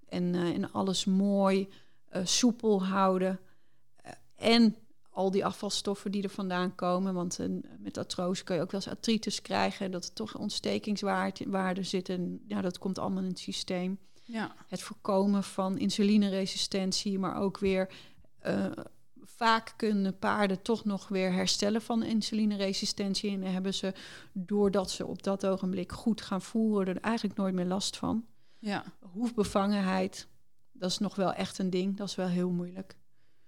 [0.10, 1.70] en, en alles mooi
[2.24, 3.40] soepel houden.
[4.36, 4.76] En
[5.16, 7.14] al die afvalstoffen die er vandaan komen.
[7.14, 7.40] Want
[7.80, 9.92] met artrose kun je ook wel eens artritis krijgen.
[9.92, 12.42] Dat er toch ontstekingswaarden zitten.
[12.48, 14.00] Ja, dat komt allemaal in het systeem.
[14.24, 14.56] Ja.
[14.68, 17.90] Het voorkomen van insulineresistentie, maar ook weer
[19.24, 23.32] vaak kunnen paarden toch nog weer herstellen van insulineresistentie.
[23.32, 23.94] En dan hebben ze,
[24.34, 28.26] doordat ze op dat ogenblik goed gaan voeren, er eigenlijk nooit meer last van.
[28.60, 28.84] Ja.
[29.00, 30.28] Hoefbevangenheid,
[30.72, 31.98] dat is nog wel echt een ding.
[31.98, 32.96] Dat is wel heel moeilijk.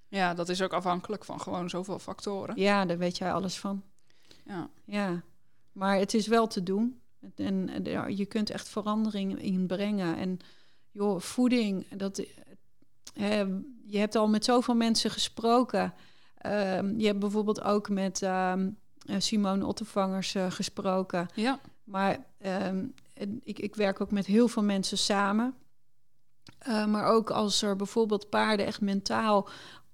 [0.07, 2.59] Ja, dat is ook afhankelijk van gewoon zoveel factoren.
[2.59, 3.83] Ja, daar weet jij alles van.
[4.45, 4.69] Ja.
[4.85, 5.21] Ja,
[5.71, 7.01] maar het is wel te doen.
[7.35, 10.17] En, en ja, je kunt echt verandering in brengen.
[10.17, 10.39] En
[10.91, 12.25] joh, voeding, dat,
[13.13, 13.39] hè,
[13.85, 15.93] je hebt al met zoveel mensen gesproken.
[16.37, 18.69] Ehm, je hebt bijvoorbeeld ook met ehm,
[19.05, 21.27] eh, Simone Ottervangers eh, gesproken.
[21.33, 21.59] Ja.
[21.83, 22.85] Maar ehm,
[23.43, 25.55] ik, ik werk ook met heel veel mensen samen.
[26.65, 29.49] Maar ook als er bijvoorbeeld paarden echt mentaal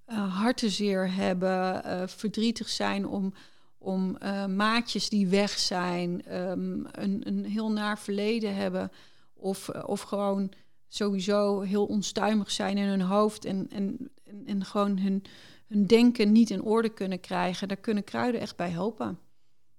[0.06, 3.34] hartenzeer hebben, eh, verdrietig zijn om,
[3.78, 8.92] om eh, maatjes die weg zijn, ehm, een, een heel naar verleden hebben,
[9.34, 10.52] of, of gewoon
[10.88, 15.24] sowieso heel onstuimig zijn in hun hoofd en, en, en, en gewoon hun,
[15.68, 19.20] hun denken niet in orde kunnen krijgen, daar kunnen kruiden echt bij helpen.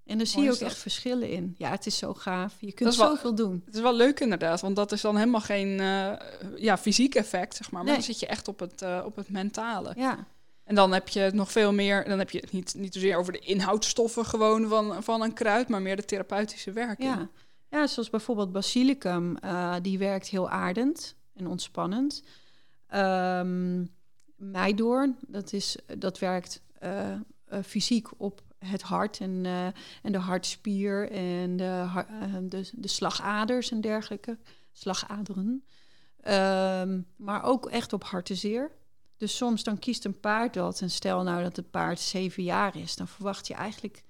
[0.05, 1.55] En daar zie je ook echt verschillen in.
[1.59, 2.55] Ja, het is zo gaaf.
[2.61, 3.63] Je kunt wel- zoveel doen.
[3.65, 6.13] Het is wel leuk inderdaad, want dat is dan helemaal geen eh,
[6.57, 7.85] ja, fysiek effect, zeg maar.
[7.85, 7.95] Maar Nee.
[7.95, 9.93] dan zit je echt op het, eh, op het mentale.
[9.97, 10.27] Ja,
[10.65, 13.17] En dan heb je het nog veel meer, dan heb je het niet, niet zozeer
[13.17, 17.11] over de inhoudstoffen gewoon van, van een kruid, maar meer de therapeutische werking.
[17.15, 17.29] ja.
[17.71, 22.23] ja zoals bijvoorbeeld basilicum, eh, die werkt heel aardend en ontspannend.
[22.89, 23.85] Ehm
[24.37, 26.63] meidoorn, dat, is, dat werkt
[27.65, 29.67] fysiek op het hart en, eh,
[30.03, 34.39] en de hartspier en de, eh, de, de slagaders en dergelijke.
[34.73, 35.65] Slagaderen.
[36.21, 38.71] Ehm, maar ook echt op hartenzeer.
[39.17, 40.81] Dus soms dan kiest een paard dat.
[40.81, 44.03] En stel nou dat het paard zeven jaar is, dan verwacht je eigenlijk.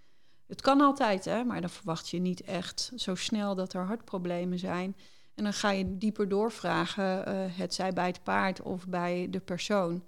[0.46, 4.59] Het kan altijd, hè, maar dan verwacht je niet echt zo snel dat er hartproblemen
[4.59, 4.96] zijn.
[5.34, 9.40] En dan ga je dieper doorvragen, eh het zij bij het paard of bij de
[9.40, 10.05] persoon.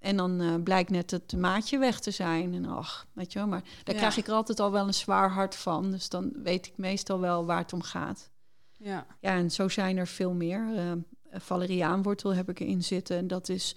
[0.00, 2.54] En dan eh, blijkt net het maatje weg te zijn.
[2.54, 4.00] En ach, weet je wel, maar daar Ja.
[4.00, 5.90] krijg ik er altijd al wel een zwaar hart van.
[5.90, 8.30] Dus dan weet ik meestal wel waar het om gaat.
[8.76, 9.06] Ja.
[9.20, 10.74] Ja, en zo zijn er veel meer.
[10.76, 10.92] Eh,
[11.40, 13.16] valeriaanwortel heb ik erin zitten.
[13.16, 13.76] En dat is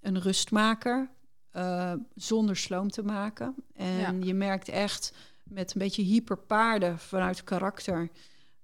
[0.00, 1.10] een rustmaker
[1.50, 3.54] eh, zonder sloom te maken.
[3.74, 5.12] En je merkt echt
[5.44, 8.10] met een beetje hyperpaarden vanuit karakter.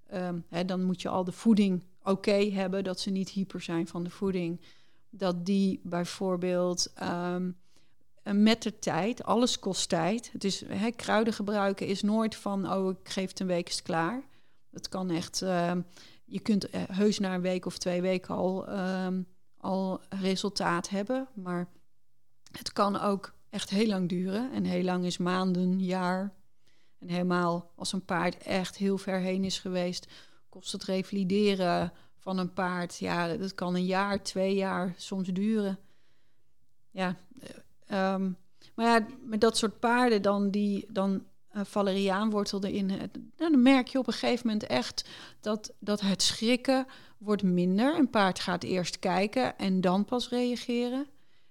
[0.08, 3.86] ehm, hè, dan moet je al de voeding oké hebben, dat ze niet hyper zijn
[3.86, 4.60] van de voeding.
[5.10, 7.50] Dat die bijvoorbeeld ehm,
[8.22, 10.32] met de tijd, alles kost tijd.
[10.38, 14.22] Is, hè, kruiden gebruiken is nooit van, oh, ik geef het een week is klaar.
[14.70, 15.80] Het kan echt, ehm,
[16.24, 19.22] je kunt eh, heus na een week of twee weken al, ehm,
[19.56, 21.28] al resultaat hebben.
[21.34, 21.68] Maar
[22.52, 24.52] het kan ook echt heel lang duren.
[24.52, 26.34] En heel lang is maanden, jaar.
[26.98, 30.06] En helemaal als een paard echt heel ver heen is geweest,
[30.48, 32.98] kost het revalideren van een paard.
[32.98, 35.78] Ja, dat kan een jaar, twee jaar soms duren.
[36.90, 37.48] Ja, eh,
[38.12, 38.30] ehm,
[38.74, 41.24] maar ja, met dat soort paarden dan die dan
[41.56, 43.02] uh, erin, eh,
[43.36, 45.08] dan merk je op een gegeven moment echt
[45.40, 46.86] dat, dat het schrikken
[47.18, 47.98] wordt minder.
[47.98, 51.06] Een paard gaat eerst kijken en dan pas reageren.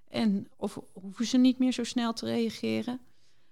[0.07, 2.99] En of hoeven ze niet meer zo snel te reageren.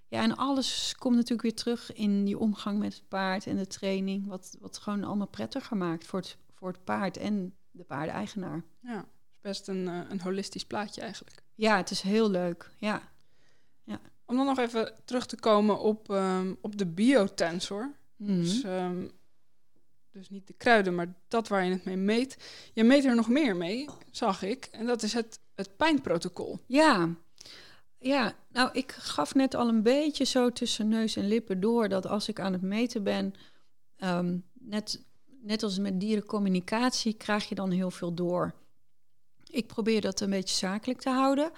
[0.08, 3.68] Ja, en alles komt natuurlijk weer terug in die omgang met het paard en de
[3.68, 4.28] training.
[4.28, 8.64] Wat, wat gewoon allemaal prettiger maakt voor het, voor het paard en de paardeigenaar.
[8.82, 11.44] Ja, het is best een, uh, een holistisch plaatje eigenlijk.
[11.56, 12.72] Ja, het is heel leuk.
[12.78, 13.02] Ja.
[13.84, 14.00] ja.
[14.26, 17.96] Om dan nog even terug te komen op, um, op de biotensor.
[18.16, 18.42] Mm.
[18.42, 19.12] Dus, um,
[20.12, 22.38] dus niet de kruiden, maar dat waar je het mee meet.
[22.74, 24.66] Je meet er nog meer mee, zag ik.
[24.66, 26.60] En dat is het, het pijnprotocol.
[26.68, 27.10] Ja.
[28.00, 32.08] Ja, nou, ik gaf net al een beetje zo tussen neus en lippen door dat
[32.08, 33.34] als ik aan het meten ben,
[33.98, 35.06] um, net,
[35.42, 38.54] net als met dierencommunicatie, krijg je dan heel veel door.
[39.44, 41.52] Ik probeer dat een beetje zakelijk te houden,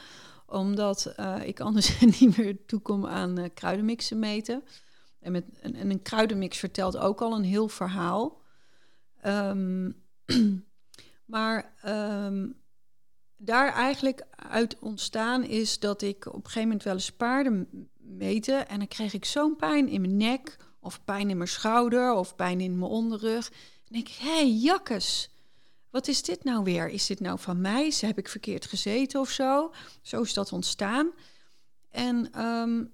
[0.45, 4.63] omdat uh, ik anders niet meer toekom aan uh, kruidenmixen meten.
[5.19, 8.41] En, met, en, en, een kruidenmix vertelt ook al een heel verhaal.
[9.25, 10.03] Um,
[11.25, 12.59] maar um,
[13.38, 18.67] daar eigenlijk uit ontstaan is dat ik op een gegeven moment wel eens paarden meten.
[18.67, 22.36] En dan kreeg ik zo'n pijn in mijn nek, of pijn in mijn schouder, of
[22.36, 23.49] pijn in mijn onderrug.
[23.49, 25.30] En denk ik, hé, hey, jakkes,
[25.89, 26.89] wat is dit nou weer?
[26.89, 27.93] Is dit nou van mij?
[27.99, 29.73] Heb ik verkeerd gezeten of zo?
[30.01, 31.11] Zo is dat ontstaan.
[31.89, 32.91] En um,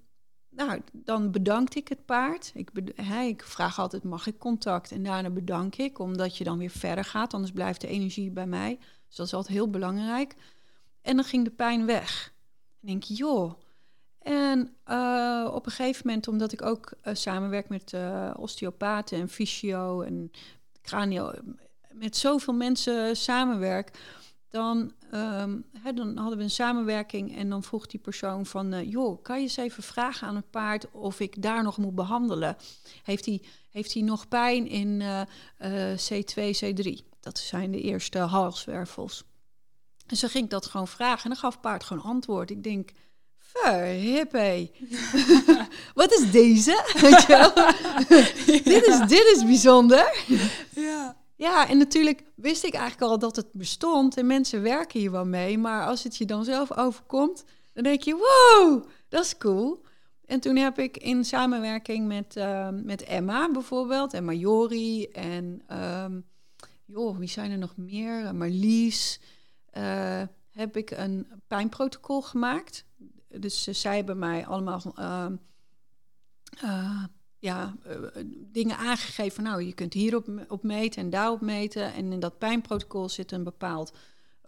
[0.50, 2.52] nou, dan bedankte ik het paard.
[2.54, 4.92] Ik, he, ik vraag altijd, mag ik contact?
[4.92, 7.34] En daarna bedank ik, omdat je dan weer verder gaat.
[7.34, 8.78] Anders blijft de energie bij mij.
[9.08, 10.36] Dus dat is altijd heel belangrijk.
[11.02, 12.34] En dan ging de pijn weg.
[12.82, 13.54] En denk joh.
[14.26, 19.30] En uh, op een gegeven moment, omdat ik ook uh, samenwerk met uh, osteopaten en
[19.30, 20.32] fysio en
[20.82, 21.32] cranio,
[21.92, 23.92] met zoveel mensen samenwerk,
[24.50, 25.58] dan ehm,
[25.96, 29.44] dan hadden we een samenwerking en dan vroeg die persoon van, eh, joh, kan je
[29.44, 32.58] eens even vragen aan het paard of ik daar nog moet behandelen?
[33.04, 37.06] Heeft hij, heeft hij nog pijn in eh, eh, C2, C3?
[37.20, 39.24] Dat zijn de eerste halswervels.
[40.08, 42.50] En zo ging ik dat gewoon vragen en dan gaf het paard gewoon antwoord.
[42.50, 42.92] Ik denk,
[43.64, 44.72] verhippie.
[45.94, 46.84] Wat is deze?
[48.64, 50.24] Dit, is, dit is bijzonder.
[50.76, 51.24] Ja.
[51.38, 55.26] Ja, en natuurlijk wist ik eigenlijk al dat het bestond en mensen werken hier wel
[55.26, 55.58] mee.
[55.58, 57.44] Maar als het je dan zelf overkomt,
[57.74, 59.84] dan denk je, wow, dat is cool.
[60.26, 65.62] En toen heb ik in samenwerking met, uh, met Emma bijvoorbeeld en Majori en
[66.04, 66.26] um,
[66.86, 68.36] joh, wie zijn er nog meer?
[68.36, 69.20] Marlies.
[69.78, 72.86] Uh, heb ik een pijnprotocol gemaakt.
[73.40, 74.82] Dus zij hebben mij allemaal
[76.64, 77.04] uh,
[77.40, 77.76] ja,
[78.52, 79.44] dingen aangegeven.
[79.44, 81.94] Nou, je kunt hierop op meten en daarop meten.
[81.94, 83.94] En in dat pijnprotocol zit een bepaald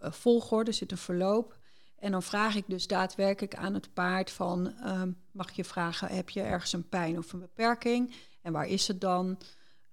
[0.00, 1.56] volgorde, zit een verloop.
[1.98, 4.74] En dan vraag ik dus daadwerkelijk aan het paard van...
[5.30, 8.14] mag je vragen, heb je ergens een pijn of een beperking?
[8.42, 9.38] En waar is het dan?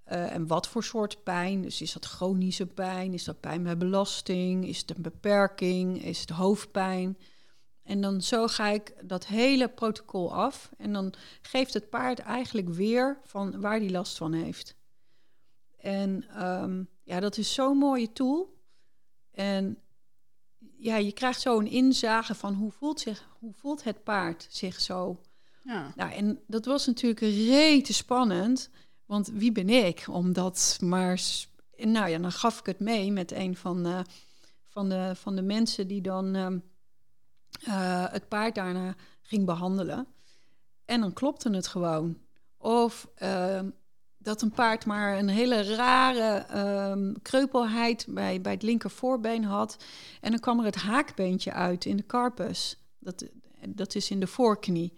[0.03, 1.61] En wat voor soort pijn?
[1.61, 3.13] Dus is dat chronische pijn?
[3.13, 4.67] Is dat pijn met belasting?
[4.67, 6.03] Is het een beperking?
[6.03, 7.17] Is het hoofdpijn?
[7.85, 10.71] En dan zo ga ik dat hele protocol af.
[10.77, 14.75] En dan geeft het paard eigenlijk weer van waar die last van heeft.
[15.77, 18.53] En um, ja, dat is zo'n mooie tool.
[19.31, 19.77] En
[20.77, 24.81] ja, je krijgt zo een inzage van hoe voelt, zich, hoe voelt het paard zich
[24.81, 25.21] zo.
[25.63, 25.93] Ja.
[25.95, 28.69] Nou, en dat was natuurlijk rete spannend.
[29.05, 31.21] Want wie ben ik om dat maar.
[31.77, 33.99] Nou ja, dan gaf ik het mee met een van, uh,
[34.63, 36.47] van, de, van de mensen die dan uh,
[37.67, 40.07] uh, het paard daarna ging behandelen.
[40.85, 42.17] En dan klopte het gewoon.
[42.57, 43.69] Of ehm,
[44.17, 46.45] dat een paard maar een hele rare
[46.91, 49.83] um, kreupelheid bij, bij het linker voorbeen had.
[50.21, 52.77] En dan kwam er het haakbeentje uit in de carpus.
[52.99, 53.25] Dat,
[53.69, 54.97] dat is in de voorknie.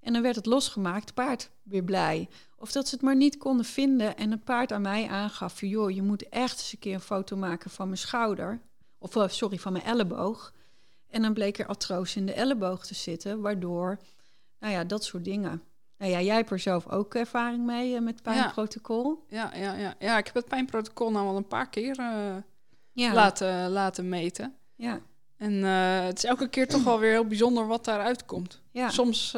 [0.00, 2.28] En dan werd het losgemaakt, paard weer blij.
[2.56, 5.90] Of dat ze het maar niet konden vinden en het paard aan mij aangaf: joh,
[5.90, 8.60] je moet echt eens een keer een foto maken van mijn schouder.
[8.98, 10.53] Of uh, sorry, van mijn elleboog.
[11.14, 13.98] En dan bleek er atroos in de elleboog te zitten, waardoor,
[14.58, 15.62] nou ja, dat soort dingen.
[15.98, 19.24] Nou ja, jij hebt er zelf ook ervaring mee uh, met pijnprotocol.
[19.28, 19.94] Ja, ja, ja, ja.
[19.98, 22.36] ja, ik heb het pijnprotocol nou al een paar keer uh,
[22.92, 23.12] ja.
[23.12, 24.54] laten, laten meten.
[24.74, 25.00] Ja.
[25.36, 25.62] En
[26.04, 28.60] het is elke keer toch wel weer heel bijzonder wat daaruit komt.
[28.70, 28.90] Ja.
[28.90, 29.30] Soms,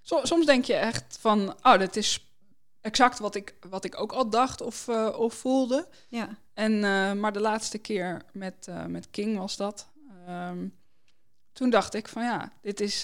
[0.00, 2.32] so, soms denk je echt van, oh, dit is
[2.80, 5.88] exact wat ik, wat ik ook al dacht of, of voelde.
[6.08, 6.28] Ja.
[6.54, 6.80] En,
[7.20, 9.88] maar de laatste keer met, met King was dat.
[10.28, 10.76] Um,
[11.58, 13.02] toen dacht ik van ja, dit is,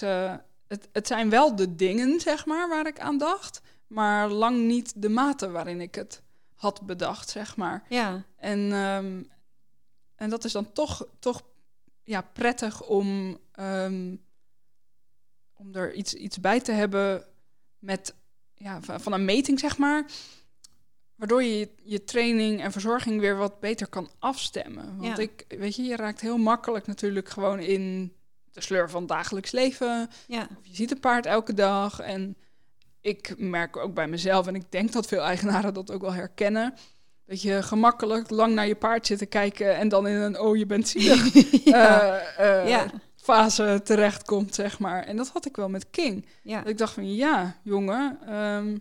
[0.67, 3.61] het, het zijn wel de dingen, zeg maar, waar ik aan dacht.
[3.87, 6.21] Maar lang niet de mate waarin ik het
[6.55, 7.83] had bedacht, zeg maar.
[7.89, 8.23] Ja.
[8.37, 9.29] En, um,
[10.15, 11.41] en dat is dan toch, toch
[12.03, 14.21] ja, prettig om, um,
[15.53, 17.25] om er iets, iets bij te hebben
[17.79, 18.15] met
[18.53, 20.05] ja, van een meting, zeg maar.
[21.15, 24.97] Waardoor je je training en verzorging weer wat beter kan afstemmen.
[24.97, 25.23] Want Ja.
[25.23, 28.14] ik, weet je, je raakt heel makkelijk natuurlijk gewoon in
[28.55, 30.09] de sleur van het dagelijks leven.
[30.27, 30.41] Ja.
[30.41, 31.99] Of je ziet een paard elke dag.
[31.99, 32.35] En
[33.01, 36.73] ik merk ook bij mezelf, en ik denk dat veel eigenaren dat ook wel herkennen.
[37.25, 40.57] Dat je gemakkelijk lang naar je paard zit te kijken en dan in een oh,
[40.57, 41.33] je bent zielig
[41.65, 42.17] ja.
[42.17, 42.85] eh, ja.
[43.15, 45.03] fase terechtkomt, zeg maar.
[45.03, 46.25] En dat had ik wel met King.
[46.43, 46.59] Ja.
[46.59, 48.77] Dat ik dacht van, ja, jongen, ehm,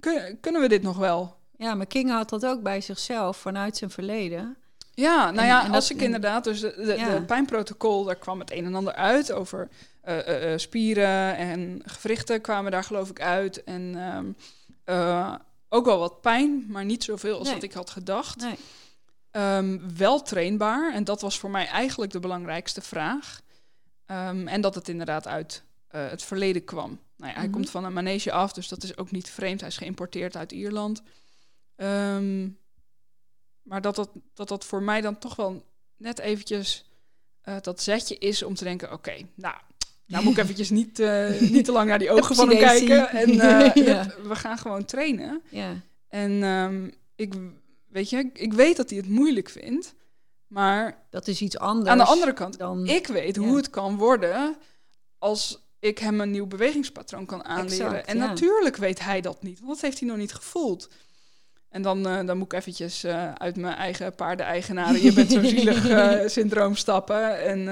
[0.00, 1.36] kun- kunnen we dit nog wel?
[1.56, 4.56] ja, maar King had dat ook bij zichzelf vanuit zijn verleden.
[4.94, 7.14] Ja, nou ja, en als dat- ik inderdaad, dus de, de, Ja.
[7.18, 9.68] de pijnprotocol, daar kwam het een en ander uit over
[10.00, 13.64] eh, eh, eh, spieren en gewrichten kwamen daar geloof ik uit.
[13.64, 14.26] En ehm,
[14.84, 15.34] eh,
[15.68, 17.54] ook wel wat pijn, maar niet zoveel als Nee.
[17.54, 18.40] dat ik had gedacht.
[18.40, 18.54] Nee.
[19.30, 20.92] Ehm, wel trainbaar.
[20.94, 23.40] En dat was voor mij eigenlijk de belangrijkste vraag.
[24.06, 26.98] Ehm, en dat het inderdaad uit het verleden kwam.
[27.16, 27.54] Nou ja, hij Mhm.
[27.54, 29.60] komt van een manege af, dus dat is ook niet vreemd.
[29.60, 31.02] Hij is geïmporteerd uit Ierland.
[31.76, 32.48] Ehm,
[33.64, 35.64] maar dat dat, dat dat voor mij dan toch wel
[35.96, 36.84] net eventjes
[37.40, 38.92] eh, dat zetje is om te denken...
[38.92, 39.54] oké, nou,
[40.06, 43.08] nou moet ik eventjes niet, eh, niet te lang naar die ogen van hem kijken.
[43.08, 44.06] En eh, Ja.
[44.22, 45.42] we gaan gewoon trainen.
[45.50, 45.80] Ja.
[46.08, 47.34] En ehm, ik,
[47.88, 49.94] weet je, ik weet dat hij het moeilijk vindt.
[50.46, 51.88] Maar Dat is iets anders.
[51.88, 52.86] aan de andere kant, dan...
[52.86, 54.56] ik weet hoe het kan worden
[55.18, 57.86] als ik hem een nieuw bewegingspatroon kan aanleren.
[57.86, 60.88] Exact, en natuurlijk weet hij dat niet, want dat heeft hij nog niet gevoeld.
[61.74, 65.42] En dan, eh, dan moet ik eventjes eh, uit mijn eigen paardeneigenaren, je bent zo
[65.42, 67.42] zielig eh, syndroom stappen.
[67.42, 67.68] En,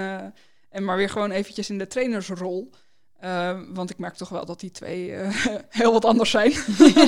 [0.69, 2.71] en maar weer gewoon eventjes in de trainersrol.
[3.73, 5.15] Want ik merk toch wel dat die twee
[5.69, 6.53] heel wat anders zijn.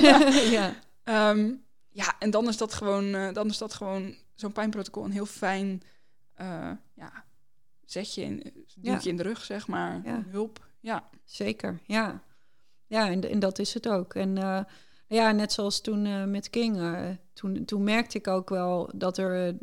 [0.59, 0.75] ja.
[1.05, 1.53] Ehm,
[1.89, 5.83] ja, en dan is dat gewoon, dan is dat gewoon zo'n pijnprotocol een heel fijn
[6.95, 7.25] ja,
[7.85, 8.99] zet je in, Ja.
[9.03, 10.01] je in de rug, zeg maar.
[10.05, 10.23] Ja.
[10.29, 10.67] Hulp.
[10.81, 12.23] Ja, Zeker, ja.
[12.87, 14.15] Ja, en, en dat is het ook.
[14.15, 14.67] En
[15.15, 16.79] ja, net zoals toen eh, met King,
[17.33, 19.55] toen, toen merkte ik ook wel dat er, eh,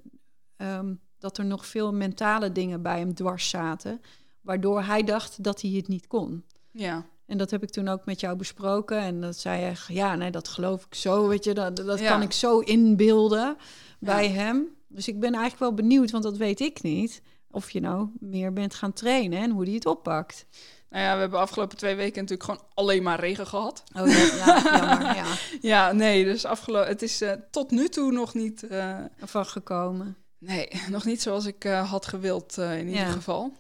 [0.78, 4.02] ehm, dat er nog veel mentale dingen bij hem dwars zaten,
[4.42, 6.44] waardoor hij dacht dat hij het niet kon.
[6.72, 8.98] ja, En dat heb ik toen ook met jou besproken.
[9.00, 12.08] En dat zei je, ja, nee, dat geloof ik zo, weet je, dat, dat Ja.
[12.12, 13.58] kan ik zo inbeelden
[14.00, 14.68] bij hem.
[14.88, 17.22] Dus ik ben eigenlijk wel benieuwd, want dat weet ik niet,
[17.52, 20.46] of je nou meer bent gaan trainen en hoe die het oppakt.
[20.92, 23.84] Nou ja, we hebben afgelopen twee weken natuurlijk gewoon alleen maar regen gehad.
[23.96, 25.26] Oh ja, ja jammer, ja.
[25.72, 30.18] Ja, nee, dus afgelopen, het is eh, tot nu toe nog niet, eh, Van gekomen.
[30.38, 33.54] nee, nog niet zoals ik eh, had gewild in ieder geval.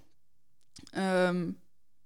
[0.91, 1.51] Ehm,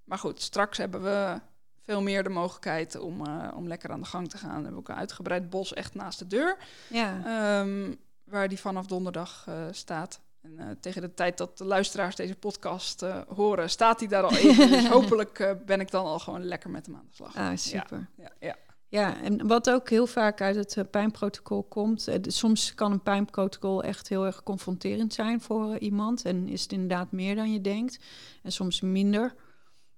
[0.03, 1.39] maar goed, straks hebben we
[1.81, 4.55] veel meer de mogelijkheid om, om lekker aan de gang te gaan.
[4.57, 6.57] We hebben ook een uitgebreid bos echt naast de deur,
[6.89, 10.19] Ja, ehm, waar die vanaf donderdag staat.
[10.45, 14.23] En eh, tegen de tijd dat de luisteraars deze podcast eh, horen, staat hij daar
[14.23, 14.69] al even.
[14.71, 17.35] dus hopelijk eh, ben ik dan al gewoon lekker met hem aan de slag.
[17.35, 18.09] ah, super.
[18.17, 18.55] Ja, ja.
[18.87, 22.09] Ja, en wat ook heel vaak uit het pijnprotocol komt.
[22.21, 26.25] soms kan een pijnprotocol echt heel erg confronterend zijn voor iemand.
[26.25, 27.99] En is het inderdaad meer dan je denkt.
[28.43, 29.35] En soms minder.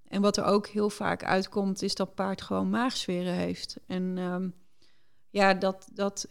[0.08, 3.78] En wat er ook heel vaak uitkomt, is dat paard gewoon maagzweren heeft.
[3.88, 4.50] En ehm,
[5.30, 6.28] ja, dat, dat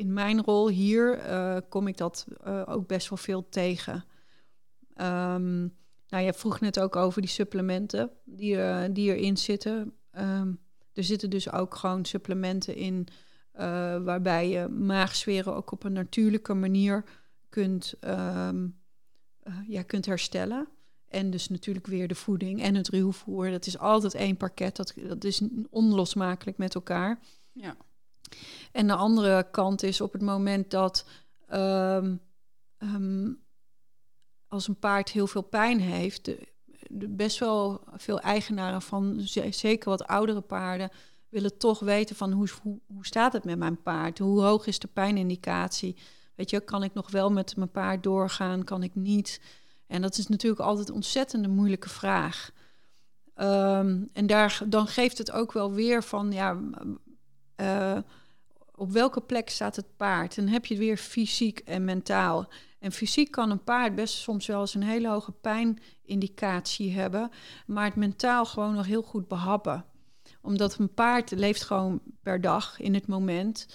[0.00, 4.04] in mijn rol hier eh, kom ik dat eh, ook best wel veel tegen.
[4.94, 5.60] Ehm,
[6.08, 9.92] nou, je vroeg net ook over die supplementen die, er- die erin zitten.
[10.10, 10.52] Ehm,
[10.92, 13.06] er zitten dus ook gewoon supplementen in
[13.52, 13.66] eh,
[14.02, 17.04] waarbij je maagzweren ook op een natuurlijke manier
[17.48, 18.68] kunt, ehm,
[19.42, 20.68] eh, ja, kunt herstellen.
[21.08, 23.50] En dus natuurlijk weer de voeding en het ruwvoer.
[23.50, 24.76] Dat is altijd één pakket.
[24.76, 27.18] Dat, dat is onlosmakelijk met elkaar.
[27.52, 27.76] ja.
[28.72, 31.06] En de andere kant is op het moment dat
[31.46, 32.16] ehm,
[32.78, 33.32] ehm,
[34.48, 39.88] als een paard heel veel pijn heeft, de, best wel veel eigenaren van ze- zeker
[39.88, 40.90] wat oudere paarden
[41.28, 44.18] willen toch weten van hoe, hoe, hoe staat het met mijn paard?
[44.18, 45.96] Hoe hoog is de pijnindicatie?
[46.34, 48.64] Weet je, kan ik nog wel met mijn paard doorgaan?
[48.64, 49.40] Kan ik niet?
[49.86, 52.50] En dat is natuurlijk altijd een ontzettende moeilijke vraag.
[53.34, 56.58] Ehm, en daar, dan geeft het ook wel weer van, ja,
[57.60, 57.98] eh,
[58.74, 60.36] op welke plek staat het paard?
[60.36, 62.48] Dan heb je het weer fysiek en mentaal.
[62.78, 67.30] En fysiek kan een paard best soms wel eens een hele hoge pijnindicatie hebben,
[67.66, 69.84] maar het mentaal gewoon nog heel goed behappen.
[70.42, 73.66] Omdat een paard leeft gewoon per dag in het moment.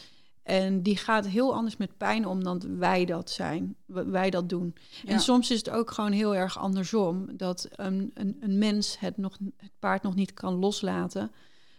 [0.43, 4.75] En die gaat heel anders met pijn om dan wij dat zijn, wij dat doen.
[5.03, 5.11] Ja.
[5.11, 7.37] En soms is het ook gewoon heel erg andersom.
[7.37, 11.31] Dat een, een, een mens het, nog, het paard nog niet kan loslaten.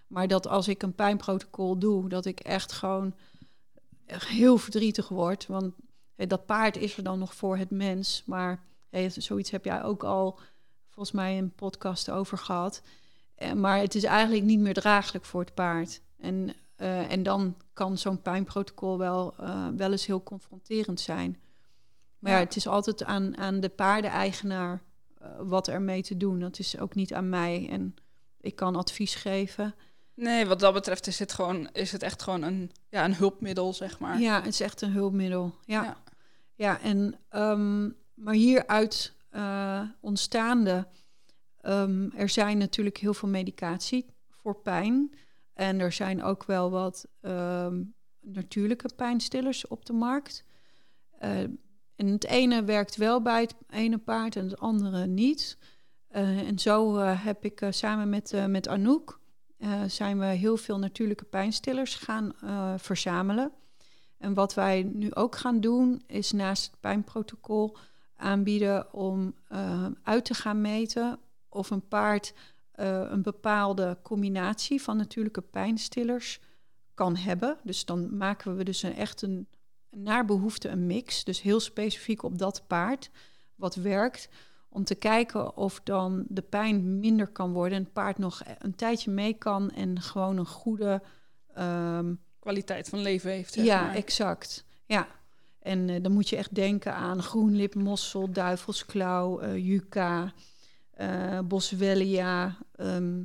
[0.06, 3.14] Maar dat als ik een pijnprotocol doe, dat ik echt gewoon
[4.06, 5.46] echt heel verdrietig word.
[5.46, 5.74] Want
[6.16, 8.22] dat paard is er dan nog voor het mens.
[8.26, 8.64] Maar
[9.08, 10.38] zoiets heb jij ook al
[10.88, 12.82] volgens mij een podcast over gehad.
[13.34, 16.00] Eh, maar het is eigenlijk niet meer draaglijk voor het paard.
[16.16, 21.40] En, eh, en dan kan zo'n pijnprotocol wel, eh, wel eens heel confronterend zijn.
[22.18, 22.44] Maar ja, Ja.
[22.44, 24.82] het is altijd aan, aan de paardeneigenaar
[25.20, 26.40] eh wat ermee te doen.
[26.40, 27.68] Dat is ook niet aan mij.
[27.70, 27.94] En
[28.40, 29.74] ik kan advies geven.
[30.16, 33.72] Nee, wat dat betreft is het, gewoon, is het echt gewoon een, ja, een hulpmiddel,
[33.72, 34.20] zeg maar.
[34.20, 35.54] Ja, het is echt een hulpmiddel.
[35.64, 35.96] Ja, Ja.
[36.54, 36.80] ja.
[36.80, 40.86] en ehm, maar hieruit eh ontstaande,
[41.60, 45.14] ehm, er zijn natuurlijk heel veel medicatie voor pijn.
[45.54, 47.82] En er zijn ook wel wat ehm,
[48.20, 50.44] natuurlijke pijnstillers op de markt.
[51.18, 51.40] Eh,
[51.96, 55.58] en het ene werkt wel bij het ene paard en het andere niet.
[56.08, 59.20] Eh, en zo heb ik samen met, met Anouk
[59.56, 63.52] eh, zijn we heel veel natuurlijke pijnstillers gaan eh, verzamelen.
[64.18, 67.76] En wat wij nu ook gaan doen, is naast het pijnprotocol
[68.16, 71.18] aanbieden om eh, uit te gaan meten
[71.48, 72.34] of een paard
[72.76, 76.40] een bepaalde combinatie van natuurlijke pijnstillers
[76.94, 77.58] kan hebben.
[77.62, 79.46] Dus dan maken we dus een, echt een
[79.90, 83.10] naar behoefte een mix, dus heel specifiek op dat paard
[83.54, 84.28] wat werkt,
[84.68, 88.74] om te kijken of dan de pijn minder kan worden en het paard nog een
[88.74, 91.02] tijdje mee kan en gewoon een goede
[91.54, 93.94] ehm, Kwaliteit van leven heeft, zeg ja, maar.
[93.94, 94.64] exact.
[94.86, 95.06] Ja.
[95.58, 100.32] En eh, dan moet je echt denken aan groenlip, mossel, duivelsklauw, eh yucca,
[100.90, 102.56] eh boswellia.
[102.74, 103.22] ehm,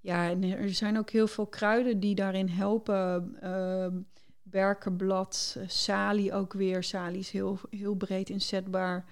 [0.00, 3.36] ja, en er zijn ook heel veel kruiden die daarin helpen.
[3.40, 3.96] ehm,
[4.42, 6.82] berkenblad, salie ook weer.
[6.84, 9.04] Salie is heel, heel breed inzetbaar.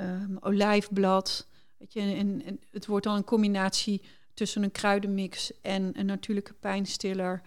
[0.00, 1.46] Ehm, olijfblad.
[1.76, 4.02] Weet je, en, en het wordt dan een combinatie
[4.34, 7.42] tussen een kruidenmix en een natuurlijke pijnstiller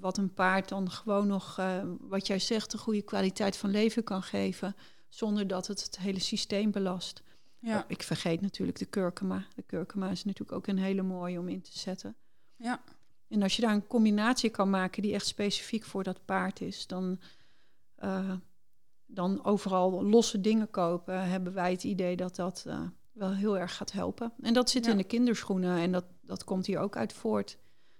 [0.00, 4.04] wat een paard dan gewoon nog, eh, wat jij zegt, een goede kwaliteit van leven
[4.04, 4.76] kan geven.
[5.08, 7.22] zonder dat het het hele systeem belast.
[7.58, 7.78] Ja.
[7.78, 9.46] Oh, ik vergeet natuurlijk de kurkuma.
[9.54, 12.16] De kurkuma is natuurlijk ook een hele mooie om in te zetten.
[12.56, 12.82] Ja.
[13.28, 16.86] En als je daar een combinatie kan maken die echt specifiek voor dat paard is,
[16.86, 17.20] dan,
[18.04, 18.32] uh,
[19.14, 22.80] dan overal losse dingen kopen, hebben wij het idee dat dat uh,
[23.12, 24.32] wel heel erg gaat helpen.
[24.42, 24.90] En dat zit Ja.
[24.90, 27.58] in de kinderschoenen en dat, dat komt hier ook uit voort.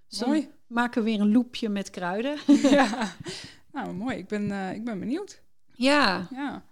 [0.08, 0.48] Dus dan Mooi.
[0.66, 2.36] maken we weer een loopje met kruiden.
[2.78, 3.12] ja.
[3.72, 4.16] Nou, mooi.
[4.16, 5.42] Ik ben, eh, ik ben benieuwd.
[5.74, 6.62] ja, Ja.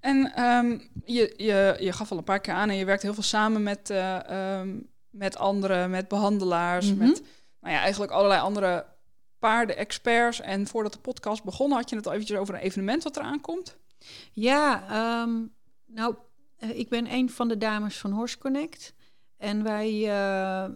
[0.00, 3.14] En ehm, je, je, je gaf al een paar keer aan en je werkt heel
[3.14, 4.28] veel samen met, eh,
[4.60, 4.76] ehm,
[5.10, 6.98] met anderen, met behandelaars, Mhm.
[6.98, 7.22] met
[7.60, 8.86] nou ja, eigenlijk allerlei andere
[9.38, 10.40] paardenexperts.
[10.40, 13.40] En voordat de podcast begon had je het al eventjes over een evenement wat eraan
[13.40, 13.76] komt.
[14.32, 15.42] Ja, ehm,
[15.86, 16.14] nou,
[16.56, 18.94] eh, ik ben een van de dames van Horse Connect.
[19.36, 20.70] En wij, eh,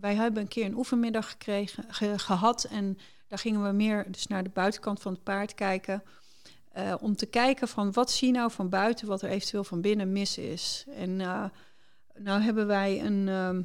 [0.00, 2.64] wij hebben een keer een oefenmiddag gekregen, ge- gehad.
[2.64, 2.98] En
[3.28, 6.02] daar gingen we meer dus naar de buitenkant van het paard kijken.
[6.72, 9.80] eh, om te kijken van wat zie je nou van buiten, wat er eventueel van
[9.80, 10.84] binnen mis is.
[10.94, 11.44] En eh,
[12.14, 13.28] nou hebben wij een...
[13.28, 13.62] ehm,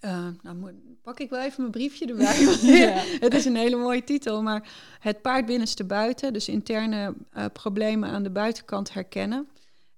[0.00, 2.40] eh, nou pak ik wel even mijn briefje erbij.
[2.78, 3.02] Ja.
[3.20, 4.68] Het is een hele mooie titel, maar
[5.00, 9.48] het paard binnenste buiten, dus interne eh, problemen aan de buitenkant herkennen.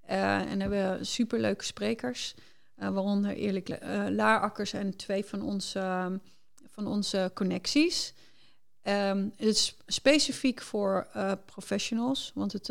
[0.07, 2.35] Eh, en hebben we superleuke sprekers,
[2.75, 3.79] waaronder Eerlijk
[4.11, 6.12] Laarakkers en twee van onze,
[6.70, 8.15] van onze connecties.
[8.83, 11.07] Ehm, het is specifiek voor
[11.45, 12.70] professionals, want het,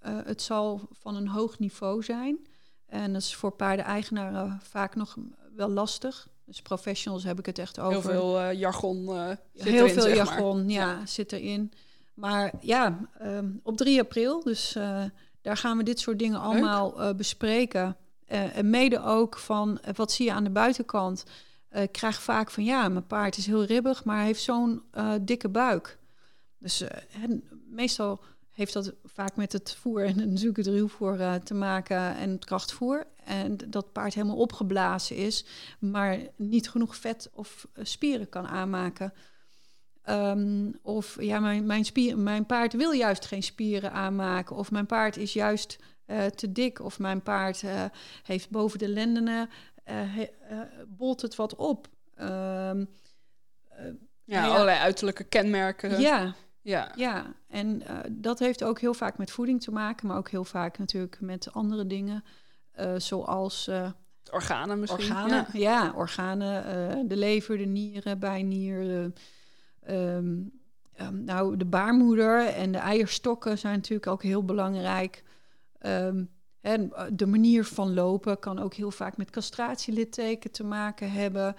[0.00, 2.38] het zal van een hoog niveau zijn.
[2.86, 5.16] En dat is voor paardeneigenaren vaak nog
[5.56, 6.28] wel lastig.
[6.44, 7.92] Dus professionals heb ik het echt over.
[7.92, 10.26] Heel veel eh, jargon eh, zit Heel erin, veel zeg maar.
[10.26, 11.72] jargon, ja, zit erin.
[12.14, 15.04] Maar ja, ehm, op 3 april, dus eh,
[15.40, 17.96] daar gaan we dit soort dingen allemaal bespreken.
[18.26, 21.24] En mede ook van, wat zie je aan de buitenkant?
[21.70, 24.82] Ik krijg vaak van, ja, mijn paard is heel ribbig, maar hij heeft zo'n
[25.20, 25.98] dikke buik.
[26.58, 26.84] Dus
[27.22, 28.20] en meestal
[28.52, 32.44] heeft dat vaak met het voer en natuurlijk het ruwvoer eh, te maken en het
[32.44, 33.06] krachtvoer.
[33.24, 35.44] En dat paard helemaal opgeblazen is,
[35.78, 39.12] maar niet genoeg vet of eh, spieren kan aanmaken.
[40.02, 44.56] Ehm, of ja, mijn, mijn, spier, mijn paard wil juist geen spieren aanmaken.
[44.56, 46.80] Of mijn paard is juist eh, te dik.
[46.80, 47.62] Of mijn paard
[48.22, 49.48] heeft boven de lendenen,
[49.84, 50.30] he-
[50.88, 51.88] bolt het wat op.
[52.14, 52.84] Ehm,
[53.68, 53.84] eh,
[54.24, 54.54] Ja, Nou ja.
[54.54, 56.00] allerlei uiterlijke kenmerken.
[56.00, 56.92] ja, ja.
[56.96, 60.44] ja, en eh, dat heeft ook heel vaak met voeding te maken, maar ook heel
[60.44, 62.24] vaak natuurlijk met andere dingen.
[62.72, 63.90] eh, zoals eh,
[64.30, 65.00] Organen misschien.
[65.10, 65.46] organen.
[65.52, 65.84] Ja.
[65.84, 67.08] Ja, organen.
[67.08, 69.14] de lever, de nieren, bijnieren.
[69.82, 70.40] ehm,
[70.94, 75.24] ehm, nou, de baarmoeder en de eierstokken zijn natuurlijk ook heel belangrijk.
[75.78, 76.24] Ehm,
[76.60, 81.56] en de manier van lopen kan ook heel vaak met castratielitteken te maken hebben.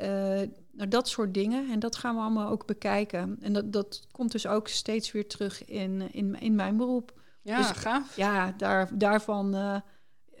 [0.00, 1.70] Eh, nou, dat soort dingen.
[1.70, 3.36] En dat gaan we allemaal ook bekijken.
[3.40, 7.20] En dat, dat komt dus ook steeds weer terug in, in, in mijn beroep.
[7.42, 8.16] Ja, Dus- gaaf.
[8.16, 9.80] Ja, daar, daarvan, eh,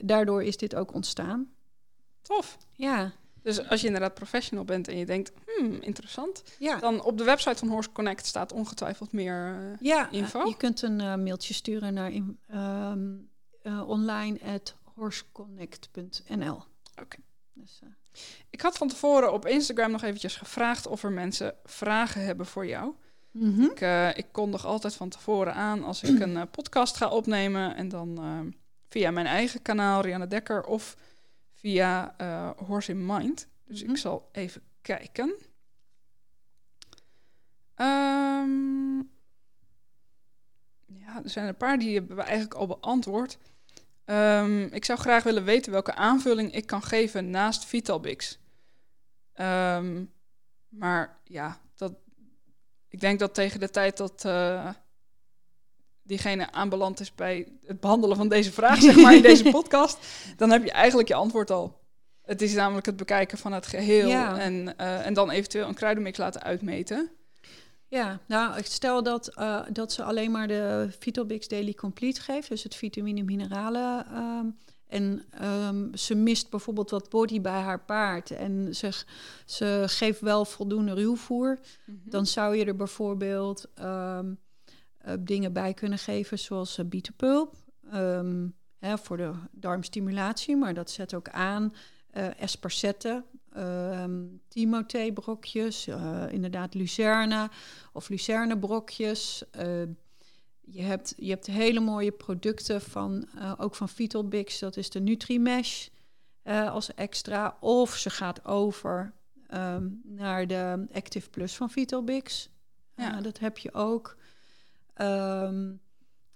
[0.00, 1.50] daardoor is dit ook ontstaan.
[2.22, 2.56] Tof.
[2.72, 3.12] Ja,
[3.42, 6.42] Dus als je inderdaad professional bent en je denkt, hmm, interessant.
[6.58, 6.76] ja.
[6.78, 9.54] Dan op de website van Horse Connect staat ongetwijfeld meer...
[9.72, 10.46] eh, ja info?
[10.48, 13.08] je kunt een mailtje sturen naar in, ehm,
[13.62, 16.62] eh, online at horseconnect.nl.
[17.00, 17.16] Oké.
[17.52, 17.80] Dus,
[18.50, 22.66] Ik had van tevoren op Instagram nog eventjes gevraagd of er mensen vragen hebben voor
[22.66, 22.94] jou.
[23.30, 23.62] mhm.
[23.62, 27.76] Ik, eh, ik kondig altijd van tevoren aan als ik een eh, podcast ga opnemen.
[27.76, 28.40] En dan eh,
[28.88, 30.96] via mijn eigen kanaal, Rianne Dekker, of
[31.54, 32.14] via
[32.66, 33.48] Horse in Mind.
[33.64, 33.90] Dus Mhm.
[33.90, 35.34] ik zal even kijken.
[37.74, 38.98] Ehm,
[40.86, 43.38] ja, er zijn een paar die hebben we eigenlijk al beantwoord.
[44.10, 48.38] Ehm, ik zou graag willen weten welke aanvulling ik kan geven naast Vitalbix.
[49.32, 50.04] Ehm,
[50.68, 51.92] maar ja, dat,
[52.88, 54.68] ik denk dat tegen de tijd dat eh,
[56.02, 59.98] diegene aanbeland is bij het behandelen van deze vraag, zeg maar, in deze podcast,
[60.36, 61.80] dan heb je eigenlijk je antwoord al.
[62.22, 64.38] Het is namelijk het bekijken van het geheel Ja.
[64.38, 67.10] en, eh, en dan eventueel een kruidenmix laten uitmeten.
[67.90, 72.62] Ja, nou, stel dat, eh, dat ze alleen maar de Vitalbix Daily Complete geeft, dus
[72.62, 74.06] het vitamine mineralen.
[74.06, 74.46] ehm,
[74.86, 79.04] en ehm, ze mist bijvoorbeeld wat body bij haar paard en ze,
[79.44, 81.58] ze geeft wel voldoende ruwvoer.
[81.86, 84.34] Dan zou je er bijvoorbeeld ehm,
[84.98, 87.54] eh, dingen bij kunnen geven, zoals uh, bietenpulp.
[88.78, 91.74] hè, voor de darmstimulatie, maar dat zet ook aan.
[92.36, 97.50] esparcetten, ehm Timothée-brokjes, eh, inderdaad lucerne
[97.92, 99.44] of lucerne-brokjes.
[99.50, 99.82] Eh,
[100.60, 105.00] je, hebt, je hebt hele mooie producten van, eh, ook van Vitalbix, dat is de
[105.00, 105.88] Nutrimesh
[106.44, 107.56] als extra.
[107.60, 109.12] Of ze gaat over
[109.46, 112.48] ehm, naar de Active Plus van Vitalbix.
[112.96, 113.04] Ja.
[113.04, 113.20] Ja.
[113.20, 114.16] dat heb je ook.
[114.94, 115.72] Ehm,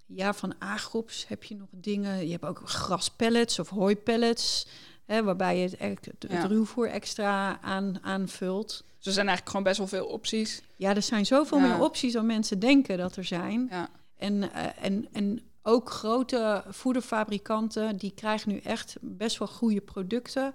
[0.07, 2.25] ja, van A-groeps heb je nog dingen.
[2.25, 4.67] Je hebt ook graspellets of hooipellets.
[5.05, 6.47] Hè, waarbij je het, het, het Ja.
[6.47, 8.85] ruwvoer extra aan, aanvult.
[8.97, 10.63] Dus er zijn eigenlijk gewoon best wel veel opties.
[10.77, 11.67] Ja, er zijn zoveel Ja.
[11.67, 13.67] meer opties dan mensen denken dat er zijn.
[13.71, 13.89] Ja.
[14.17, 20.55] En, eh, en, en ook grote voederfabrikanten, die krijgen nu echt best wel goede producten.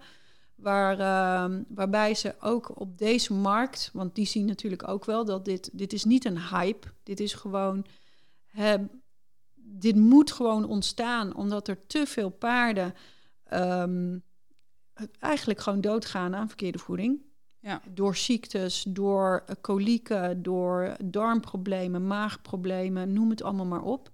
[0.56, 5.46] Waar, ehm, waarbij ze ook op deze markt, want die zien natuurlijk ook wel dat
[5.46, 6.88] dit, dit is niet een hype.
[7.04, 7.86] Dit is gewoon,
[8.46, 8.76] hè,
[9.56, 12.94] dit moet gewoon ontstaan omdat er te veel paarden
[13.44, 14.18] ehm,
[15.20, 17.22] eigenlijk gewoon doodgaan aan verkeerde voeding.
[17.60, 17.82] Ja.
[17.94, 24.12] Door ziektes, door eh, kolieken, door darmproblemen, maagproblemen, noem het allemaal maar op.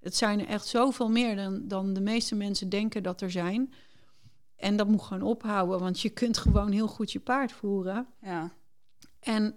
[0.00, 3.72] Het zijn er echt zoveel meer dan, dan de meeste mensen denken dat er zijn.
[4.56, 8.06] En dat moet gewoon ophouden, want je kunt gewoon heel goed je paard voeren.
[8.20, 8.50] Ja.
[9.20, 9.54] En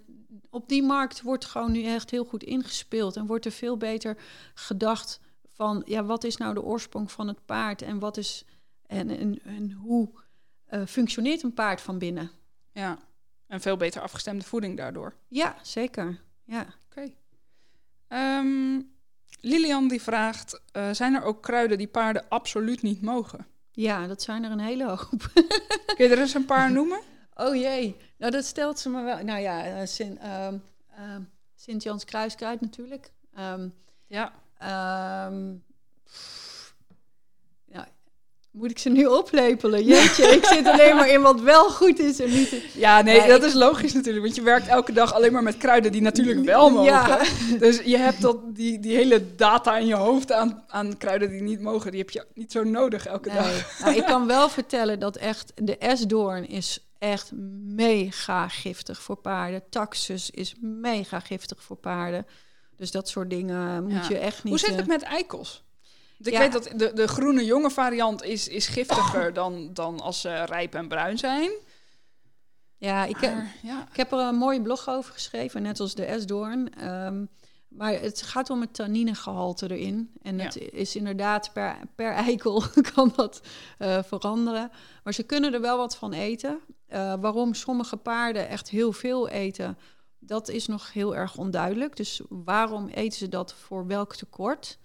[0.50, 4.16] op die markt wordt gewoon nu echt heel goed ingespeeld en wordt er veel beter
[4.54, 8.44] gedacht van, ja, wat is nou de oorsprong van het paard en wat is
[8.86, 10.10] en, en, en hoe
[10.68, 12.30] eh, functioneert een paard van binnen?
[12.72, 12.98] ja.
[13.46, 15.14] En veel beter afgestemde voeding daardoor.
[15.28, 16.20] Ja, zeker.
[16.44, 16.66] Ja.
[16.90, 17.12] Oké.
[18.08, 18.80] Ehm,
[19.40, 23.46] Lilian die vraagt, eh, zijn er ook kruiden die paarden absoluut niet mogen?
[23.72, 25.30] ja, dat zijn er een hele hoop.
[25.96, 27.00] Kun je er eens een paar noemen?
[27.34, 29.24] Oh jee, nou dat stelt ze me wel.
[29.24, 30.58] Nou ja, eh, Sint, ehm,
[30.96, 31.22] ehm,
[31.54, 33.12] Sint-Jans Kruiskruid natuurlijk.
[33.32, 33.42] Ja.
[33.42, 33.68] ehm,
[34.06, 34.32] ja,
[38.58, 39.84] moet ik ze nu oplepelen?
[39.84, 42.54] Jeetje, ik zit alleen maar in wat wel goed is en niet...
[42.74, 44.24] Ja, nee, Nee, dat ik- is logisch natuurlijk.
[44.24, 46.84] Want je werkt elke dag alleen maar met kruiden die natuurlijk wel mogen.
[46.84, 47.20] Ja.
[47.58, 51.42] Dus je hebt dat, die, die hele data in je hoofd aan, aan kruiden die
[51.42, 51.90] niet mogen.
[51.90, 53.80] Die heb je niet zo nodig elke dag.
[53.80, 57.30] Nou, ik kan wel vertellen dat echt de esdoorn is echt
[57.64, 59.62] mega giftig voor paarden.
[59.70, 62.26] Taxus is mega giftig voor paarden.
[62.76, 64.08] Dus dat soort dingen moet Ja.
[64.08, 64.52] je echt niet...
[64.52, 65.64] Hoe zit eh, het met eikels?
[66.18, 66.38] Ik Ja.
[66.38, 70.74] weet dat de, de groene jonge variant is, is giftiger dan, dan als ze rijp
[70.74, 71.50] en bruin zijn.
[72.76, 73.86] Ja, ik heb, Maar, ja.
[73.90, 76.74] ik heb er een mooie blog over geschreven, net als de esdoorn.
[76.74, 77.24] Ehm,
[77.68, 80.12] maar het gaat om het tanninegehalte erin.
[80.22, 80.44] En Ja.
[80.44, 82.62] het is inderdaad per, per eikel
[82.94, 83.40] kan dat
[83.78, 84.70] eh, veranderen.
[85.04, 86.60] Maar ze kunnen er wel wat van eten.
[86.86, 89.78] Eh, waarom sommige paarden echt heel veel eten,
[90.18, 91.96] dat is nog heel erg onduidelijk.
[91.96, 94.78] Dus waarom eten ze dat voor welk tekort?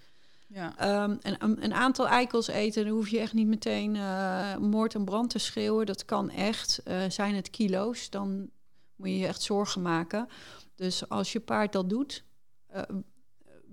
[0.54, 0.78] Ja.
[0.78, 4.96] Ehm, en een, een aantal eikels eten, dan hoef je echt niet meteen eh, moord
[4.96, 5.86] en brand te schreeuwen.
[5.86, 6.82] Dat kan echt.
[6.84, 8.50] Eh, zijn het kilo's, dan
[8.96, 10.28] moet je je echt zorgen maken.
[10.76, 12.24] Dus als je paard dat doet,
[12.68, 12.82] eh,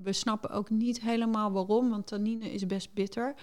[0.03, 3.35] we snappen ook niet helemaal waarom, want tannine is best bitter.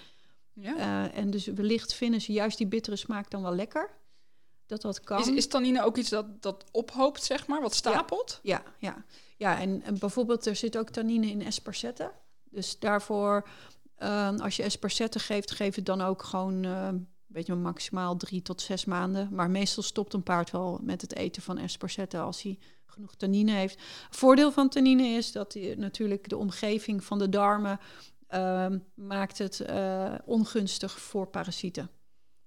[0.53, 1.11] ja.
[1.11, 3.89] En dus wellicht vinden ze juist die bittere smaak dan wel lekker.
[4.65, 5.19] Dat dat kan.
[5.19, 8.39] Is, is tannine ook iets dat, dat ophoopt, zeg maar, wat stapelt?
[8.43, 9.05] Ja, ja.
[9.38, 12.11] ja en, en bijvoorbeeld er zit ook tannine in esparcetten.
[12.52, 13.48] Dus daarvoor,
[13.95, 18.41] eh, als je esparcetten geeft, geef het dan ook gewoon eh, een beetje maximaal drie
[18.41, 19.28] tot zes maanden.
[19.32, 23.52] Maar meestal stopt een paard wel met het eten van esparcetten als hij genoeg tannine
[23.52, 23.80] heeft.
[24.10, 27.80] Voordeel van tannine is dat die, natuurlijk de omgeving van de darmen
[28.28, 31.90] ehm, maakt het eh, ongunstig voor parasieten.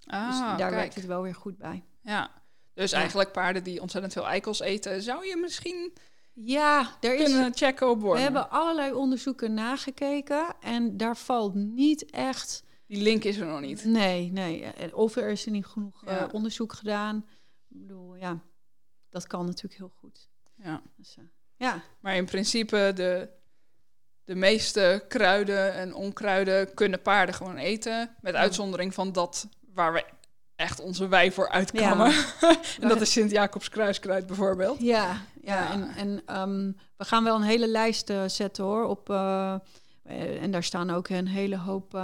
[0.07, 0.71] Ah, dus daar kijk.
[0.71, 1.85] werkt het wel weer goed bij.
[2.03, 2.31] Ja.
[2.75, 2.99] Dus Ja.
[2.99, 5.93] eigenlijk paarden die ontzettend veel eikels eten, zou je misschien
[6.33, 8.23] Ja, er is, kunnen checken op We worden.
[8.23, 12.63] hebben allerlei onderzoeken nagekeken en daar valt niet echt.
[12.87, 13.85] Die link is er nog niet.
[13.85, 14.97] Nee, nee.
[14.97, 17.17] Of er is er niet genoeg eh, onderzoek gedaan.
[17.69, 18.41] Ik bedoel, ja,
[19.09, 20.29] dat kan natuurlijk heel goed.
[20.57, 20.83] Ja.
[20.97, 21.25] Dus, eh,
[21.57, 23.29] ja, Maar in principe, de,
[24.25, 28.17] de meeste kruiden en onkruiden kunnen paarden gewoon eten.
[28.21, 30.05] Met uitzondering van dat waar we
[30.61, 32.13] echt onze wei voor uitkammen.
[32.81, 34.81] en dat is Sint-Jacobs kruiskruid bijvoorbeeld.
[34.81, 35.63] ja, ja.
[35.63, 35.73] Ja.
[35.73, 38.85] En, en ehm, we gaan wel een hele lijst eh, zetten hoor.
[38.85, 39.55] Op, eh,
[40.03, 42.03] eh, en daar staan ook een hele hoop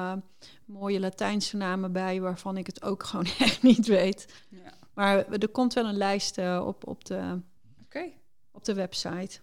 [0.64, 4.26] mooie Latijnse namen bij, waarvan ik het ook gewoon echt niet weet.
[4.48, 4.72] Ja.
[4.94, 7.40] Maar er komt wel een lijst op, op de
[7.84, 8.04] Oké.
[8.52, 9.38] op de website.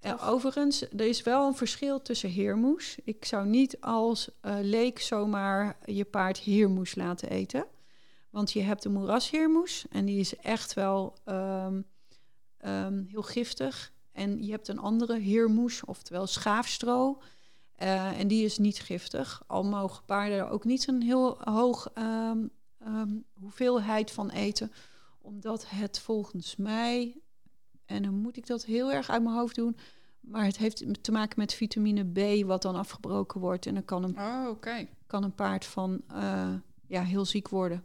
[0.00, 0.22] Tof.
[0.22, 2.96] overigens, er is wel een verschil tussen heermoes.
[3.04, 4.30] Ik zou niet als
[4.60, 7.66] leek zomaar je paard heermoes laten eten.
[8.32, 11.82] Want je hebt de moerasheermoes en die is echt wel ehm,
[12.56, 13.92] ehm, heel giftig.
[14.12, 17.22] En je hebt een andere heermoes, oftewel schaafstro.
[17.76, 19.42] Eh, en die is niet giftig.
[19.46, 22.46] Al mogen paarden er ook niet een heel hoog ehm,
[23.32, 24.72] hoeveelheid van eten.
[25.20, 27.22] Omdat het volgens mij
[27.92, 29.76] en dan moet ik dat heel erg uit mijn hoofd doen.
[30.20, 33.66] Maar het heeft te maken met vitamine B, wat dan afgebroken wordt.
[33.66, 34.60] En dan kan een, Oh,
[35.06, 36.54] kan een paard van eh,
[36.86, 37.84] ja, heel ziek worden.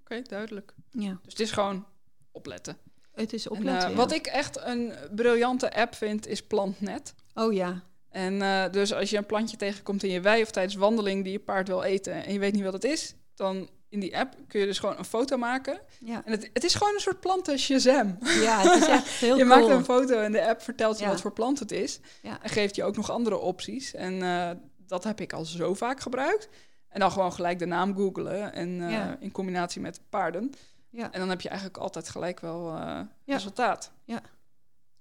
[0.00, 0.74] Oké, duidelijk.
[0.90, 1.86] Ja, Dus het is gewoon
[2.32, 2.76] opletten.
[3.14, 3.82] het is En, opletten.
[3.84, 3.96] eh, ja.
[3.96, 7.14] Wat ik echt een briljante app vind, is PlantNet.
[7.34, 10.74] Oh ja, En eh, dus als je een plantje tegenkomt in je wei of tijdens
[10.74, 14.00] wandeling die je paard wil eten en je weet niet wat het is, dan in
[14.00, 15.80] die app kun je dus gewoon een foto maken.
[15.98, 18.18] Ja, En het, het is gewoon een soort planten Shazam.
[18.20, 19.58] ja het is echt heel je cool.
[19.60, 21.10] maakt een foto en de app vertelt je Ja.
[21.10, 22.00] wat voor plant het is.
[22.22, 22.42] Ja.
[22.42, 23.94] En geeft je ook nog andere opties.
[23.94, 24.50] En eh,
[24.86, 26.48] dat heb ik al zo vaak gebruikt.
[26.92, 29.16] En dan gewoon gelijk de naam googlen en eh, Ja.
[29.20, 30.52] in combinatie met paarden.
[30.90, 31.12] Ja.
[31.12, 33.08] En dan heb je eigenlijk altijd gelijk wel eh, Ja.
[33.24, 33.92] resultaat.
[34.04, 34.20] Ja.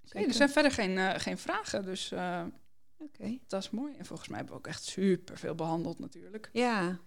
[0.10, 2.14] Er zijn verder geen, eh, geen vragen, dus
[2.98, 3.38] Oké.
[3.48, 3.96] dat is mooi.
[3.98, 6.50] En volgens mij hebben we ook echt super veel behandeld natuurlijk.
[6.54, 7.00] Ja.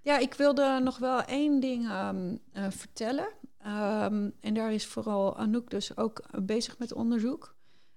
[0.00, 3.28] ja, ik wilde nog wel één ding ehm, eh, vertellen.
[3.58, 7.56] Ehm, en daar is vooral Anouk dus ook bezig met onderzoek.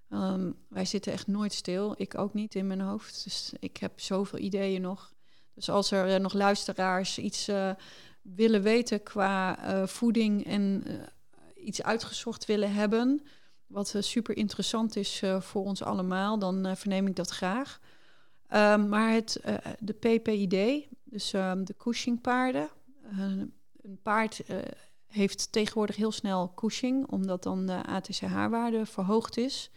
[0.09, 1.93] Ehm, wij zitten echt nooit stil.
[1.97, 3.23] Ik ook niet in mijn hoofd.
[3.23, 5.13] Dus ik heb zoveel ideeën nog.
[5.53, 7.71] Dus als er eh, nog luisteraars iets eh,
[8.21, 10.83] willen weten qua eh, voeding en
[11.55, 13.21] iets uitgezocht willen hebben,
[13.67, 17.79] wat super interessant is voor ons allemaal, dan verneem ik dat graag.
[18.47, 19.41] Ehm, maar het,
[19.79, 22.69] de PPID, dus ehm, de Cushing-paarden.
[23.03, 23.17] eh,
[23.81, 24.41] een paard
[25.07, 29.71] heeft tegenwoordig heel snel Cushing, omdat dan de ATCH-waarde verhoogd is.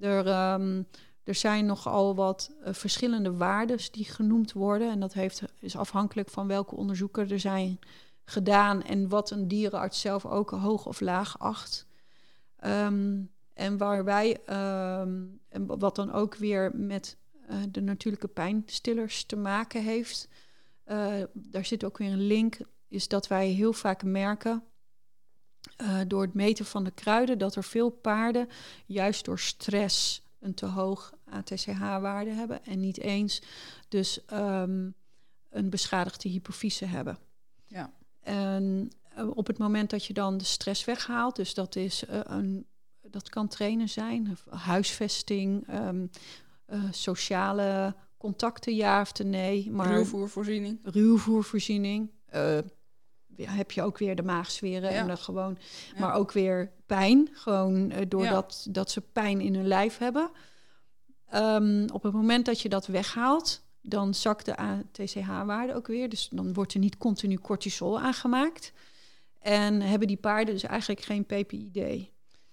[0.00, 0.82] Er, ehm,
[1.24, 4.90] er zijn nogal wat eh, verschillende waarden die genoemd worden.
[4.90, 7.78] En dat heeft, is afhankelijk van welke onderzoeken er zijn
[8.24, 11.86] gedaan en wat een dierenarts zelf ook hoog of laag acht.
[12.56, 13.22] Ehm,
[13.54, 19.36] en waar wij, ehm, en wat dan ook weer met eh, de natuurlijke pijnstillers te
[19.36, 20.28] maken heeft.
[20.84, 24.64] Eh, daar zit ook weer een link, is dat wij heel vaak merken
[26.06, 28.48] door het meten van de kruiden dat er veel paarden
[28.86, 33.42] juist door stress een te hoog ATCH-waarde hebben en niet eens
[33.88, 34.90] dus ehm,
[35.48, 37.18] een beschadigde hypofyse hebben.
[37.66, 37.92] Ja.
[38.20, 42.20] En eh, op het moment dat je dan de stress weghaalt, dus dat is eh,
[42.24, 42.66] een,
[43.00, 46.06] dat kan trainen zijn, huisvesting, ehm,
[46.66, 50.78] eh, sociale contacten, ja of nee, maar Ruwvoervoorziening.
[50.82, 52.10] ruwvoervoorziening.
[53.48, 54.98] Heb je ook weer de maagzweren Ja.
[55.00, 55.58] en dan gewoon,
[55.94, 56.00] Ja.
[56.00, 60.30] maar ook weer pijn, gewoon eh, doordat dat ze pijn in hun lijf hebben.
[61.28, 66.08] Ehm, op het moment dat je dat weghaalt, dan zakt de ATCH-waarde ook weer.
[66.08, 68.72] Dus dan wordt er niet continu cortisol aangemaakt.
[69.40, 72.08] En hebben die paarden dus eigenlijk geen PPID.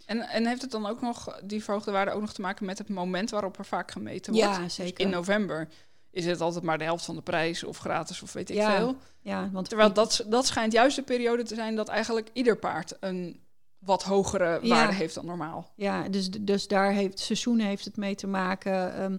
[0.05, 2.77] En, en heeft het dan ook nog, die verhoogde waarde ook nog te maken met
[2.77, 4.47] het moment waarop er vaak gemeten wordt?
[4.55, 5.05] Ja, Dus zeker.
[5.05, 5.67] in november
[6.11, 8.77] is het altijd maar de helft van de prijs of gratis of weet ik Ja,
[8.77, 8.95] veel.
[9.21, 12.97] Ja, want Terwijl dat, dat schijnt juist de periode te zijn dat eigenlijk ieder paard
[12.99, 13.39] een
[13.77, 14.75] wat hogere Ja.
[14.75, 15.71] waarde heeft dan normaal.
[15.75, 18.93] Ja, dus, dus daar heeft seizoen heeft het mee te maken.
[18.93, 19.17] ehm,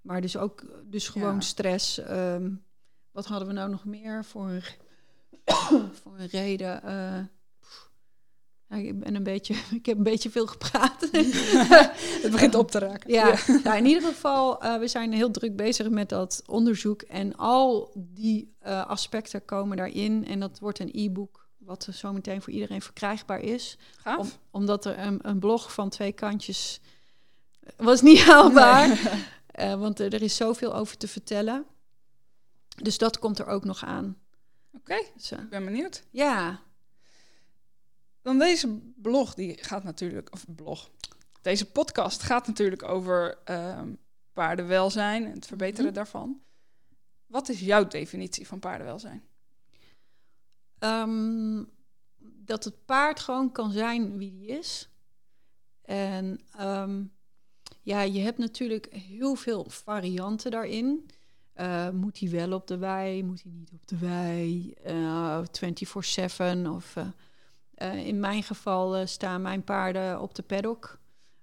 [0.00, 1.40] maar dus ook dus gewoon Ja.
[1.40, 1.98] stress.
[1.98, 2.50] ehm,
[3.10, 4.62] wat hadden we nou nog meer voor een,
[6.02, 6.82] voor een reden?
[6.82, 7.18] eh,
[8.80, 11.00] ja, ik ben een beetje, ik heb een beetje veel gepraat.
[12.22, 13.10] Het begint op te raken.
[13.12, 13.34] Ja,
[13.64, 17.02] nou, in ieder geval, eh, we zijn heel druk bezig met dat onderzoek.
[17.02, 20.26] En al die eh, aspecten komen daarin.
[20.26, 23.78] En dat wordt een e-book, wat er zometeen voor iedereen verkrijgbaar is.
[23.96, 24.18] Gaaf.
[24.18, 26.80] Om- omdat er een, een blog van twee kantjes
[27.76, 28.88] was niet haalbaar.
[28.88, 28.98] Nee.
[29.46, 31.64] Eh, want er, is zoveel over te vertellen.
[32.82, 34.16] Dus dat komt er ook nog aan.
[34.76, 36.02] Oké, Dus, eh, ik ben benieuwd.
[36.10, 36.60] ja,
[38.22, 40.90] Dan deze blog, die gaat natuurlijk, of blog,
[41.42, 43.94] deze podcast gaat natuurlijk over ehm,
[44.32, 45.94] paardenwelzijn en het verbeteren Mhm.
[45.94, 46.40] daarvan.
[47.26, 49.22] Wat is jouw definitie van paardenwelzijn?
[50.78, 51.64] ehm,
[52.44, 54.88] dat het paard gewoon kan zijn wie die is.
[55.82, 57.04] En ehm,
[57.82, 61.06] ja, je hebt natuurlijk heel veel varianten daarin.
[61.52, 63.22] Eh, moet hij wel op de wei?
[63.24, 64.72] Moet hij niet op de wei?
[64.72, 66.96] Eh 24-7 of...
[66.96, 67.06] eh,
[67.82, 70.98] eh, in mijn geval eh, staan mijn paarden op de paddock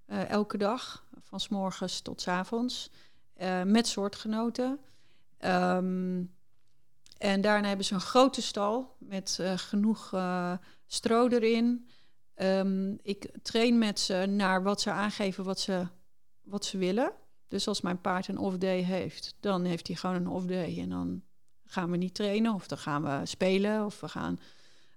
[0.06, 2.92] eh, elke dag, van s morgens tot s avonds,
[3.66, 4.80] met soortgenoten.
[5.38, 6.24] Ehm,
[7.18, 10.14] en daarna hebben ze een grote stal met genoeg
[10.88, 11.88] stro erin.
[12.34, 15.88] Ehm, ik train met ze naar wat ze aangeven wat ze,
[16.44, 17.12] wat ze willen.
[17.48, 20.80] Dus als mijn paard een off-day heeft, dan heeft hij gewoon een off-day.
[20.80, 21.22] En dan
[21.66, 24.40] gaan we niet trainen of dan gaan we spelen of we gaan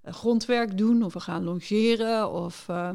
[0.04, 2.30] grondwerk doen of we gaan longeren.
[2.32, 2.90] Of, eh,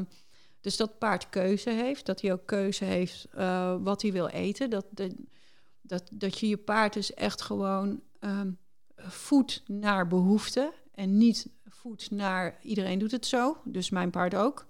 [0.60, 4.70] dus dat paard keuze heeft, dat hij ook keuze heeft eh, wat hij wil eten.
[4.70, 5.12] Dat, dat,
[5.80, 8.50] dat, dat je je paard dus echt gewoon ehm
[9.06, 14.66] voedt naar behoefte en niet voedt naar iedereen doet het zo, dus mijn paard ook.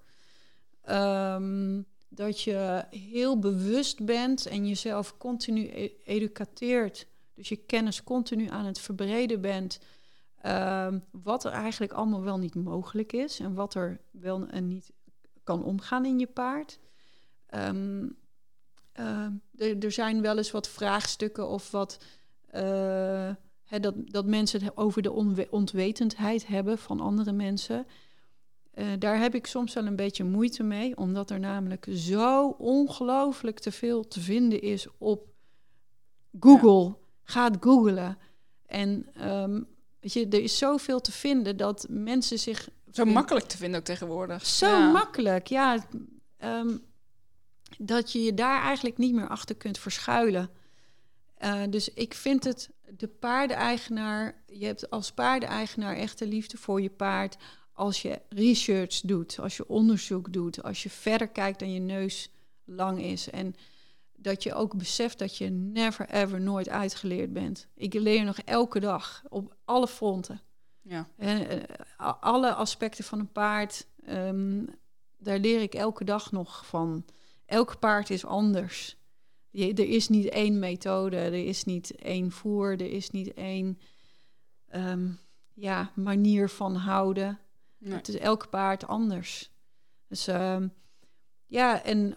[0.82, 8.48] Ehm, dat je heel bewust bent en jezelf continu e- educateert, dus je kennis continu
[8.48, 9.80] aan het verbreden bent
[10.40, 14.92] Ehm, wat er eigenlijk allemaal wel niet mogelijk is en wat er wel en niet
[15.44, 16.78] kan omgaan in je paard.
[17.46, 18.08] Ehm,
[18.92, 19.26] eh,
[19.82, 22.04] er, zijn wel eens wat vraagstukken of wat.
[22.46, 23.34] eh,
[23.80, 27.86] dat, dat mensen het over de ontwetendheid hebben van andere mensen.
[28.70, 33.58] Eh, daar heb ik soms wel een beetje moeite mee, omdat er namelijk zo ongelooflijk
[33.58, 35.28] te veel te vinden is op
[36.40, 36.96] Google.
[37.22, 38.18] Ga het googlen.
[38.66, 39.60] En ehm,
[40.14, 43.84] weet je, er is zoveel te vinden dat mensen zich Zo makkelijk te vinden ook
[43.86, 44.46] tegenwoordig.
[44.46, 44.90] zo Ja.
[44.90, 45.86] makkelijk, ja.
[46.38, 46.76] ehm,
[47.78, 50.50] dat je je daar eigenlijk niet meer achter kunt verschuilen.
[51.34, 56.80] Eh, dus ik vind het, de paardeneigenaar, je hebt als paardeneigenaar echt de liefde voor
[56.82, 57.36] je paard.
[57.72, 62.30] Als je research doet, als je onderzoek doet, als je verder kijkt dan je neus
[62.64, 63.30] lang is.
[63.30, 63.54] En
[64.20, 67.68] dat je ook beseft dat je never ever nooit uitgeleerd bent.
[67.74, 70.40] Ik leer nog elke dag op alle fronten.
[70.82, 71.08] Ja.
[71.16, 74.64] En, eh, alle aspecten van een paard, ehm,
[75.18, 77.04] daar leer ik elke dag nog van.
[77.46, 78.96] Elk paard is anders.
[79.50, 83.78] Je- er is niet één methode, er is niet één voer, er is niet één
[84.68, 85.10] ehm,
[85.54, 87.38] ja, manier van houden.
[87.78, 87.94] Nee.
[87.94, 89.50] Het is elk paard anders.
[90.08, 90.68] Dus ehm,
[91.46, 92.16] ja, en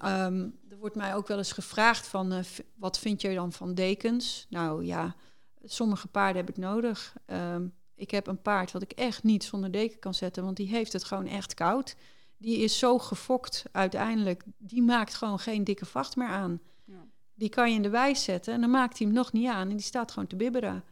[0.81, 2.43] wordt mij ook wel eens gevraagd van, eh,
[2.75, 4.45] wat vind je dan van dekens?
[4.49, 5.15] Nou ja,
[5.63, 7.15] sommige paarden heb ik nodig.
[7.25, 10.67] Ehm, ik heb een paard wat ik echt niet zonder deken kan zetten, want die
[10.67, 11.95] heeft het gewoon echt koud.
[12.37, 16.61] Die is zo gefokt uiteindelijk, die maakt gewoon geen dikke vacht meer aan.
[16.85, 17.05] Ja.
[17.33, 19.69] Die kan je in de wijs zetten en dan maakt hij hem nog niet aan
[19.69, 20.83] en die staat gewoon te bibberen.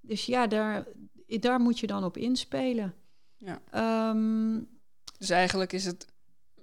[0.00, 0.86] Dus ja, daar,
[1.26, 2.94] daar moet je dan op inspelen.
[3.36, 3.60] Ja.
[3.70, 4.60] Ehm,
[5.18, 6.11] Dus eigenlijk is het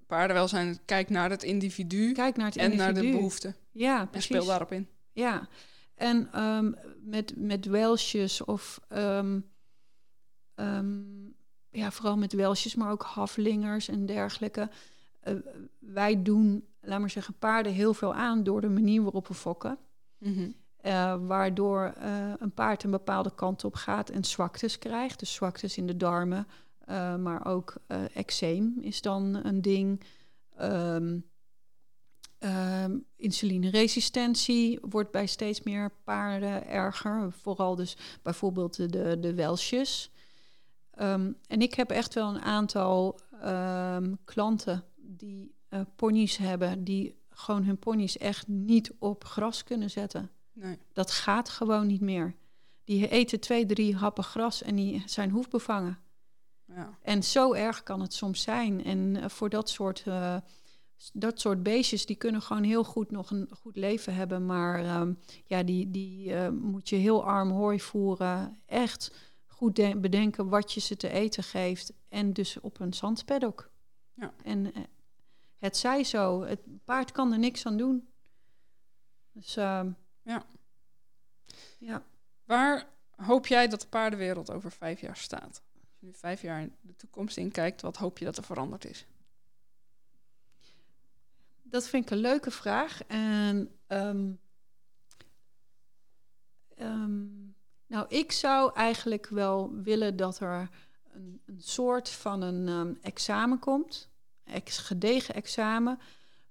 [0.09, 2.93] paardenwelzijn, kijk naar het individu kijk naar het en individu.
[2.93, 3.55] naar de behoeften.
[3.71, 4.25] Ja, En precies.
[4.25, 4.87] speel daarop in.
[5.11, 5.47] Ja,
[5.95, 6.71] en ehm,
[7.03, 9.39] met, met Welsjes of ehm,
[10.55, 10.97] ehm,
[11.69, 14.69] ja, vooral met Welsjes, maar ook haflingers en dergelijke.
[15.19, 15.33] Eh,
[15.79, 19.77] wij doen, laat maar zeggen, paarden heel veel aan door de manier waarop we fokken.
[20.17, 20.49] Mhm.
[20.77, 25.19] Eh, waardoor eh, een paard een bepaalde kant op gaat en zwaktes krijgt.
[25.19, 26.47] Dus zwaktes in de darmen,
[26.89, 30.03] eh, maar ook eh eczeem is dan een ding.
[30.55, 31.19] Ehm
[32.39, 37.31] ehm, insulineresistentie wordt bij steeds meer paarden erger.
[37.31, 40.11] Vooral dus bijvoorbeeld de, de, Welsjes.
[40.91, 43.19] Ehm, en ik heb echt wel een aantal
[44.23, 46.83] klanten die eh ponies hebben...
[46.83, 50.29] die gewoon hun ponies echt niet op gras kunnen zetten.
[50.53, 50.77] Nee.
[50.93, 52.35] Dat gaat gewoon niet meer.
[52.83, 55.99] Die eten twee, drie happen gras en die zijn hoefbevangen.
[56.75, 56.97] Ja.
[57.01, 58.83] En zo erg kan het soms zijn.
[58.83, 60.35] En eh, voor dat soort, eh,
[61.13, 64.45] dat soort beestjes, die kunnen gewoon heel goed nog een goed leven hebben.
[64.45, 65.13] Maar ehm,
[65.45, 68.61] ja, die, die eh, moet je heel arm hooi voeren.
[68.65, 69.15] Echt
[69.45, 71.93] goed de- bedenken wat je ze te eten geeft.
[72.09, 73.69] En dus op een zandpaddock.
[74.13, 74.33] Ja.
[74.43, 74.73] En
[75.57, 76.41] het zij zo.
[76.43, 78.07] Het paard kan er niks aan doen.
[79.31, 79.91] Dus ehm,
[80.21, 80.45] Ja.
[81.77, 82.03] ja.
[82.45, 85.61] Waar hoop jij dat de paardenwereld over vijf jaar staat?
[85.99, 89.05] Nu vijf jaar in de toekomst inkijkt, wat hoop je dat er veranderd is?
[91.61, 93.03] Dat vind ik een leuke vraag.
[93.07, 94.31] En ehm,
[96.75, 97.25] ehm,
[97.87, 100.69] nou, ik zou eigenlijk wel willen dat er
[101.11, 104.09] een, een soort van een ehm, examen komt,
[104.43, 105.99] ex gedegen examen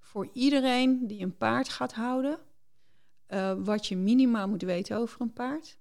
[0.00, 2.38] voor iedereen die een paard gaat houden.
[3.26, 5.78] eh, wat je minimaal moet weten over een paard.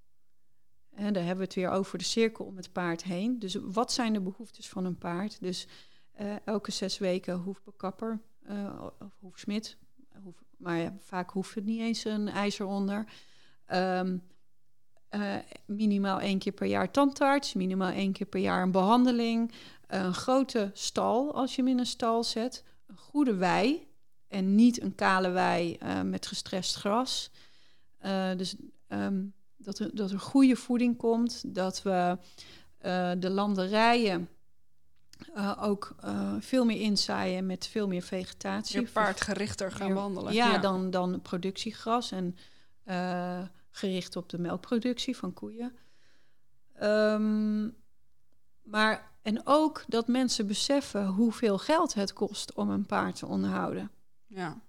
[0.97, 3.39] En daar hebben we het weer over de cirkel om het paard heen.
[3.39, 5.41] Dus wat zijn de behoeftes van een paard?
[5.41, 5.67] Dus
[6.11, 9.77] eh, elke zes weken hoefbekapper eh, of hoefsmid.
[10.23, 13.05] Hoef, maar ja, vaak hoeft het niet eens een ijzer onder.
[13.65, 14.17] Ehm,
[15.09, 19.51] eh, minimaal één keer per jaar tandarts, minimaal één keer per jaar een behandeling.
[19.87, 22.63] Een grote stal als je hem in een stal zet.
[22.87, 23.87] Een goede wei
[24.27, 27.31] en niet een kale wei met gestrest gras.
[28.37, 28.55] Dus
[28.87, 29.23] ehm,
[29.57, 32.17] dat, er, dat er goede voeding komt, dat we
[32.77, 34.29] eh, de landerijen
[35.33, 38.81] eh, ook eh, veel meer inzaaien met veel meer vegetatie.
[38.81, 40.33] Je paard gerichter gaan behandelen.
[40.33, 42.37] Ja, Dan, dan productiegras en
[43.71, 45.75] gericht op de melkproductie van koeien.
[46.73, 47.69] Ehm,
[48.63, 53.91] maar, en ook dat mensen beseffen hoeveel geld het kost om een paard te onderhouden.
[54.27, 54.61] Ja.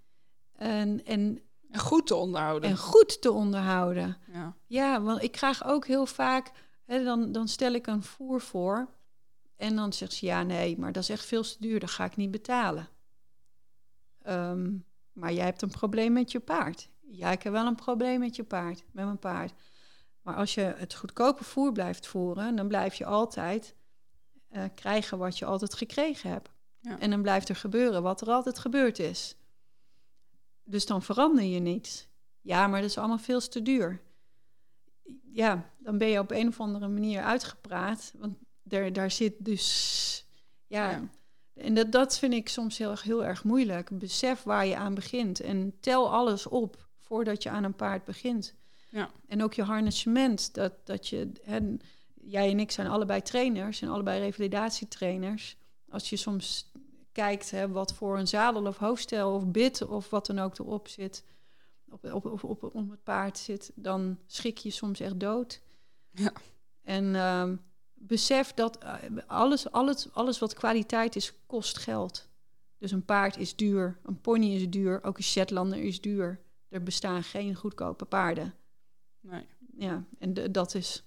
[0.52, 1.40] En, en,
[1.70, 2.70] En goed te onderhouden.
[2.70, 4.16] en goed te onderhouden.
[4.32, 4.56] Ja.
[4.66, 6.50] Ja, want ik krijg ook heel vaak,
[6.84, 8.88] hè, dan, dan stel ik een voer voor.
[9.56, 12.04] En dan zegt ze, ja, nee, maar dat is echt veel te duur, dat ga
[12.04, 12.88] ik niet betalen.
[14.22, 14.70] Ehm,
[15.12, 16.90] maar jij hebt een probleem met je paard.
[17.10, 19.52] Ja, ik heb wel een probleem met je paard, met mijn paard.
[20.22, 23.74] Maar als je het goedkope voer blijft voeren, dan blijf je altijd
[24.48, 26.50] eh, krijgen wat je altijd gekregen hebt.
[26.80, 26.98] Ja.
[26.98, 29.36] En dan blijft er gebeuren wat er altijd gebeurd is.
[30.68, 32.06] Dus dan verander je niets.
[32.40, 34.00] Ja, maar dat is allemaal veel te duur.
[35.32, 38.12] Ja, dan ben je op een of andere manier uitgepraat.
[38.18, 40.24] Want daar, daar zit dus.
[40.66, 41.08] Ja, Ja.
[41.54, 43.98] en dat, dat vind ik soms heel, erg- heel erg moeilijk.
[43.98, 48.54] Besef waar je aan begint en tel alles op voordat je aan een paard begint.
[48.90, 49.10] Ja.
[49.26, 50.54] En ook je harnessement.
[50.54, 51.58] Dat, dat je, hè,
[52.14, 55.56] jij en ik zijn allebei trainers en allebei revalidatietrainers.
[55.88, 56.67] Als je soms
[57.18, 60.88] kijkt hè, wat voor een zadel of hoofdstel of bit of wat dan ook erop
[60.88, 61.24] zit,
[61.90, 65.60] op, op, op, op, op het paard zit, dan schrik je soms echt dood.
[66.10, 66.32] Ja.
[66.82, 67.56] En ehm,
[67.94, 68.94] besef dat eh,
[69.26, 72.28] alles, alles, alles wat kwaliteit is, kost geld.
[72.78, 76.40] Dus een paard is duur, een pony is duur, ook een Shetlander is duur.
[76.68, 78.54] Er bestaan geen goedkope paarden.
[79.20, 79.46] Nee.
[79.76, 81.02] Ja, en de- dat is,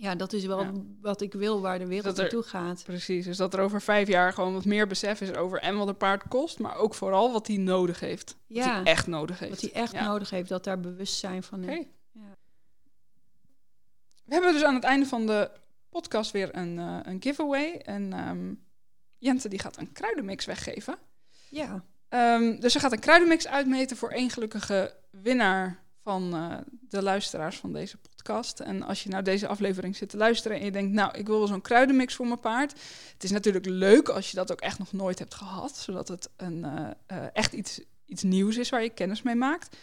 [0.00, 0.72] ja, dat is wel Ja.
[1.00, 2.82] wat ik wil waar de wereld er- naartoe gaat.
[2.84, 5.88] Precies, dus dat er over vijf jaar gewoon wat meer besef is over en wat
[5.88, 8.36] een paard kost, maar ook vooral wat hij nodig heeft.
[8.46, 8.74] Wat Ja.
[8.74, 9.50] hij echt nodig heeft.
[9.62, 10.04] Wat hij echt Ja.
[10.06, 11.84] nodig heeft, dat daar bewustzijn van is.
[12.12, 12.20] Ja.
[14.24, 15.50] We hebben dus aan het einde van de
[15.88, 17.76] podcast weer een, eh, een giveaway.
[17.84, 18.54] En ehm,
[19.18, 20.98] Jente die gaat een kruidenmix weggeven.
[21.48, 26.56] Ja, Ehm, dus ze gaat een kruidenmix uitmeten voor één gelukkige winnaar van eh,
[26.88, 28.60] de luisteraars van deze podcast.
[28.60, 31.38] En als je nou deze aflevering zit te luisteren en je denkt, nou, ik wil
[31.38, 32.72] wel zo'n kruidenmix voor mijn paard.
[33.12, 36.28] Het is natuurlijk leuk als je dat ook echt nog nooit hebt gehad, zodat het
[36.36, 39.76] een, eh, eh, echt iets, iets nieuws is waar je kennis mee maakt.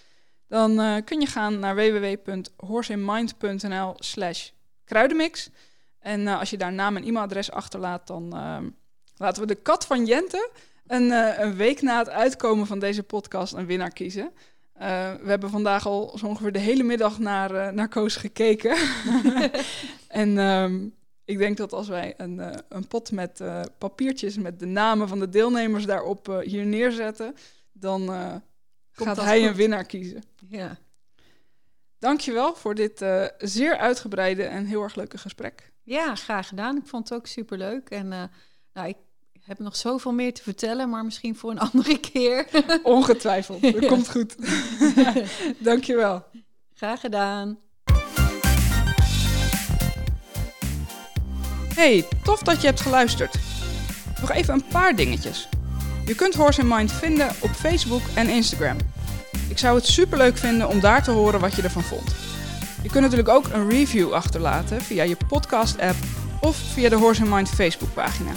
[0.47, 4.49] Dan kun je gaan naar www.horseinmind.nl slash
[4.83, 5.49] kruidenmix.
[5.99, 8.69] En als je daar naam en e-mailadres achterlaat, dan ehm,
[9.17, 10.49] laten we de kat van Jente
[10.87, 11.11] een,
[11.41, 14.31] een week na het uitkomen van deze podcast een winnaar kiezen.
[14.75, 18.77] Eh, we hebben vandaag al zo ongeveer de hele middag naar, eh, naar Koos gekeken.
[20.07, 20.87] en ehm,
[21.25, 23.43] ik denk dat als wij een, eh, een pot met
[23.77, 27.35] papiertjes met de namen van de deelnemers daarop hier neerzetten,
[27.71, 28.07] dan
[28.91, 30.23] gaat hij een winnaar kiezen.
[30.47, 30.77] ja.
[31.99, 33.05] Dankjewel voor dit
[33.37, 35.71] zeer uitgebreide en heel erg leuke gesprek.
[35.83, 36.77] ja, graag gedaan.
[36.77, 37.89] Ik vond het ook superleuk.
[37.89, 38.07] En
[38.73, 38.97] nou, ik
[39.45, 42.47] heb nog zoveel meer te vertellen, maar misschien voor een andere keer.
[42.83, 43.61] Ongetwijfeld.
[43.61, 43.87] Dat Ja.
[43.87, 44.35] komt goed.
[45.59, 46.25] Dankjewel.
[46.73, 47.57] graag gedaan.
[51.75, 53.35] Hey, tof dat je hebt geluisterd.
[54.19, 55.49] Nog even een paar dingetjes.
[56.05, 58.77] Je kunt Horse and Mind vinden op Facebook en Instagram.
[59.49, 62.15] Ik zou het superleuk vinden om daar te horen wat je ervan vond.
[62.83, 65.95] Je kunt natuurlijk ook een review achterlaten via je podcast-app
[66.41, 68.31] of via de Horse and Mind Facebookpagina.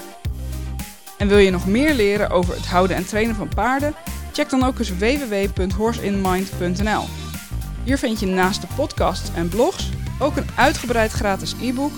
[1.18, 3.94] En wil je nog meer leren over het houden en trainen van paarden?
[4.32, 7.04] Check dan ook eens www.horseinmind.nl.
[7.84, 9.90] Hier vind je naast de podcasts en blogs
[10.20, 11.92] ook een uitgebreid gratis e-book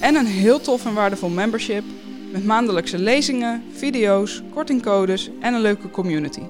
[0.00, 1.84] en een heel tof en waardevol membership
[2.32, 6.42] met maandelijkse lezingen, video's, kortingcodes en een leuke community.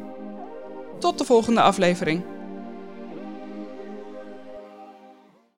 [0.99, 2.23] Tot de volgende aflevering.